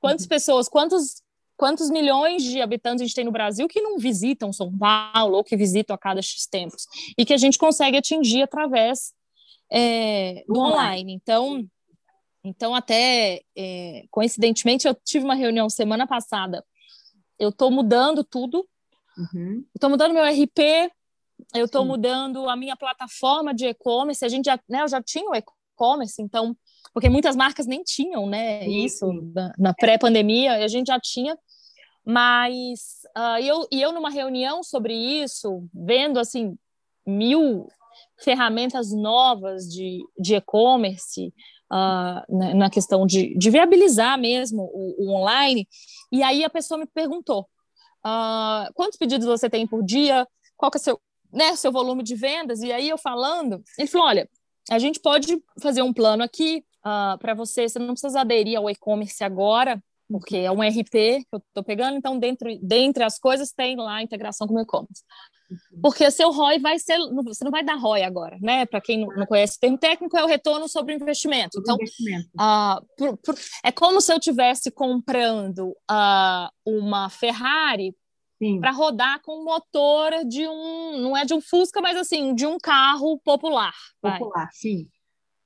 Quantas 0.00 0.26
uhum. 0.26 0.28
pessoas, 0.28 0.68
quantos, 0.68 1.20
quantos 1.56 1.90
milhões 1.90 2.44
de 2.44 2.62
habitantes 2.62 3.02
a 3.02 3.04
gente 3.04 3.16
tem 3.16 3.24
no 3.24 3.32
Brasil 3.32 3.66
que 3.66 3.80
não 3.80 3.98
visitam 3.98 4.52
São 4.52 4.70
Paulo 4.78 5.38
ou 5.38 5.42
que 5.42 5.56
visitam 5.56 5.92
a 5.92 5.98
cada 5.98 6.22
X 6.22 6.46
tempos? 6.46 6.86
E 7.18 7.24
que 7.24 7.34
a 7.34 7.38
gente 7.38 7.58
consegue 7.58 7.96
atingir 7.96 8.42
através 8.42 9.12
é, 9.72 10.44
do 10.46 10.56
online. 10.56 11.14
Então, 11.14 11.66
então 12.44 12.76
até 12.76 13.42
é, 13.58 14.04
coincidentemente, 14.08 14.86
eu 14.86 14.94
tive 14.94 15.24
uma 15.24 15.34
reunião 15.34 15.68
semana 15.68 16.06
passada. 16.06 16.64
Eu 17.40 17.48
estou 17.48 17.72
mudando 17.72 18.22
tudo. 18.22 18.64
Uhum. 19.16 19.64
Estou 19.74 19.90
mudando 19.90 20.12
meu 20.12 20.24
RP. 20.24 20.90
Eu 21.54 21.66
estou 21.66 21.84
mudando 21.84 22.48
a 22.48 22.56
minha 22.56 22.76
plataforma 22.76 23.52
de 23.52 23.66
e-commerce. 23.66 24.24
A 24.24 24.28
gente 24.28 24.46
já, 24.46 24.58
né, 24.68 24.82
eu 24.82 24.88
já 24.88 25.02
tinha 25.02 25.28
o 25.28 25.34
e-commerce, 25.34 26.22
então, 26.22 26.56
porque 26.92 27.08
muitas 27.08 27.34
marcas 27.34 27.66
nem 27.66 27.82
tinham, 27.82 28.26
né, 28.26 28.66
isso 28.68 29.06
na, 29.34 29.52
na 29.58 29.74
pré-pandemia. 29.74 30.64
A 30.64 30.68
gente 30.68 30.86
já 30.86 30.98
tinha 31.00 31.36
mas 32.04 33.00
uh, 33.16 33.40
eu, 33.42 33.66
e 33.72 33.80
eu 33.80 33.90
numa 33.90 34.10
reunião 34.10 34.62
sobre 34.62 34.94
isso, 34.94 35.66
vendo 35.72 36.18
assim 36.18 36.56
mil 37.06 37.66
ferramentas 38.22 38.92
novas 38.92 39.64
de, 39.64 40.04
de 40.18 40.34
e-commerce, 40.34 41.32
uh, 41.72 42.54
na 42.54 42.68
questão 42.68 43.06
de, 43.06 43.36
de 43.38 43.50
viabilizar 43.50 44.18
mesmo 44.18 44.62
o, 44.62 44.94
o, 44.98 45.14
online. 45.14 45.66
E 46.12 46.22
aí 46.22 46.44
a 46.44 46.50
pessoa 46.50 46.78
me 46.78 46.86
perguntou: 46.86 47.48
uh, 48.06 48.72
quantos 48.74 48.98
pedidos 48.98 49.26
você 49.26 49.48
tem 49.48 49.66
por 49.66 49.82
dia? 49.84 50.26
Qual 50.56 50.70
que 50.70 50.78
é 50.78 50.80
seu, 50.80 51.00
né, 51.32 51.56
seu 51.56 51.72
volume 51.72 52.02
de 52.02 52.14
vendas? 52.14 52.60
E 52.60 52.72
aí 52.72 52.88
eu 52.88 52.98
falando, 52.98 53.62
ele 53.78 53.88
falou: 53.88 54.06
olha, 54.06 54.28
a 54.70 54.78
gente 54.78 55.00
pode 55.00 55.42
fazer 55.60 55.82
um 55.82 55.92
plano 55.92 56.22
aqui 56.22 56.64
uh, 56.80 57.18
para 57.18 57.34
você, 57.34 57.68
você 57.68 57.78
não 57.78 57.94
precisa 57.94 58.20
aderir 58.20 58.58
ao 58.58 58.70
e-commerce 58.70 59.22
agora, 59.22 59.82
porque 60.08 60.36
é 60.36 60.50
um 60.50 60.62
RP 60.62 60.90
que 60.90 61.26
eu 61.32 61.38
estou 61.38 61.64
pegando, 61.64 61.96
então 61.96 62.18
dentro, 62.18 62.48
dentre 62.62 63.04
as 63.04 63.18
coisas 63.18 63.52
tem 63.52 63.76
lá 63.76 63.96
a 63.96 64.02
integração 64.02 64.46
com 64.46 64.54
o 64.54 64.60
e-commerce. 64.60 65.02
Uhum. 65.50 65.80
Porque 65.82 66.10
seu 66.10 66.30
ROI 66.30 66.58
vai 66.58 66.78
ser, 66.78 66.98
você 67.24 67.44
não 67.44 67.50
vai 67.50 67.64
dar 67.64 67.76
ROI 67.76 68.02
agora, 68.02 68.38
né? 68.40 68.66
Para 68.66 68.80
quem 68.80 69.06
não 69.06 69.26
conhece 69.26 69.56
o 69.56 69.60
termo 69.60 69.78
técnico, 69.78 70.16
é 70.16 70.24
o 70.24 70.28
retorno 70.28 70.68
sobre 70.68 70.94
o 70.94 70.96
investimento. 70.96 71.58
Então, 71.60 71.76
investimento. 71.76 72.28
Uh, 72.34 72.86
por, 72.96 73.16
por, 73.18 73.34
é 73.62 73.70
como 73.70 74.00
se 74.00 74.12
eu 74.12 74.18
estivesse 74.18 74.70
comprando 74.70 75.70
uh, 75.90 76.48
uma 76.64 77.08
Ferrari 77.10 77.94
para 78.60 78.72
rodar 78.72 79.22
com 79.22 79.40
um 79.40 79.44
motor 79.44 80.12
de 80.26 80.46
um, 80.46 80.98
não 80.98 81.16
é 81.16 81.24
de 81.24 81.32
um 81.32 81.40
Fusca, 81.40 81.80
mas 81.80 81.96
assim, 81.96 82.34
de 82.34 82.46
um 82.46 82.58
carro 82.58 83.18
popular. 83.24 83.74
Popular, 84.02 84.44
vai. 84.44 84.48
sim. 84.52 84.88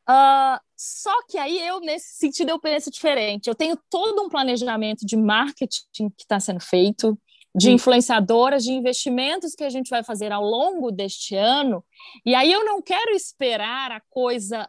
Uh, 0.08 0.58
só 0.74 1.12
que 1.28 1.36
aí 1.36 1.60
eu, 1.66 1.80
nesse 1.80 2.16
sentido, 2.16 2.48
eu 2.48 2.58
penso 2.58 2.90
diferente. 2.90 3.46
Eu 3.46 3.54
tenho 3.54 3.78
todo 3.90 4.22
um 4.22 4.28
planejamento 4.28 5.04
de 5.04 5.16
marketing 5.16 6.08
que 6.16 6.22
está 6.22 6.40
sendo 6.40 6.60
feito, 6.60 7.18
de 7.54 7.70
influenciadoras, 7.70 8.64
de 8.64 8.72
investimentos 8.72 9.54
que 9.54 9.64
a 9.64 9.70
gente 9.70 9.90
vai 9.90 10.02
fazer 10.02 10.32
ao 10.32 10.42
longo 10.42 10.90
deste 10.90 11.34
ano. 11.34 11.84
E 12.24 12.34
aí 12.34 12.52
eu 12.52 12.64
não 12.64 12.80
quero 12.80 13.12
esperar 13.12 13.90
a 13.90 14.00
coisa, 14.08 14.68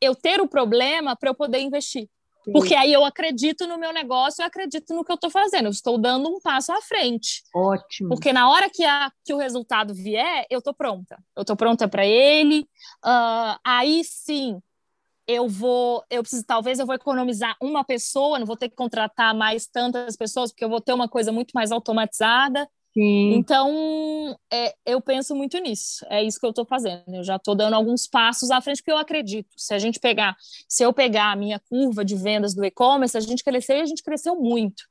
eu 0.00 0.14
ter 0.14 0.40
o 0.40 0.48
problema 0.48 1.16
para 1.16 1.30
eu 1.30 1.34
poder 1.34 1.60
investir. 1.60 2.08
Sim. 2.46 2.52
Porque 2.52 2.76
aí 2.76 2.92
eu 2.92 3.04
acredito 3.04 3.66
no 3.66 3.76
meu 3.76 3.92
negócio, 3.92 4.40
eu 4.40 4.46
acredito 4.46 4.94
no 4.94 5.04
que 5.04 5.10
eu 5.10 5.16
estou 5.16 5.30
fazendo, 5.30 5.64
eu 5.64 5.70
estou 5.72 5.98
dando 5.98 6.28
um 6.28 6.40
passo 6.40 6.72
à 6.72 6.80
frente. 6.80 7.42
Ótimo. 7.52 8.08
Porque 8.08 8.32
na 8.32 8.48
hora 8.48 8.70
que, 8.70 8.84
a, 8.84 9.10
que 9.24 9.34
o 9.34 9.38
resultado 9.38 9.92
vier, 9.92 10.46
eu 10.48 10.60
estou 10.60 10.72
pronta. 10.72 11.18
Eu 11.34 11.40
estou 11.40 11.56
pronta 11.56 11.88
para 11.88 12.06
ele. 12.06 12.60
Uh, 13.04 13.58
aí 13.64 14.04
sim, 14.04 14.60
eu 15.26 15.48
vou, 15.48 16.04
eu 16.08 16.22
preciso, 16.22 16.44
talvez 16.44 16.78
eu 16.78 16.86
vou 16.86 16.94
economizar 16.94 17.56
uma 17.60 17.84
pessoa, 17.84 18.38
não 18.38 18.46
vou 18.46 18.56
ter 18.56 18.68
que 18.68 18.76
contratar 18.76 19.34
mais 19.34 19.66
tantas 19.66 20.16
pessoas, 20.16 20.52
porque 20.52 20.64
eu 20.64 20.68
vou 20.68 20.80
ter 20.80 20.92
uma 20.92 21.08
coisa 21.08 21.32
muito 21.32 21.52
mais 21.52 21.72
automatizada. 21.72 22.68
Sim. 22.94 23.34
Então, 23.34 24.38
é, 24.50 24.74
eu 24.86 25.00
penso 25.02 25.34
muito 25.34 25.58
nisso. 25.58 26.06
É 26.08 26.22
isso 26.22 26.40
que 26.40 26.46
eu 26.46 26.50
estou 26.50 26.64
fazendo. 26.64 27.14
Eu 27.14 27.24
já 27.24 27.36
estou 27.36 27.54
dando 27.54 27.74
alguns 27.74 28.06
passos 28.06 28.50
à 28.50 28.60
frente, 28.60 28.78
porque 28.78 28.92
eu 28.92 28.96
acredito. 28.96 29.50
Se 29.56 29.74
a 29.74 29.78
gente 29.78 30.00
pegar, 30.00 30.34
se 30.66 30.82
eu 30.82 30.92
pegar 30.94 31.32
a 31.32 31.36
minha 31.36 31.60
curva 31.68 32.04
de 32.04 32.14
vendas 32.14 32.54
do 32.54 32.64
e-commerce, 32.64 33.16
a 33.16 33.20
gente 33.20 33.44
cresceu 33.44 33.76
e 33.76 33.80
a 33.80 33.86
gente 33.86 34.02
cresceu 34.02 34.36
muito. 34.36 34.84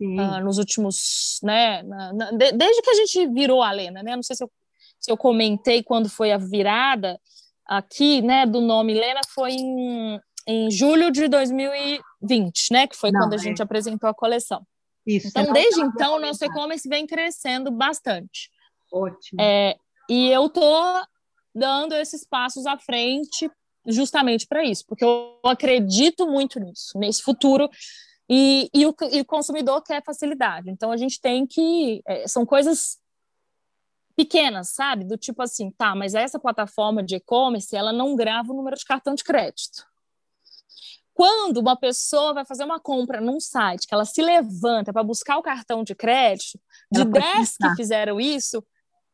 Uh, 0.00 0.42
nos 0.42 0.58
últimos, 0.58 1.38
né, 1.44 1.84
na, 1.84 2.12
na, 2.12 2.30
de, 2.32 2.50
desde 2.50 2.82
que 2.82 2.90
a 2.90 2.94
gente 2.94 3.28
virou 3.28 3.62
a 3.62 3.70
Lena, 3.70 4.02
né, 4.02 4.16
não 4.16 4.22
sei 4.22 4.34
se 4.34 4.42
eu, 4.42 4.50
se 4.98 5.12
eu 5.12 5.16
comentei 5.16 5.80
quando 5.80 6.08
foi 6.08 6.32
a 6.32 6.38
virada 6.38 7.20
aqui, 7.76 8.20
né, 8.20 8.44
do 8.44 8.60
nome 8.60 8.92
Lena, 8.92 9.20
foi 9.34 9.52
em, 9.52 10.20
em 10.46 10.70
julho 10.70 11.10
de 11.10 11.26
2020, 11.28 12.70
né, 12.70 12.86
que 12.86 12.96
foi 12.96 13.10
não, 13.10 13.20
quando 13.20 13.32
a 13.32 13.36
é. 13.36 13.38
gente 13.38 13.62
apresentou 13.62 14.08
a 14.08 14.14
coleção. 14.14 14.66
Isso. 15.06 15.28
Então, 15.28 15.52
desde 15.52 15.80
então, 15.80 16.20
nosso 16.20 16.44
e-commerce 16.44 16.88
vem 16.88 17.06
crescendo 17.06 17.70
bastante. 17.70 18.50
Ótimo. 18.92 19.40
É, 19.40 19.76
e 20.08 20.28
eu 20.28 20.48
tô 20.48 20.82
dando 21.54 21.94
esses 21.94 22.26
passos 22.26 22.66
à 22.66 22.78
frente 22.78 23.50
justamente 23.86 24.46
para 24.46 24.62
isso, 24.64 24.84
porque 24.86 25.04
eu 25.04 25.38
acredito 25.44 26.26
muito 26.26 26.60
nisso, 26.60 26.96
nesse 26.98 27.22
futuro, 27.22 27.68
e, 28.28 28.70
e, 28.72 28.86
o, 28.86 28.94
e 29.10 29.20
o 29.20 29.24
consumidor 29.24 29.82
quer 29.82 30.04
facilidade. 30.04 30.70
Então, 30.70 30.92
a 30.92 30.96
gente 30.96 31.20
tem 31.20 31.46
que. 31.46 32.00
É, 32.06 32.28
são 32.28 32.46
coisas 32.46 32.98
pequenas, 34.22 34.70
sabe? 34.70 35.04
Do 35.04 35.16
tipo 35.16 35.42
assim, 35.42 35.70
tá, 35.70 35.94
mas 35.94 36.14
essa 36.14 36.38
plataforma 36.38 37.02
de 37.02 37.16
e-commerce, 37.16 37.74
ela 37.74 37.92
não 37.92 38.14
grava 38.14 38.52
o 38.52 38.56
número 38.56 38.76
de 38.76 38.84
cartão 38.84 39.14
de 39.14 39.24
crédito. 39.24 39.84
Quando 41.12 41.58
uma 41.58 41.76
pessoa 41.76 42.32
vai 42.32 42.44
fazer 42.44 42.64
uma 42.64 42.80
compra 42.80 43.20
num 43.20 43.38
site, 43.38 43.86
que 43.86 43.92
ela 43.92 44.04
se 44.04 44.22
levanta 44.22 44.92
para 44.92 45.02
buscar 45.02 45.36
o 45.36 45.42
cartão 45.42 45.84
de 45.84 45.94
crédito, 45.94 46.58
de 46.90 47.04
10 47.04 47.56
que 47.56 47.76
fizeram 47.76 48.18
isso, 48.18 48.64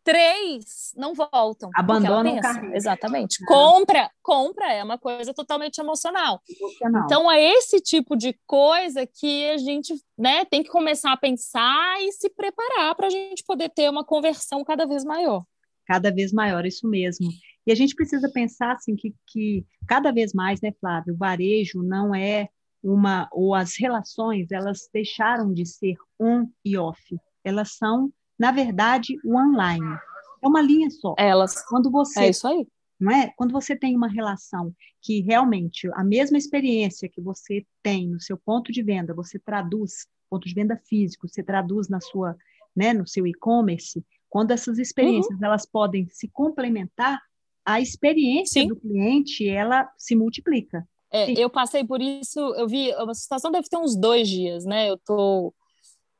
três 0.09 0.95
não 0.97 1.13
voltam. 1.13 1.69
Abandonam 1.75 2.35
o 2.35 2.41
carrinho. 2.41 2.75
Exatamente. 2.75 3.43
É. 3.43 3.47
Compra, 3.47 4.11
compra 4.23 4.73
é 4.73 4.83
uma 4.83 4.97
coisa 4.97 5.35
totalmente 5.35 5.79
emocional. 5.79 6.41
emocional. 6.49 7.05
Então 7.05 7.31
é 7.31 7.43
esse 7.43 7.79
tipo 7.79 8.17
de 8.17 8.35
coisa 8.47 9.07
que 9.07 9.51
a 9.51 9.59
gente 9.59 9.95
né, 10.17 10.47
tem 10.47 10.63
que 10.63 10.71
começar 10.71 11.13
a 11.13 11.17
pensar 11.17 12.01
e 12.01 12.11
se 12.13 12.31
preparar 12.31 12.95
para 12.95 13.09
a 13.09 13.11
gente 13.11 13.45
poder 13.45 13.69
ter 13.69 13.91
uma 13.91 14.03
conversão 14.03 14.65
cada 14.65 14.87
vez 14.87 15.05
maior. 15.05 15.45
Cada 15.87 16.11
vez 16.11 16.33
maior, 16.33 16.65
isso 16.65 16.89
mesmo. 16.89 17.29
E 17.67 17.73
a 17.73 17.75
gente 17.75 17.95
precisa 17.95 18.31
pensar 18.33 18.73
assim 18.73 18.97
que, 18.97 19.15
que 19.27 19.67
cada 19.87 20.11
vez 20.11 20.33
mais, 20.33 20.59
né, 20.63 20.73
Flávio, 20.81 21.13
o 21.13 21.19
varejo 21.19 21.83
não 21.83 22.15
é 22.15 22.49
uma 22.83 23.29
ou 23.31 23.55
as 23.55 23.77
relações 23.77 24.51
elas 24.51 24.89
deixaram 24.93 25.53
de 25.53 25.67
ser 25.67 25.97
on 26.19 26.47
e 26.65 26.79
off. 26.79 26.99
Elas 27.45 27.73
são, 27.77 28.11
na 28.39 28.53
verdade, 28.53 29.19
o 29.25 29.37
online. 29.37 29.99
É 30.43 30.47
uma 30.47 30.63
linha 30.63 30.89
só. 30.91 31.15
Elas. 31.19 31.65
Quando 31.67 31.91
você 31.91 32.21
É 32.21 32.31
isso 32.31 32.47
aí. 32.47 32.67
Não 32.99 33.13
é? 33.13 33.33
Quando 33.37 33.53
você 33.53 33.77
tem 33.77 33.97
uma 33.97 34.09
relação 34.09 34.75
que 35.01 35.21
realmente 35.21 35.89
a 35.95 36.03
mesma 36.03 36.37
experiência 36.37 37.09
que 37.09 37.21
você 37.21 37.65
tem 37.83 38.09
no 38.09 38.21
seu 38.21 38.37
ponto 38.37 38.73
de 38.73 38.83
venda, 38.83 39.15
você 39.15 39.39
traduz, 39.39 40.07
ponto 40.29 40.49
de 40.49 40.55
venda 40.55 40.77
físico, 40.77 41.29
você 41.29 41.43
traduz 41.43 41.89
na 41.89 42.01
sua, 42.01 42.37
né, 42.75 42.93
no 42.93 43.07
seu 43.07 43.27
e-commerce, 43.27 44.05
quando 44.29 44.51
essas 44.51 44.79
experiências 44.79 45.39
uhum. 45.39 45.45
elas 45.47 45.65
podem 45.65 46.09
se 46.09 46.29
complementar, 46.29 47.21
a 47.65 47.81
experiência 47.81 48.63
Sim. 48.63 48.69
do 48.69 48.77
cliente 48.77 49.49
ela 49.49 49.89
se 49.97 50.17
multiplica. 50.17 50.87
É, 51.11 51.31
eu 51.33 51.49
passei 51.49 51.85
por 51.85 52.03
isso, 52.03 52.39
eu 52.57 52.67
vi, 52.67 52.93
a 52.93 53.15
situação 53.15 53.51
deve 53.51 53.69
ter 53.69 53.79
uns 53.79 53.97
dois 53.97 54.29
dias, 54.29 54.65
né? 54.65 54.91
Eu 54.91 54.99
tô, 54.99 55.55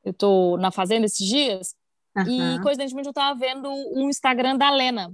eu 0.03 0.13
tô 0.13 0.57
na 0.57 0.71
fazenda 0.71 1.05
esses 1.05 1.27
dias 1.27 1.75
uhum. 2.27 2.55
e 2.55 2.61
coincidentemente 2.61 3.07
eu 3.07 3.11
estava 3.11 3.37
vendo 3.37 3.69
um 3.69 4.09
Instagram 4.09 4.57
da 4.57 4.69
Lena. 4.69 5.11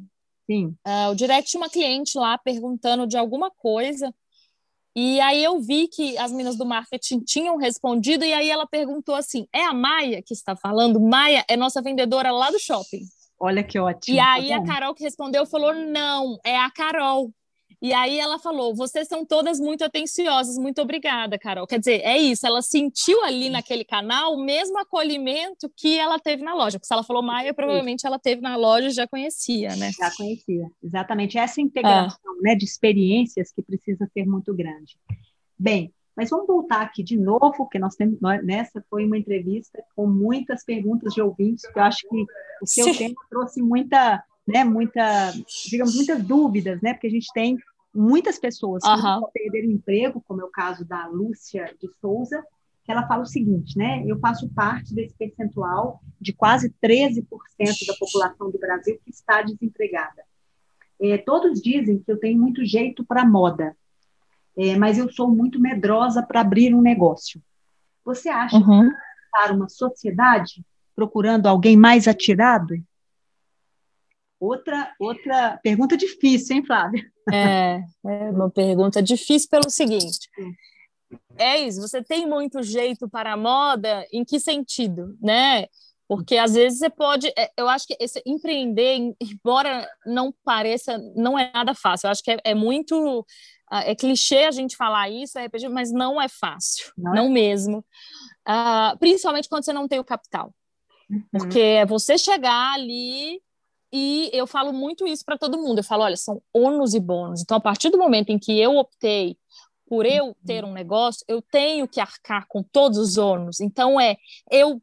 Sim. 0.49 0.75
Uh, 0.85 1.11
o 1.11 1.15
direct 1.15 1.51
de 1.51 1.57
uma 1.57 1.69
cliente 1.69 2.17
lá 2.17 2.37
perguntando 2.37 3.07
de 3.07 3.17
alguma 3.17 3.49
coisa 3.49 4.13
e 4.95 5.19
aí 5.19 5.43
eu 5.43 5.59
vi 5.59 5.89
que 5.89 6.17
as 6.17 6.31
meninas 6.31 6.55
do 6.55 6.65
marketing 6.65 7.19
tinham 7.19 7.57
respondido 7.57 8.23
e 8.23 8.33
aí 8.33 8.49
ela 8.49 8.65
perguntou 8.65 9.13
assim: 9.13 9.45
"É 9.51 9.65
a 9.65 9.73
Maia 9.73 10.21
que 10.25 10.33
está 10.33 10.55
falando? 10.55 11.01
Maia 11.01 11.43
é 11.49 11.57
nossa 11.57 11.81
vendedora 11.81 12.31
lá 12.31 12.49
do 12.49 12.57
shopping". 12.57 13.03
Olha 13.37 13.61
que 13.61 13.77
ótimo. 13.77 14.15
E 14.15 14.19
aí 14.19 14.47
tá 14.47 14.55
a 14.55 14.63
Carol 14.63 14.95
que 14.95 15.03
respondeu 15.03 15.45
falou: 15.45 15.73
não, 15.73 16.39
é 16.45 16.57
a 16.57 16.71
Carol. 16.71 17.29
E 17.85 17.93
aí 17.93 18.17
ela 18.17 18.39
falou: 18.39 18.73
vocês 18.73 19.07
são 19.07 19.23
todas 19.23 19.59
muito 19.59 19.83
atenciosas, 19.83 20.57
muito 20.57 20.81
obrigada, 20.81 21.37
Carol. 21.37 21.67
Quer 21.67 21.77
dizer, 21.77 22.01
é 22.01 22.17
isso, 22.17 22.47
ela 22.47 22.63
sentiu 22.63 23.23
ali 23.23 23.47
naquele 23.47 23.85
canal 23.85 24.33
o 24.33 24.43
mesmo 24.43 24.79
acolhimento 24.79 25.71
que 25.77 25.95
ela 25.99 26.17
teve 26.17 26.41
na 26.41 26.55
loja. 26.55 26.79
Porque 26.79 26.87
se 26.87 26.93
ela 26.93 27.03
falou 27.03 27.21
Maia, 27.21 27.53
provavelmente 27.53 28.07
ela 28.07 28.17
teve 28.17 28.41
na 28.41 28.55
loja 28.55 28.87
e 28.87 28.91
já 28.91 29.07
conhecia, 29.07 29.75
né? 29.75 29.91
Já 29.91 30.09
conhecia, 30.17 30.67
exatamente. 30.83 31.37
Essa 31.37 31.61
integração 31.61 32.17
ah. 32.25 32.41
né, 32.41 32.55
de 32.55 32.65
experiências 32.65 33.51
que 33.51 33.61
precisa 33.61 34.09
ser 34.11 34.25
muito 34.25 34.51
grande. 34.55 34.97
Bem, 35.55 35.93
mas 36.17 36.31
vamos 36.31 36.47
voltar 36.47 36.81
aqui 36.81 37.03
de 37.03 37.15
novo, 37.15 37.53
porque 37.55 37.77
nós 37.77 37.93
temos 37.93 38.19
nós, 38.19 38.43
nessa 38.43 38.83
foi 38.89 39.05
uma 39.05 39.15
entrevista 39.19 39.83
com 39.95 40.07
muitas 40.07 40.65
perguntas 40.65 41.13
de 41.13 41.21
ouvintes, 41.21 41.67
que 41.71 41.77
eu 41.77 41.83
acho 41.83 41.99
que 42.09 42.25
o 42.63 42.65
seu 42.65 42.85
Sim. 42.85 42.97
tema 42.97 43.15
trouxe 43.29 43.61
muita, 43.61 44.23
né, 44.47 44.63
muita, 44.63 45.31
digamos, 45.69 45.95
muitas 45.95 46.23
dúvidas, 46.23 46.81
né? 46.81 46.91
Porque 46.93 47.05
a 47.05 47.11
gente 47.11 47.31
tem 47.31 47.59
muitas 47.95 48.37
pessoas 48.37 48.83
que 48.83 48.89
uhum. 48.89 49.27
perderam 49.33 49.69
o 49.69 49.71
emprego, 49.71 50.23
como 50.27 50.41
é 50.41 50.43
o 50.43 50.49
caso 50.49 50.85
da 50.85 51.07
Lúcia 51.07 51.73
de 51.81 51.87
Souza, 51.99 52.43
que 52.83 52.91
ela 52.91 53.07
fala 53.07 53.23
o 53.23 53.27
seguinte, 53.27 53.77
né? 53.77 54.03
Eu 54.05 54.19
faço 54.19 54.47
parte 54.49 54.93
desse 54.93 55.15
percentual 55.15 56.01
de 56.21 56.33
quase 56.33 56.73
13% 56.83 57.25
da 57.87 57.95
população 57.99 58.51
do 58.51 58.59
Brasil 58.59 58.99
que 59.03 59.09
está 59.09 59.41
desempregada. 59.41 60.23
É, 61.01 61.17
todos 61.17 61.61
dizem 61.61 61.97
que 61.99 62.11
eu 62.11 62.19
tenho 62.19 62.39
muito 62.39 62.63
jeito 62.63 63.03
para 63.03 63.25
moda, 63.25 63.75
é, 64.55 64.75
mas 64.77 64.97
eu 64.97 65.11
sou 65.11 65.29
muito 65.29 65.59
medrosa 65.59 66.21
para 66.21 66.41
abrir 66.41 66.73
um 66.75 66.81
negócio. 66.81 67.41
Você 68.05 68.29
acha 68.29 68.55
uhum. 68.55 68.89
que 68.89 68.95
para 69.31 69.53
uma 69.53 69.67
sociedade 69.67 70.63
procurando 70.95 71.47
alguém 71.47 71.75
mais 71.75 72.07
atirado? 72.07 72.75
Outra, 74.39 74.93
outra 74.99 75.59
pergunta 75.63 75.95
difícil, 75.95 76.57
hein, 76.57 76.65
Flávia? 76.65 77.03
É, 77.31 77.81
é 78.05 78.29
uma 78.31 78.49
pergunta 78.49 79.01
difícil 79.01 79.49
pelo 79.49 79.69
seguinte. 79.69 80.29
É 81.37 81.57
isso, 81.59 81.81
você 81.81 82.03
tem 82.03 82.27
muito 82.27 82.61
jeito 82.61 83.09
para 83.09 83.33
a 83.33 83.37
moda, 83.37 84.05
em 84.11 84.23
que 84.23 84.39
sentido, 84.39 85.17
né? 85.21 85.67
Porque 86.07 86.37
às 86.37 86.53
vezes 86.53 86.79
você 86.79 86.89
pode, 86.89 87.27
é, 87.37 87.49
eu 87.57 87.67
acho 87.67 87.87
que 87.87 87.97
esse 87.99 88.21
empreender, 88.25 89.15
embora 89.19 89.87
não 90.05 90.33
pareça, 90.43 90.97
não 91.15 91.37
é 91.37 91.51
nada 91.51 91.73
fácil. 91.73 92.07
Eu 92.07 92.11
acho 92.11 92.23
que 92.23 92.31
é, 92.31 92.37
é 92.43 92.53
muito 92.53 93.25
ah, 93.71 93.81
é 93.83 93.95
clichê 93.95 94.43
a 94.45 94.51
gente 94.51 94.75
falar 94.75 95.09
isso, 95.09 95.39
é 95.39 95.47
mas 95.69 95.91
não 95.91 96.21
é 96.21 96.27
fácil, 96.27 96.91
não, 96.97 97.13
não 97.13 97.25
é? 97.25 97.29
mesmo. 97.29 97.83
Uh, 98.47 98.97
principalmente 98.99 99.49
quando 99.49 99.65
você 99.65 99.73
não 99.73 99.87
tem 99.87 99.99
o 99.99 100.03
capital. 100.03 100.53
Uhum. 101.09 101.23
Porque 101.31 101.59
é 101.59 101.85
você 101.85 102.17
chegar 102.17 102.73
ali 102.73 103.41
e 103.91 104.29
eu 104.33 104.45
falo 104.47 104.73
muito 104.73 105.07
isso 105.07 105.23
para 105.23 105.37
todo 105.37 105.57
mundo. 105.57 105.79
Eu 105.79 105.83
falo, 105.83 106.03
olha, 106.03 106.17
são 106.17 106.41
ônus 106.53 106.93
e 106.93 106.99
bônus. 106.99 107.41
Então, 107.41 107.57
a 107.57 107.61
partir 107.61 107.89
do 107.89 107.97
momento 107.97 108.29
em 108.29 108.39
que 108.39 108.59
eu 108.59 108.75
optei 108.75 109.37
por 109.87 110.05
eu 110.05 110.27
uhum. 110.27 110.35
ter 110.45 110.65
um 110.65 110.73
negócio, 110.73 111.23
eu 111.27 111.41
tenho 111.41 111.87
que 111.87 111.99
arcar 111.99 112.47
com 112.47 112.63
todos 112.63 112.97
os 112.97 113.17
ônus. 113.17 113.61
Então, 113.61 113.99
é 113.99 114.17
eu 114.51 114.81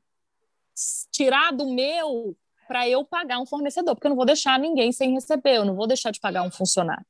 tirar 1.11 1.53
do 1.53 1.67
meu 1.67 2.37
para 2.67 2.89
eu 2.89 3.05
pagar 3.05 3.39
um 3.39 3.47
fornecedor, 3.47 3.95
porque 3.95 4.07
eu 4.07 4.11
não 4.11 4.17
vou 4.17 4.25
deixar 4.25 4.59
ninguém 4.59 4.93
sem 4.93 5.13
receber, 5.13 5.57
eu 5.57 5.65
não 5.65 5.75
vou 5.75 5.87
deixar 5.87 6.11
de 6.11 6.21
pagar 6.21 6.43
um 6.43 6.51
funcionário. 6.51 7.05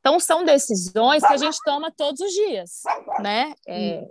Então, 0.00 0.18
são 0.18 0.44
decisões 0.44 1.24
que 1.24 1.32
a 1.32 1.36
gente 1.36 1.58
toma 1.64 1.90
todos 1.90 2.20
os 2.20 2.32
dias, 2.32 2.82
né? 3.20 3.54
É, 3.68 4.08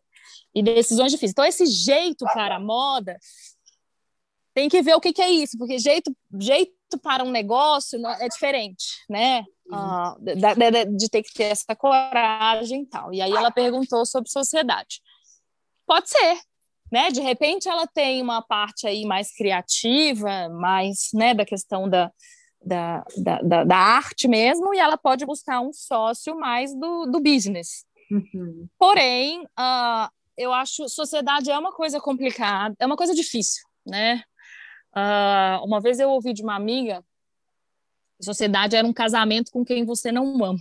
e 0.53 0.61
decisões 0.61 1.11
difíceis. 1.11 1.31
Então, 1.31 1.43
esse 1.43 1.65
jeito 1.65 2.23
para 2.33 2.57
a 2.57 2.59
moda 2.59 3.17
tem 4.53 4.69
que 4.69 4.81
ver 4.81 4.95
o 4.95 5.01
que, 5.01 5.11
que 5.11 5.21
é 5.21 5.29
isso, 5.29 5.57
porque 5.57 5.79
jeito, 5.79 6.15
jeito 6.39 6.71
para 6.97 7.23
um 7.23 7.31
negócio 7.31 7.99
é 8.19 8.27
diferente, 8.27 8.85
né? 9.09 9.43
Ah, 9.71 10.15
de, 10.19 10.35
de, 10.35 10.97
de, 10.97 11.09
ter 11.09 11.23
que 11.23 11.33
ter 11.33 11.45
essa 11.45 11.75
coragem 11.75 12.83
e 12.83 12.85
tal. 12.85 13.13
E 13.13 13.21
aí 13.21 13.31
ela 13.31 13.51
perguntou 13.51 14.05
sobre 14.05 14.29
sociedade. 14.29 15.01
Pode 15.85 16.09
ser, 16.09 16.39
né? 16.91 17.09
De 17.09 17.21
repente 17.21 17.69
ela 17.69 17.87
tem 17.87 18.21
uma 18.21 18.41
parte 18.41 18.85
aí 18.85 19.05
mais 19.05 19.33
criativa, 19.33 20.49
mais, 20.49 21.09
né, 21.13 21.33
da 21.33 21.45
questão 21.45 21.89
da, 21.89 22.11
da, 22.63 23.03
da, 23.17 23.63
da, 23.63 23.77
arte 23.77 24.27
mesmo, 24.27 24.73
e 24.73 24.79
ela 24.79 24.97
pode 24.97 25.25
buscar 25.25 25.61
um 25.61 25.73
sócio 25.73 26.37
mais 26.37 26.73
do, 26.75 27.05
do 27.05 27.19
business. 27.19 27.85
Uhum. 28.11 28.67
Porém, 28.77 29.43
uh, 29.43 30.09
eu 30.37 30.53
acho 30.53 30.89
sociedade 30.89 31.49
é 31.49 31.57
uma 31.57 31.71
coisa 31.71 31.99
complicada, 31.99 32.75
é 32.79 32.85
uma 32.85 32.97
coisa 32.97 33.15
difícil, 33.15 33.63
né? 33.85 34.21
Uh, 34.95 35.65
uma 35.65 35.79
vez 35.79 35.99
eu 35.99 36.09
ouvi 36.09 36.33
de 36.33 36.43
uma 36.43 36.55
amiga, 36.55 37.03
sociedade 38.21 38.75
era 38.75 38.87
um 38.87 38.93
casamento 38.93 39.51
com 39.51 39.65
quem 39.65 39.85
você 39.85 40.11
não 40.11 40.43
ama. 40.43 40.59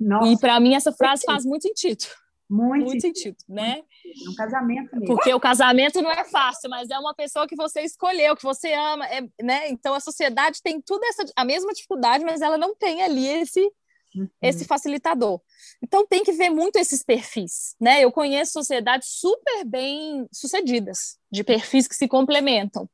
Nossa. 0.00 0.32
E 0.32 0.38
para 0.38 0.58
mim 0.60 0.74
essa 0.74 0.92
frase 0.92 1.24
faz 1.24 1.44
muito 1.44 1.62
sentido. 1.62 2.06
Muito, 2.48 2.84
muito 2.84 3.00
sentido, 3.00 3.36
né? 3.48 3.82
É 4.04 4.30
um 4.30 4.34
casamento 4.34 4.90
mesmo. 4.92 5.06
Porque 5.06 5.32
o 5.32 5.40
casamento 5.40 6.02
não 6.02 6.10
é 6.10 6.24
fácil, 6.24 6.68
mas 6.68 6.90
é 6.90 6.98
uma 6.98 7.14
pessoa 7.14 7.46
que 7.46 7.56
você 7.56 7.80
escolheu, 7.80 8.36
que 8.36 8.42
você 8.42 8.72
ama, 8.72 9.06
é, 9.06 9.22
né? 9.42 9.70
Então 9.70 9.94
a 9.94 10.00
sociedade 10.00 10.60
tem 10.62 10.80
tudo 10.80 11.02
essa 11.04 11.24
a 11.34 11.44
mesma 11.44 11.72
dificuldade, 11.72 12.24
mas 12.24 12.42
ela 12.42 12.58
não 12.58 12.74
tem 12.74 13.02
ali 13.02 13.26
esse 13.26 13.60
uhum. 14.14 14.28
esse 14.42 14.64
facilitador. 14.66 15.40
Então 15.82 16.06
tem 16.06 16.22
que 16.22 16.32
ver 16.32 16.50
muito 16.50 16.76
esses 16.76 17.02
perfis, 17.02 17.74
né? 17.80 18.04
Eu 18.04 18.12
conheço 18.12 18.52
sociedades 18.52 19.08
super 19.08 19.64
bem 19.64 20.28
sucedidas, 20.30 21.18
de 21.32 21.42
perfis 21.42 21.88
que 21.88 21.96
se 21.96 22.06
complementam. 22.06 22.88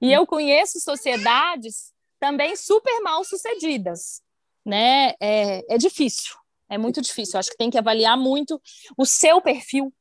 E 0.00 0.12
eu 0.12 0.26
conheço 0.26 0.80
sociedades 0.80 1.92
também 2.20 2.56
super 2.56 3.00
mal 3.00 3.24
sucedidas, 3.24 4.22
né? 4.64 5.14
É, 5.20 5.74
é 5.74 5.78
difícil, 5.78 6.36
é 6.68 6.78
muito 6.78 7.00
difícil. 7.00 7.38
acho 7.38 7.50
que 7.50 7.56
tem 7.56 7.70
que 7.70 7.78
avaliar 7.78 8.16
muito 8.16 8.60
o 8.96 9.04
seu 9.04 9.40
perfil, 9.40 9.92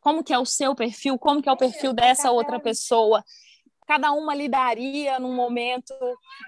como 0.00 0.22
que 0.22 0.32
é 0.32 0.38
o 0.38 0.44
seu 0.44 0.74
perfil, 0.74 1.18
como 1.18 1.42
que 1.42 1.48
é 1.48 1.52
o 1.52 1.56
perfil 1.56 1.92
dessa 1.92 2.30
outra 2.30 2.60
pessoa. 2.60 3.24
Cada 3.86 4.12
uma 4.12 4.34
lidaria 4.34 5.18
num 5.18 5.34
momento 5.34 5.94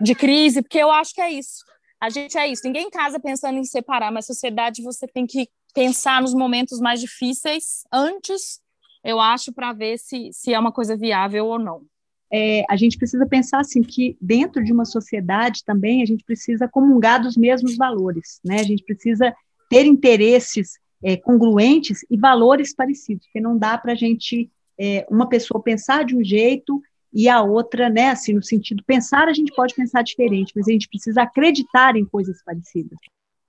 de 0.01 0.15
crise, 0.15 0.61
porque 0.61 0.79
eu 0.79 0.91
acho 0.91 1.15
que 1.15 1.21
é 1.21 1.31
isso. 1.31 1.65
A 2.01 2.11
gente 2.11 2.37
é 2.37 2.47
isso. 2.47 2.63
Ninguém 2.65 2.91
casa 2.91 3.19
pensando 3.19 3.59
em 3.59 3.65
separar, 3.65 4.13
mas 4.13 4.27
sociedade 4.27 4.83
você 4.83 5.07
tem 5.07 5.27
que 5.27 5.49
pensar 5.75 6.21
nos 6.21 6.35
momentos 6.35 6.81
mais 6.81 7.01
difíceis 7.01 7.85
antes, 7.93 8.61
eu 9.05 9.21
acho, 9.21 9.53
para 9.53 9.73
ver 9.73 9.99
se, 9.99 10.31
se 10.33 10.53
é 10.53 10.59
uma 10.59 10.73
coisa 10.73 10.97
viável 10.97 11.47
ou 11.47 11.59
não 11.59 11.83
é, 12.33 12.65
a 12.69 12.77
gente 12.77 12.99
precisa 12.99 13.27
pensar 13.27 13.61
assim 13.61 13.83
que 13.83 14.17
dentro 14.21 14.63
de 14.63 14.73
uma 14.73 14.85
sociedade 14.85 15.65
também 15.65 16.03
a 16.03 16.07
gente 16.07 16.25
precisa 16.25 16.69
comungar 16.69 17.23
dos 17.23 17.37
mesmos 17.37 17.77
valores, 17.77 18.41
né? 18.45 18.61
A 18.61 18.65
gente 18.65 18.85
precisa 18.85 19.35
ter 19.71 19.87
interesses 19.87 20.79
é, 21.03 21.17
congruentes 21.17 22.05
e 22.11 22.19
valores 22.19 22.75
parecidos, 22.75 23.27
porque 23.27 23.41
não 23.41 23.57
dá 23.57 23.79
para 23.79 23.93
a 23.93 23.97
gente 23.97 24.51
é, 24.79 25.07
uma 25.11 25.29
pessoa 25.29 25.63
pensar 25.63 26.05
de 26.05 26.17
um 26.17 26.23
jeito 26.23 26.83
e 27.13 27.29
a 27.29 27.43
outra, 27.43 27.89
né? 27.89 28.11
Assim, 28.11 28.35
no 28.35 28.43
sentido 28.43 28.85
pensar 28.85 29.29
a 29.29 29.33
gente 29.33 29.55
pode 29.55 29.75
pensar 29.75 30.03
diferente, 30.03 30.53
mas 30.55 30.69
a 30.69 30.73
gente 30.73 30.89
precisa 30.89 31.23
acreditar 31.23 31.97
em 31.97 32.05
coisas 32.05 32.43
parecidas. 32.45 32.99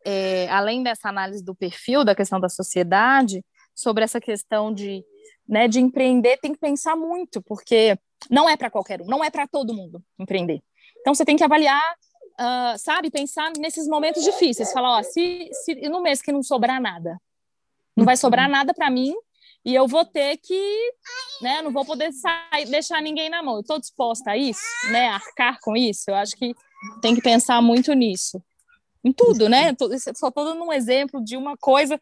É, 0.05 0.49
além 0.49 0.81
dessa 0.81 1.09
análise 1.09 1.43
do 1.43 1.53
perfil 1.53 2.05
da 2.05 2.15
questão 2.15 2.39
da 2.39 2.47
sociedade, 2.47 3.43
sobre 3.75 4.03
essa 4.03 4.21
questão 4.21 4.73
de, 4.73 5.03
né, 5.47 5.67
de 5.67 5.79
empreender, 5.79 6.37
tem 6.37 6.53
que 6.53 6.59
pensar 6.59 6.95
muito, 6.95 7.41
porque 7.41 7.97
não 8.29 8.49
é 8.49 8.57
para 8.57 8.69
qualquer 8.69 9.01
um, 9.01 9.05
não 9.05 9.23
é 9.23 9.29
para 9.29 9.47
todo 9.47 9.73
mundo 9.73 10.03
empreender. 10.17 10.61
Então 10.99 11.13
você 11.13 11.23
tem 11.23 11.37
que 11.37 11.43
avaliar, 11.43 11.83
uh, 12.39 12.77
sabe, 12.77 13.09
pensar 13.09 13.51
nesses 13.57 13.87
momentos 13.87 14.23
difíceis. 14.23 14.71
Falar, 14.71 14.99
ó, 14.99 15.03
se, 15.03 15.49
se 15.51 15.75
no 15.89 16.01
mês 16.01 16.21
que 16.21 16.31
não 16.31 16.43
sobrar 16.43 16.81
nada, 16.81 17.19
não 17.95 18.05
vai 18.05 18.17
sobrar 18.17 18.45
uhum. 18.45 18.51
nada 18.51 18.73
para 18.73 18.89
mim 18.89 19.13
e 19.63 19.75
eu 19.75 19.87
vou 19.87 20.05
ter 20.05 20.37
que, 20.37 20.93
né, 21.41 21.61
não 21.61 21.71
vou 21.71 21.85
poder 21.85 22.11
sair, 22.13 22.65
deixar 22.65 23.01
ninguém 23.01 23.29
na 23.29 23.43
mão. 23.43 23.59
Estou 23.59 23.79
disposta 23.79 24.31
a 24.31 24.37
isso, 24.37 24.61
né, 24.91 25.09
arcar 25.09 25.59
com 25.61 25.75
isso. 25.75 26.05
Eu 26.07 26.15
acho 26.15 26.35
que 26.35 26.55
tem 27.01 27.13
que 27.13 27.21
pensar 27.21 27.61
muito 27.61 27.93
nisso. 27.93 28.41
Em 29.03 29.13
tudo, 29.13 29.47
né? 29.47 29.73
Só 30.15 30.27
estou 30.27 30.43
dando 30.43 30.61
um 30.63 30.73
exemplo 30.73 31.23
de 31.23 31.37
uma 31.37 31.55
coisa 31.55 31.99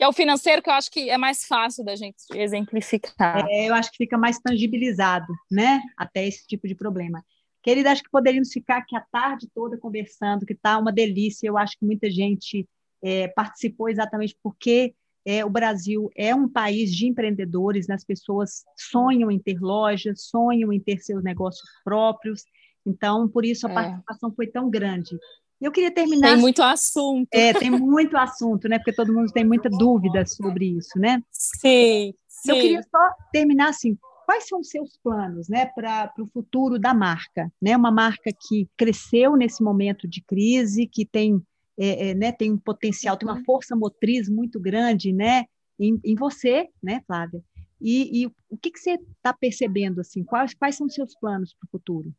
que 0.00 0.04
é 0.04 0.08
o 0.08 0.14
financeiro 0.14 0.62
que 0.62 0.70
eu 0.70 0.72
acho 0.72 0.90
que 0.90 1.10
é 1.10 1.18
mais 1.18 1.44
fácil 1.44 1.84
da 1.84 1.94
gente 1.94 2.16
exemplificar. 2.34 3.44
É, 3.50 3.68
eu 3.68 3.74
acho 3.74 3.90
que 3.90 3.98
fica 3.98 4.16
mais 4.16 4.38
tangibilizado, 4.38 5.30
né? 5.50 5.78
Até 5.94 6.26
esse 6.26 6.46
tipo 6.46 6.66
de 6.66 6.74
problema. 6.74 7.22
Querida, 7.62 7.92
acho 7.92 8.02
que 8.02 8.08
poderíamos 8.08 8.50
ficar 8.50 8.78
aqui 8.78 8.96
a 8.96 9.02
tarde 9.12 9.46
toda 9.54 9.76
conversando, 9.76 10.46
que 10.46 10.54
está 10.54 10.78
uma 10.78 10.90
delícia. 10.90 11.46
Eu 11.46 11.58
acho 11.58 11.78
que 11.78 11.84
muita 11.84 12.10
gente 12.10 12.66
é, 13.04 13.28
participou 13.28 13.90
exatamente 13.90 14.34
porque 14.42 14.94
é, 15.26 15.44
o 15.44 15.50
Brasil 15.50 16.08
é 16.16 16.34
um 16.34 16.48
país 16.48 16.96
de 16.96 17.06
empreendedores, 17.06 17.86
né? 17.86 17.94
as 17.94 18.04
pessoas 18.04 18.64
sonham 18.78 19.30
em 19.30 19.38
ter 19.38 19.60
lojas, 19.60 20.22
sonham 20.30 20.72
em 20.72 20.80
ter 20.80 21.00
seus 21.00 21.22
negócios 21.22 21.68
próprios. 21.84 22.42
Então, 22.86 23.28
por 23.28 23.44
isso 23.44 23.66
a 23.66 23.70
é. 23.70 23.74
participação 23.74 24.32
foi 24.34 24.46
tão 24.46 24.70
grande. 24.70 25.14
Eu 25.60 25.70
queria 25.70 25.90
terminar. 25.90 26.28
Tem 26.28 26.38
muito 26.38 26.62
assunto. 26.62 27.28
É, 27.32 27.52
tem 27.52 27.70
muito 27.70 28.16
assunto, 28.16 28.68
né? 28.68 28.78
Porque 28.78 28.92
todo 28.92 29.12
mundo 29.12 29.30
tem 29.30 29.44
muita 29.44 29.68
dúvida 29.68 30.24
sobre 30.26 30.66
isso, 30.76 30.98
né? 30.98 31.22
Sim, 31.30 32.14
sim. 32.26 32.50
Eu 32.50 32.54
queria 32.56 32.82
só 32.82 33.10
terminar 33.30 33.68
assim. 33.68 33.96
Quais 34.24 34.46
são 34.46 34.60
os 34.60 34.68
seus 34.68 34.96
planos, 35.02 35.48
né, 35.48 35.66
para 35.74 36.12
o 36.20 36.26
futuro 36.28 36.78
da 36.78 36.94
marca, 36.94 37.52
né? 37.60 37.76
Uma 37.76 37.90
marca 37.90 38.30
que 38.32 38.68
cresceu 38.76 39.36
nesse 39.36 39.60
momento 39.60 40.06
de 40.06 40.22
crise, 40.22 40.86
que 40.86 41.04
tem, 41.04 41.42
é, 41.76 42.10
é, 42.10 42.14
né, 42.14 42.30
tem 42.30 42.52
um 42.52 42.58
potencial, 42.58 43.16
tem 43.16 43.28
uma 43.28 43.38
uhum. 43.38 43.44
força 43.44 43.74
motriz 43.74 44.28
muito 44.28 44.60
grande, 44.60 45.12
né, 45.12 45.46
em, 45.80 46.00
em 46.04 46.14
você, 46.14 46.68
né, 46.80 47.02
Flávia? 47.08 47.42
E, 47.80 48.22
e 48.22 48.26
o 48.48 48.56
que, 48.56 48.70
que 48.70 48.78
você 48.78 48.92
está 48.92 49.32
percebendo 49.32 50.00
assim? 50.00 50.22
Quais, 50.22 50.54
quais 50.54 50.76
são 50.76 50.86
os 50.86 50.94
seus 50.94 51.12
planos 51.18 51.52
para 51.52 51.66
o 51.66 51.70
futuro? 51.70 52.14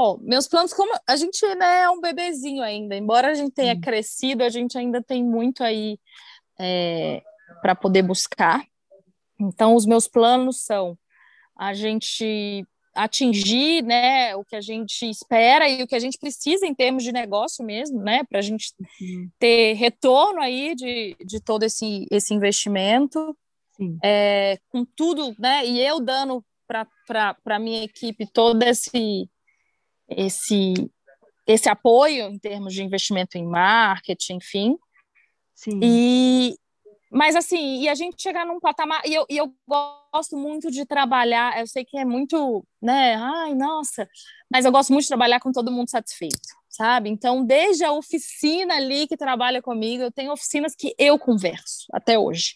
Ó, 0.00 0.12
oh, 0.12 0.18
meus 0.22 0.46
planos, 0.46 0.72
como 0.72 0.96
a 1.08 1.16
gente 1.16 1.44
né, 1.56 1.80
é 1.80 1.90
um 1.90 2.00
bebezinho 2.00 2.62
ainda, 2.62 2.94
embora 2.94 3.32
a 3.32 3.34
gente 3.34 3.50
tenha 3.50 3.74
hum. 3.74 3.80
crescido, 3.80 4.44
a 4.44 4.48
gente 4.48 4.78
ainda 4.78 5.02
tem 5.02 5.24
muito 5.24 5.64
aí 5.64 5.98
é, 6.56 7.20
para 7.60 7.74
poder 7.74 8.02
buscar. 8.02 8.64
Então, 9.40 9.74
os 9.74 9.84
meus 9.84 10.06
planos 10.06 10.60
são 10.60 10.96
a 11.56 11.74
gente 11.74 12.64
atingir 12.94 13.82
né, 13.82 14.36
o 14.36 14.44
que 14.44 14.54
a 14.54 14.60
gente 14.60 15.04
espera 15.10 15.68
e 15.68 15.82
o 15.82 15.86
que 15.88 15.96
a 15.96 16.00
gente 16.00 16.16
precisa 16.16 16.64
em 16.64 16.76
termos 16.76 17.02
de 17.02 17.10
negócio 17.10 17.64
mesmo, 17.64 18.00
né, 18.00 18.22
para 18.22 18.38
a 18.38 18.42
gente 18.42 18.72
uhum. 19.00 19.28
ter 19.36 19.72
retorno 19.72 20.40
aí 20.40 20.76
de, 20.76 21.16
de 21.26 21.40
todo 21.40 21.64
esse, 21.64 22.06
esse 22.08 22.32
investimento, 22.32 23.36
é, 24.04 24.60
com 24.68 24.84
tudo, 24.84 25.34
né, 25.40 25.66
e 25.66 25.80
eu 25.80 25.98
dando 25.98 26.44
para 26.68 26.86
a 27.46 27.58
minha 27.58 27.82
equipe 27.82 28.24
todo 28.30 28.62
esse 28.62 29.28
esse, 30.08 30.74
esse 31.46 31.68
apoio 31.68 32.26
em 32.26 32.38
termos 32.38 32.74
de 32.74 32.82
investimento 32.82 33.36
em 33.36 33.46
marketing, 33.46 34.34
enfim. 34.34 34.78
Sim. 35.54 35.80
E, 35.82 36.56
mas 37.10 37.36
assim, 37.36 37.82
e 37.82 37.88
a 37.88 37.94
gente 37.94 38.22
chegar 38.22 38.46
num 38.46 38.60
patamar, 38.60 39.02
e 39.04 39.14
eu, 39.14 39.26
e 39.28 39.36
eu 39.36 39.52
gosto 39.66 40.36
muito 40.36 40.70
de 40.70 40.84
trabalhar, 40.86 41.58
eu 41.58 41.66
sei 41.66 41.84
que 41.84 41.98
é 41.98 42.04
muito, 42.04 42.64
né, 42.80 43.14
ai, 43.16 43.54
nossa, 43.54 44.08
mas 44.50 44.64
eu 44.64 44.72
gosto 44.72 44.92
muito 44.92 45.02
de 45.02 45.08
trabalhar 45.08 45.40
com 45.40 45.52
todo 45.52 45.72
mundo 45.72 45.90
satisfeito 45.90 46.57
sabe? 46.68 47.08
Então, 47.08 47.44
desde 47.44 47.84
a 47.84 47.92
oficina 47.92 48.76
ali 48.76 49.06
que 49.06 49.16
trabalha 49.16 49.62
comigo, 49.62 50.02
eu 50.02 50.12
tenho 50.12 50.32
oficinas 50.32 50.74
que 50.76 50.94
eu 50.98 51.18
converso 51.18 51.86
até 51.92 52.18
hoje. 52.18 52.54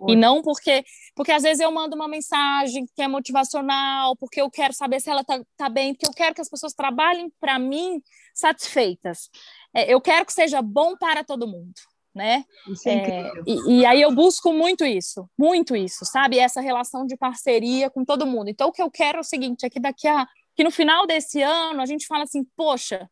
Oi. 0.00 0.12
E 0.12 0.16
não 0.16 0.42
porque, 0.42 0.84
porque 1.14 1.32
às 1.32 1.42
vezes 1.42 1.60
eu 1.60 1.70
mando 1.72 1.96
uma 1.96 2.06
mensagem 2.06 2.86
que 2.94 3.02
é 3.02 3.08
motivacional, 3.08 4.16
porque 4.16 4.40
eu 4.40 4.50
quero 4.50 4.74
saber 4.74 5.00
se 5.00 5.10
ela 5.10 5.24
tá, 5.24 5.40
tá 5.56 5.68
bem, 5.68 5.94
porque 5.94 6.06
eu 6.06 6.14
quero 6.14 6.34
que 6.34 6.40
as 6.40 6.48
pessoas 6.48 6.74
trabalhem 6.74 7.32
para 7.40 7.58
mim 7.58 8.02
satisfeitas. 8.34 9.30
É, 9.74 9.92
eu 9.92 10.00
quero 10.00 10.26
que 10.26 10.32
seja 10.32 10.60
bom 10.60 10.96
para 10.96 11.24
todo 11.24 11.46
mundo. 11.46 11.74
Né? 12.14 12.44
Isso 12.68 12.88
é, 12.88 12.94
é 12.94 13.32
e, 13.44 13.80
e, 13.80 13.86
aí 13.86 14.00
eu 14.00 14.14
busco 14.14 14.52
muito 14.52 14.84
isso, 14.84 15.28
muito 15.36 15.74
isso, 15.74 16.04
sabe? 16.04 16.38
Essa 16.38 16.60
relação 16.60 17.04
de 17.04 17.16
parceria 17.16 17.90
com 17.90 18.04
todo 18.04 18.24
mundo. 18.24 18.48
Então, 18.48 18.68
o 18.68 18.72
que 18.72 18.80
eu 18.80 18.88
quero 18.88 19.18
é 19.18 19.20
o 19.20 19.24
seguinte: 19.24 19.66
é 19.66 19.68
que 19.68 19.80
daqui 19.80 20.06
a 20.06 20.24
que 20.54 20.64
no 20.64 20.70
final 20.70 21.06
desse 21.06 21.42
ano 21.42 21.80
a 21.80 21.86
gente 21.86 22.06
fala 22.06 22.24
assim, 22.24 22.44
poxa, 22.56 23.08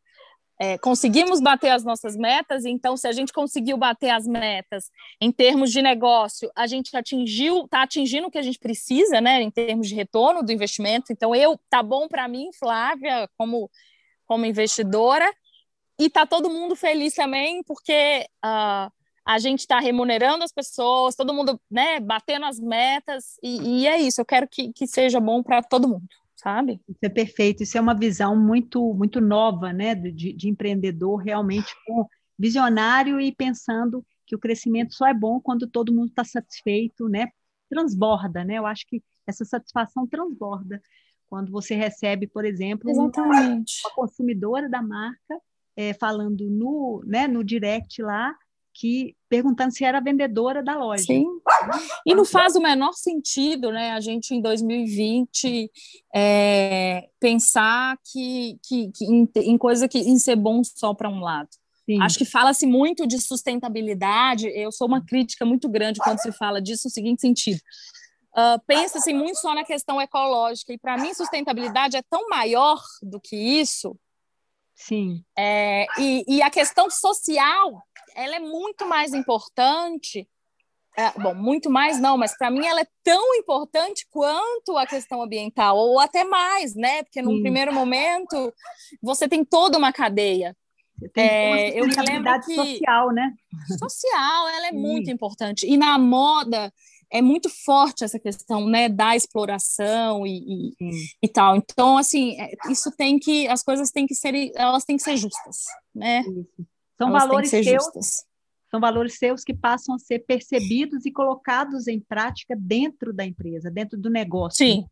é, 0.64 0.78
conseguimos 0.78 1.40
bater 1.40 1.70
as 1.70 1.82
nossas 1.82 2.16
metas, 2.16 2.64
então, 2.64 2.96
se 2.96 3.08
a 3.08 3.10
gente 3.10 3.32
conseguiu 3.32 3.76
bater 3.76 4.10
as 4.10 4.28
metas 4.28 4.92
em 5.20 5.32
termos 5.32 5.72
de 5.72 5.82
negócio, 5.82 6.48
a 6.54 6.68
gente 6.68 6.96
atingiu, 6.96 7.64
está 7.64 7.82
atingindo 7.82 8.28
o 8.28 8.30
que 8.30 8.38
a 8.38 8.42
gente 8.42 8.60
precisa, 8.60 9.20
né, 9.20 9.42
em 9.42 9.50
termos 9.50 9.88
de 9.88 9.96
retorno 9.96 10.40
do 10.40 10.52
investimento. 10.52 11.12
Então, 11.12 11.34
eu 11.34 11.58
tá 11.68 11.82
bom 11.82 12.06
para 12.06 12.28
mim, 12.28 12.50
Flávia, 12.56 13.28
como, 13.36 13.68
como 14.24 14.46
investidora, 14.46 15.28
e 15.98 16.08
tá 16.08 16.24
todo 16.24 16.48
mundo 16.48 16.76
feliz 16.76 17.12
também, 17.12 17.64
porque 17.64 18.24
uh, 18.44 18.88
a 19.26 19.38
gente 19.40 19.60
está 19.60 19.80
remunerando 19.80 20.44
as 20.44 20.52
pessoas, 20.52 21.16
todo 21.16 21.34
mundo 21.34 21.60
né, 21.68 21.98
batendo 21.98 22.46
as 22.46 22.60
metas, 22.60 23.36
e, 23.42 23.80
e 23.80 23.88
é 23.88 24.00
isso, 24.00 24.20
eu 24.20 24.24
quero 24.24 24.46
que, 24.46 24.72
que 24.72 24.86
seja 24.86 25.18
bom 25.18 25.42
para 25.42 25.60
todo 25.60 25.88
mundo 25.88 26.21
sabe? 26.42 26.80
Isso 26.88 26.98
é 27.02 27.08
perfeito, 27.08 27.62
isso 27.62 27.78
é 27.78 27.80
uma 27.80 27.94
visão 27.94 28.36
muito, 28.36 28.92
muito 28.94 29.20
nova, 29.20 29.72
né, 29.72 29.94
de, 29.94 30.32
de 30.32 30.48
empreendedor, 30.48 31.18
realmente 31.18 31.72
com 31.86 32.06
visionário 32.38 33.20
e 33.20 33.32
pensando 33.32 34.04
que 34.26 34.34
o 34.34 34.38
crescimento 34.38 34.94
só 34.94 35.06
é 35.06 35.14
bom 35.14 35.40
quando 35.40 35.68
todo 35.68 35.92
mundo 35.92 36.08
está 36.08 36.24
satisfeito, 36.24 37.08
né? 37.08 37.28
Transborda, 37.68 38.44
né? 38.44 38.58
Eu 38.58 38.66
acho 38.66 38.86
que 38.86 39.02
essa 39.26 39.44
satisfação 39.44 40.06
transborda 40.06 40.82
quando 41.28 41.52
você 41.52 41.74
recebe, 41.74 42.26
por 42.26 42.44
exemplo, 42.44 42.90
Exatamente. 42.90 43.80
uma, 43.84 43.94
consumidora 43.94 44.68
da 44.68 44.82
marca 44.82 45.40
é, 45.76 45.94
falando 45.94 46.50
no, 46.50 47.02
né, 47.06 47.28
no 47.28 47.44
direct 47.44 48.02
lá 48.02 48.34
que 48.74 49.14
perguntando 49.28 49.72
se 49.72 49.84
era 49.84 50.00
vendedora 50.00 50.62
da 50.62 50.76
loja. 50.76 51.04
Sim. 51.04 51.24
E 52.06 52.14
não 52.14 52.24
faz 52.24 52.56
o 52.56 52.60
menor 52.60 52.92
sentido, 52.92 53.70
né? 53.70 53.92
A 53.92 54.00
gente 54.00 54.34
em 54.34 54.40
2020 54.40 55.70
é, 56.14 57.08
pensar 57.20 57.96
que, 58.10 58.58
que, 58.62 58.90
que 58.92 59.04
em, 59.04 59.28
em, 59.36 59.58
coisa 59.58 59.88
que 59.88 59.98
em 59.98 60.18
ser 60.18 60.36
bom 60.36 60.62
só 60.64 60.94
para 60.94 61.08
um 61.08 61.20
lado. 61.20 61.48
Sim. 61.84 62.00
Acho 62.00 62.18
que 62.18 62.24
fala-se 62.24 62.66
muito 62.66 63.06
de 63.06 63.20
sustentabilidade. 63.20 64.46
Eu 64.48 64.70
sou 64.70 64.86
uma 64.86 65.04
crítica 65.04 65.44
muito 65.44 65.68
grande 65.68 66.00
quando 66.00 66.20
se 66.20 66.32
fala 66.32 66.60
disso 66.60 66.86
no 66.86 66.90
seguinte 66.90 67.20
sentido. 67.20 67.60
Uh, 68.32 68.58
Pensa-se 68.66 69.12
muito 69.12 69.38
só 69.38 69.54
na 69.54 69.64
questão 69.64 70.00
ecológica, 70.00 70.72
e 70.72 70.78
para 70.78 70.96
mim, 70.96 71.12
sustentabilidade 71.12 71.98
é 71.98 72.02
tão 72.08 72.28
maior 72.28 72.80
do 73.02 73.20
que 73.20 73.36
isso. 73.36 73.94
Sim. 74.74 75.22
É, 75.38 75.86
e, 75.98 76.24
e, 76.26 76.42
a 76.42 76.50
questão 76.50 76.90
social, 76.90 77.82
ela 78.14 78.36
é 78.36 78.40
muito 78.40 78.86
mais 78.86 79.12
importante. 79.12 80.28
É, 80.96 81.10
bom, 81.18 81.34
muito 81.34 81.70
mais 81.70 81.98
não, 81.98 82.18
mas 82.18 82.36
para 82.36 82.50
mim 82.50 82.66
ela 82.66 82.82
é 82.82 82.86
tão 83.02 83.34
importante 83.36 84.06
quanto 84.10 84.76
a 84.76 84.86
questão 84.86 85.22
ambiental, 85.22 85.76
ou 85.76 85.98
até 85.98 86.22
mais, 86.22 86.74
né? 86.74 87.02
Porque 87.02 87.22
num 87.22 87.36
Sim. 87.36 87.42
primeiro 87.42 87.72
momento 87.72 88.52
você 89.02 89.26
tem 89.26 89.42
toda 89.42 89.78
uma 89.78 89.92
cadeia. 89.92 90.54
Tem 91.14 91.24
é, 91.24 91.80
eu 91.80 91.86
me 91.86 91.96
lembro 91.96 92.40
que 92.42 92.54
social, 92.54 93.10
né? 93.10 93.32
Social, 93.78 94.48
ela 94.48 94.68
é 94.68 94.72
muito 94.72 95.10
importante. 95.10 95.66
E 95.66 95.76
na 95.76 95.98
moda 95.98 96.70
é 97.10 97.20
muito 97.20 97.50
forte 97.50 98.04
essa 98.04 98.18
questão, 98.18 98.66
né, 98.66 98.88
da 98.88 99.14
exploração 99.14 100.26
e, 100.26 100.72
e, 100.80 100.90
e 101.22 101.28
tal. 101.28 101.56
Então, 101.56 101.98
assim, 101.98 102.40
é, 102.40 102.50
isso 102.70 102.90
tem 102.96 103.18
que, 103.18 103.46
as 103.48 103.62
coisas 103.62 103.90
têm 103.90 104.06
que 104.06 104.14
ser, 104.14 104.50
elas 104.54 104.84
têm 104.84 104.96
que 104.96 105.02
ser 105.02 105.16
justas, 105.18 105.64
né? 105.94 106.20
Isso. 106.20 106.71
São 107.06 107.16
elas 107.16 107.22
valores 107.22 107.50
seus, 107.50 107.66
justas. 107.66 108.24
são 108.70 108.80
valores 108.80 109.18
seus 109.18 109.44
que 109.44 109.54
passam 109.54 109.94
a 109.94 109.98
ser 109.98 110.20
percebidos 110.20 111.04
e 111.06 111.12
colocados 111.12 111.86
em 111.88 112.00
prática 112.00 112.54
dentro 112.58 113.12
da 113.12 113.24
empresa, 113.24 113.70
dentro 113.70 113.98
do 113.98 114.10
negócio. 114.10 114.64
Sim. 114.64 114.84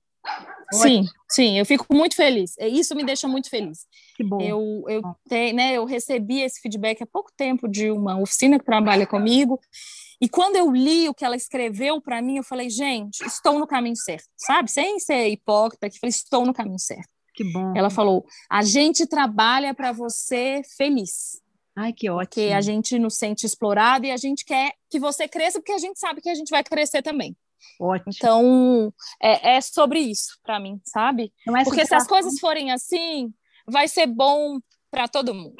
Sim, 0.73 1.05
sim, 1.29 1.59
eu 1.59 1.67
fico 1.67 1.87
muito 1.93 2.15
feliz. 2.15 2.55
Isso 2.61 2.95
me 2.95 3.03
deixa 3.03 3.27
muito 3.27 3.49
feliz. 3.51 3.87
Que 4.15 4.23
bom. 4.23 4.41
Eu, 4.41 4.85
eu, 4.87 5.03
te, 5.29 5.53
né, 5.53 5.73
eu 5.73 5.85
recebi 5.85 6.43
esse 6.43 6.61
feedback 6.61 7.03
há 7.03 7.07
pouco 7.07 7.33
tempo 7.37 7.67
de 7.67 7.91
uma 7.91 8.21
oficina 8.21 8.59
que 8.59 8.65
trabalha 8.65 9.07
comigo 9.07 9.59
e 10.21 10.29
quando 10.29 10.57
eu 10.57 10.71
li 10.71 11.09
o 11.09 11.15
que 11.15 11.25
ela 11.25 11.35
escreveu 11.35 12.01
para 12.01 12.21
mim, 12.21 12.37
eu 12.37 12.45
falei, 12.45 12.69
gente, 12.69 13.21
estou 13.25 13.59
no 13.59 13.67
caminho 13.67 13.97
certo, 13.97 14.29
sabe? 14.37 14.71
Sem 14.71 15.01
ser 15.01 15.29
hipócrita, 15.29 15.89
que 15.89 15.99
falei, 15.99 16.11
estou 16.11 16.45
no 16.45 16.53
caminho 16.53 16.79
certo. 16.79 17.09
Que 17.35 17.43
bom. 17.51 17.73
Ela 17.75 17.89
falou: 17.89 18.27
a 18.51 18.63
gente 18.63 19.07
trabalha 19.07 19.73
para 19.73 19.93
você 19.93 20.61
feliz. 20.77 21.41
Ai, 21.81 21.95
que 21.95 22.11
ótimo. 22.11 22.27
Porque 22.27 22.53
a 22.53 22.61
gente 22.61 22.99
nos 22.99 23.17
sente 23.17 23.47
explorado 23.47 24.05
e 24.05 24.11
a 24.11 24.17
gente 24.19 24.45
quer 24.45 24.75
que 24.91 25.01
você 25.01 25.27
cresça, 25.27 25.59
porque 25.59 25.73
a 25.73 25.79
gente 25.79 25.99
sabe 25.99 26.21
que 26.21 26.29
a 26.29 26.35
gente 26.35 26.51
vai 26.51 26.63
crescer 26.63 27.01
também. 27.01 27.35
Ótimo. 27.81 28.13
Então, 28.15 28.93
é, 29.23 29.57
é 29.57 29.61
sobre 29.63 29.99
isso 29.99 30.39
para 30.43 30.61
mim, 30.61 30.79
sabe? 30.85 31.33
É 31.49 31.65
porque 31.65 31.87
se 31.87 31.95
as 31.95 32.07
coisas 32.07 32.39
forem 32.39 32.71
assim, 32.71 33.33
vai 33.67 33.89
ser 33.89 34.07
bom 34.07 34.59
para 34.91 35.09
todo 35.09 35.35
mundo. 35.35 35.57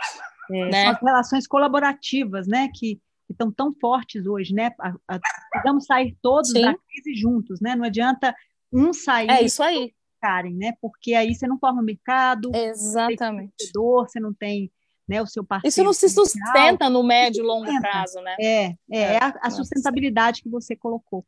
É, 0.53 0.69
né? 0.69 0.83
São 0.85 0.93
as 0.93 1.01
relações 1.01 1.47
colaborativas, 1.47 2.47
né? 2.47 2.69
Que 2.75 3.01
estão 3.29 3.51
tão 3.51 3.73
fortes 3.81 4.27
hoje, 4.27 4.53
né? 4.53 4.73
A, 4.79 4.93
a, 5.09 5.21
precisamos 5.51 5.87
sair 5.87 6.19
todos 6.21 6.51
Sim. 6.51 6.63
da 6.63 6.75
crise 6.75 7.19
juntos, 7.19 7.61
né? 7.63 7.75
Não 7.75 7.85
adianta 7.85 8.35
um 8.71 8.93
sair. 8.93 9.31
É 9.31 9.43
isso 9.43 9.63
aí. 9.63 9.95
Ficarem, 10.17 10.55
né? 10.55 10.75
Porque 10.83 11.15
aí 11.15 11.35
você 11.35 11.47
não 11.47 11.59
forma 11.59 11.83
mercado. 11.83 12.51
Exatamente. 12.55 13.55
Você 13.75 14.21
não 14.21 14.35
tem 14.35 14.71
né, 15.11 15.21
o 15.21 15.27
seu 15.27 15.43
parceiro. 15.43 15.69
Isso 15.69 15.83
não 15.83 15.93
se 15.93 16.09
sustenta 16.09 16.89
no 16.89 17.03
médio 17.03 17.43
e 17.43 17.47
longo 17.47 17.81
prazo, 17.81 18.21
né? 18.21 18.37
É, 18.41 18.65
é, 18.89 19.01
é 19.15 19.19
a, 19.19 19.35
a 19.43 19.51
sustentabilidade 19.51 20.41
que 20.41 20.49
você 20.49 20.77
colocou. 20.77 21.27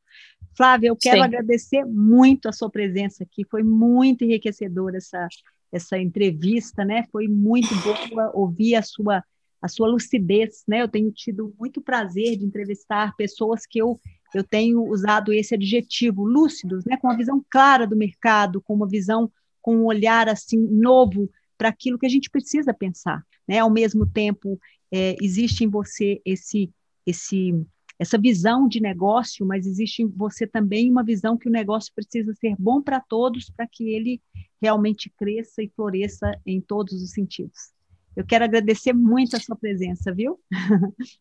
Flávia, 0.56 0.86
eu 0.86 0.96
quero 0.96 1.16
Sim. 1.16 1.24
agradecer 1.24 1.84
muito 1.84 2.48
a 2.48 2.52
sua 2.52 2.70
presença 2.70 3.24
aqui. 3.24 3.44
Foi 3.50 3.64
muito 3.64 4.22
enriquecedora 4.22 4.98
essa, 4.98 5.26
essa 5.72 5.98
entrevista, 5.98 6.84
né? 6.84 7.04
Foi 7.10 7.26
muito 7.26 7.74
boa 7.82 8.30
ouvir 8.32 8.76
a 8.76 8.82
sua 8.82 9.24
a 9.60 9.68
sua 9.68 9.86
lucidez, 9.86 10.64
né? 10.66 10.82
Eu 10.82 10.88
tenho 10.88 11.12
tido 11.12 11.54
muito 11.56 11.80
prazer 11.80 12.36
de 12.36 12.44
entrevistar 12.44 13.14
pessoas 13.14 13.64
que 13.64 13.80
eu, 13.80 14.00
eu 14.34 14.42
tenho 14.42 14.82
usado 14.82 15.32
esse 15.32 15.54
adjetivo, 15.54 16.24
lúcidos, 16.24 16.84
né? 16.84 16.96
Com 16.96 17.06
uma 17.06 17.16
visão 17.16 17.44
clara 17.48 17.86
do 17.86 17.96
mercado, 17.96 18.60
com 18.60 18.74
uma 18.74 18.88
visão, 18.88 19.30
com 19.60 19.76
um 19.76 19.84
olhar 19.84 20.28
assim 20.28 20.58
novo 20.58 21.30
para 21.62 21.68
aquilo 21.68 21.96
que 21.96 22.06
a 22.06 22.08
gente 22.08 22.28
precisa 22.28 22.74
pensar, 22.74 23.24
né? 23.46 23.60
Ao 23.60 23.70
mesmo 23.70 24.04
tempo, 24.04 24.58
é, 24.92 25.14
existe 25.22 25.62
em 25.62 25.68
você 25.68 26.20
esse 26.24 26.68
esse 27.06 27.54
essa 28.00 28.18
visão 28.18 28.66
de 28.66 28.80
negócio, 28.80 29.46
mas 29.46 29.64
existe 29.64 30.02
em 30.02 30.08
você 30.08 30.44
também 30.44 30.90
uma 30.90 31.04
visão 31.04 31.38
que 31.38 31.48
o 31.48 31.52
negócio 31.52 31.92
precisa 31.94 32.34
ser 32.34 32.56
bom 32.58 32.82
para 32.82 32.98
todos, 32.98 33.48
para 33.48 33.64
que 33.68 33.90
ele 33.90 34.20
realmente 34.60 35.08
cresça 35.16 35.62
e 35.62 35.68
floresça 35.68 36.36
em 36.44 36.60
todos 36.60 37.00
os 37.00 37.12
sentidos. 37.12 37.70
Eu 38.16 38.26
quero 38.26 38.44
agradecer 38.44 38.92
muito 38.92 39.36
a 39.36 39.40
sua 39.40 39.54
presença, 39.54 40.12
viu? 40.12 40.40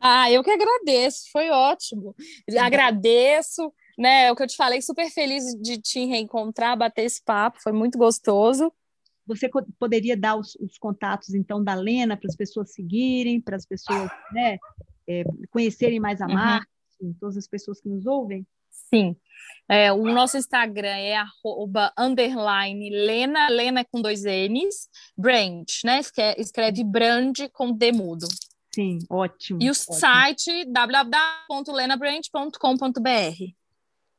Ah, 0.00 0.30
eu 0.30 0.44
que 0.44 0.50
agradeço, 0.52 1.28
foi 1.32 1.50
ótimo. 1.50 2.14
Agradeço, 2.60 3.72
né? 3.98 4.26
É 4.26 4.32
o 4.32 4.36
que 4.36 4.44
eu 4.44 4.46
te 4.46 4.54
falei, 4.54 4.80
super 4.80 5.10
feliz 5.10 5.42
de 5.60 5.76
te 5.76 6.06
reencontrar, 6.06 6.78
bater 6.78 7.04
esse 7.04 7.20
papo, 7.20 7.60
foi 7.60 7.72
muito 7.72 7.98
gostoso. 7.98 8.72
Você 9.28 9.48
poderia 9.78 10.16
dar 10.16 10.36
os, 10.36 10.56
os 10.56 10.78
contatos, 10.78 11.34
então, 11.34 11.62
da 11.62 11.74
Lena 11.74 12.16
para 12.16 12.28
as 12.28 12.36
pessoas 12.36 12.72
seguirem, 12.72 13.40
para 13.40 13.56
as 13.56 13.66
pessoas 13.66 14.10
né, 14.32 14.58
é, 15.06 15.22
conhecerem 15.50 16.00
mais 16.00 16.20
a 16.20 16.26
uhum. 16.26 16.34
marca, 16.34 16.68
assim, 16.88 17.12
todas 17.20 17.36
as 17.36 17.46
pessoas 17.46 17.80
que 17.80 17.88
nos 17.88 18.06
ouvem? 18.06 18.44
Sim. 18.70 19.14
É, 19.68 19.92
o 19.92 20.02
nosso 20.04 20.38
Instagram 20.38 20.96
é 20.96 21.16
arroba, 21.16 21.92
underline 21.96 22.90
Lena, 22.90 23.48
Lena 23.48 23.84
com 23.84 24.00
dois 24.00 24.24
N's, 24.24 24.88
Brand, 25.16 25.66
né? 25.84 26.00
Escreve 26.38 26.82
Brand 26.82 27.38
com 27.52 27.72
D 27.72 27.92
mudo. 27.92 28.26
Sim, 28.74 28.98
ótimo. 29.10 29.62
E 29.62 29.68
o 29.68 29.72
ótimo. 29.72 29.94
site 29.94 30.64
www.lenabrand.com.br. 30.66 33.54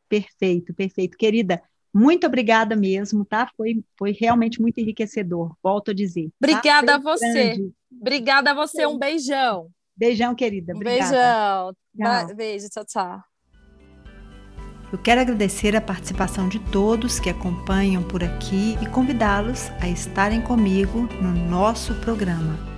Perfeito, 0.07 0.73
perfeito. 0.73 1.17
Querida, 1.17 1.61
muito 1.93 2.27
obrigada 2.27 2.75
mesmo, 2.75 3.25
tá? 3.25 3.49
Foi, 3.55 3.83
foi 3.97 4.11
realmente 4.11 4.61
muito 4.61 4.79
enriquecedor, 4.79 5.55
volto 5.61 5.91
a 5.91 5.93
dizer. 5.93 6.29
Tá? 6.39 6.47
Obrigada 6.47 6.87
tá? 6.87 6.95
a 6.95 6.99
você. 6.99 7.33
Grande. 7.33 7.73
Obrigada 7.99 8.51
a 8.51 8.53
você, 8.53 8.85
um 8.85 8.97
beijão. 8.97 9.69
Beijão, 9.95 10.33
querida. 10.33 10.73
Obrigada. 10.73 11.73
Beijão. 11.97 12.27
Tchau. 12.27 12.35
Beijo, 12.35 12.69
tchau, 12.69 12.85
tchau. 12.85 13.23
Eu 14.91 14.97
quero 14.97 15.21
agradecer 15.21 15.75
a 15.75 15.81
participação 15.81 16.49
de 16.49 16.59
todos 16.71 17.19
que 17.19 17.29
acompanham 17.29 18.01
por 18.01 18.23
aqui 18.23 18.75
e 18.81 18.87
convidá-los 18.87 19.69
a 19.79 19.87
estarem 19.87 20.41
comigo 20.41 21.01
no 21.21 21.31
nosso 21.31 21.93
programa. 21.95 22.68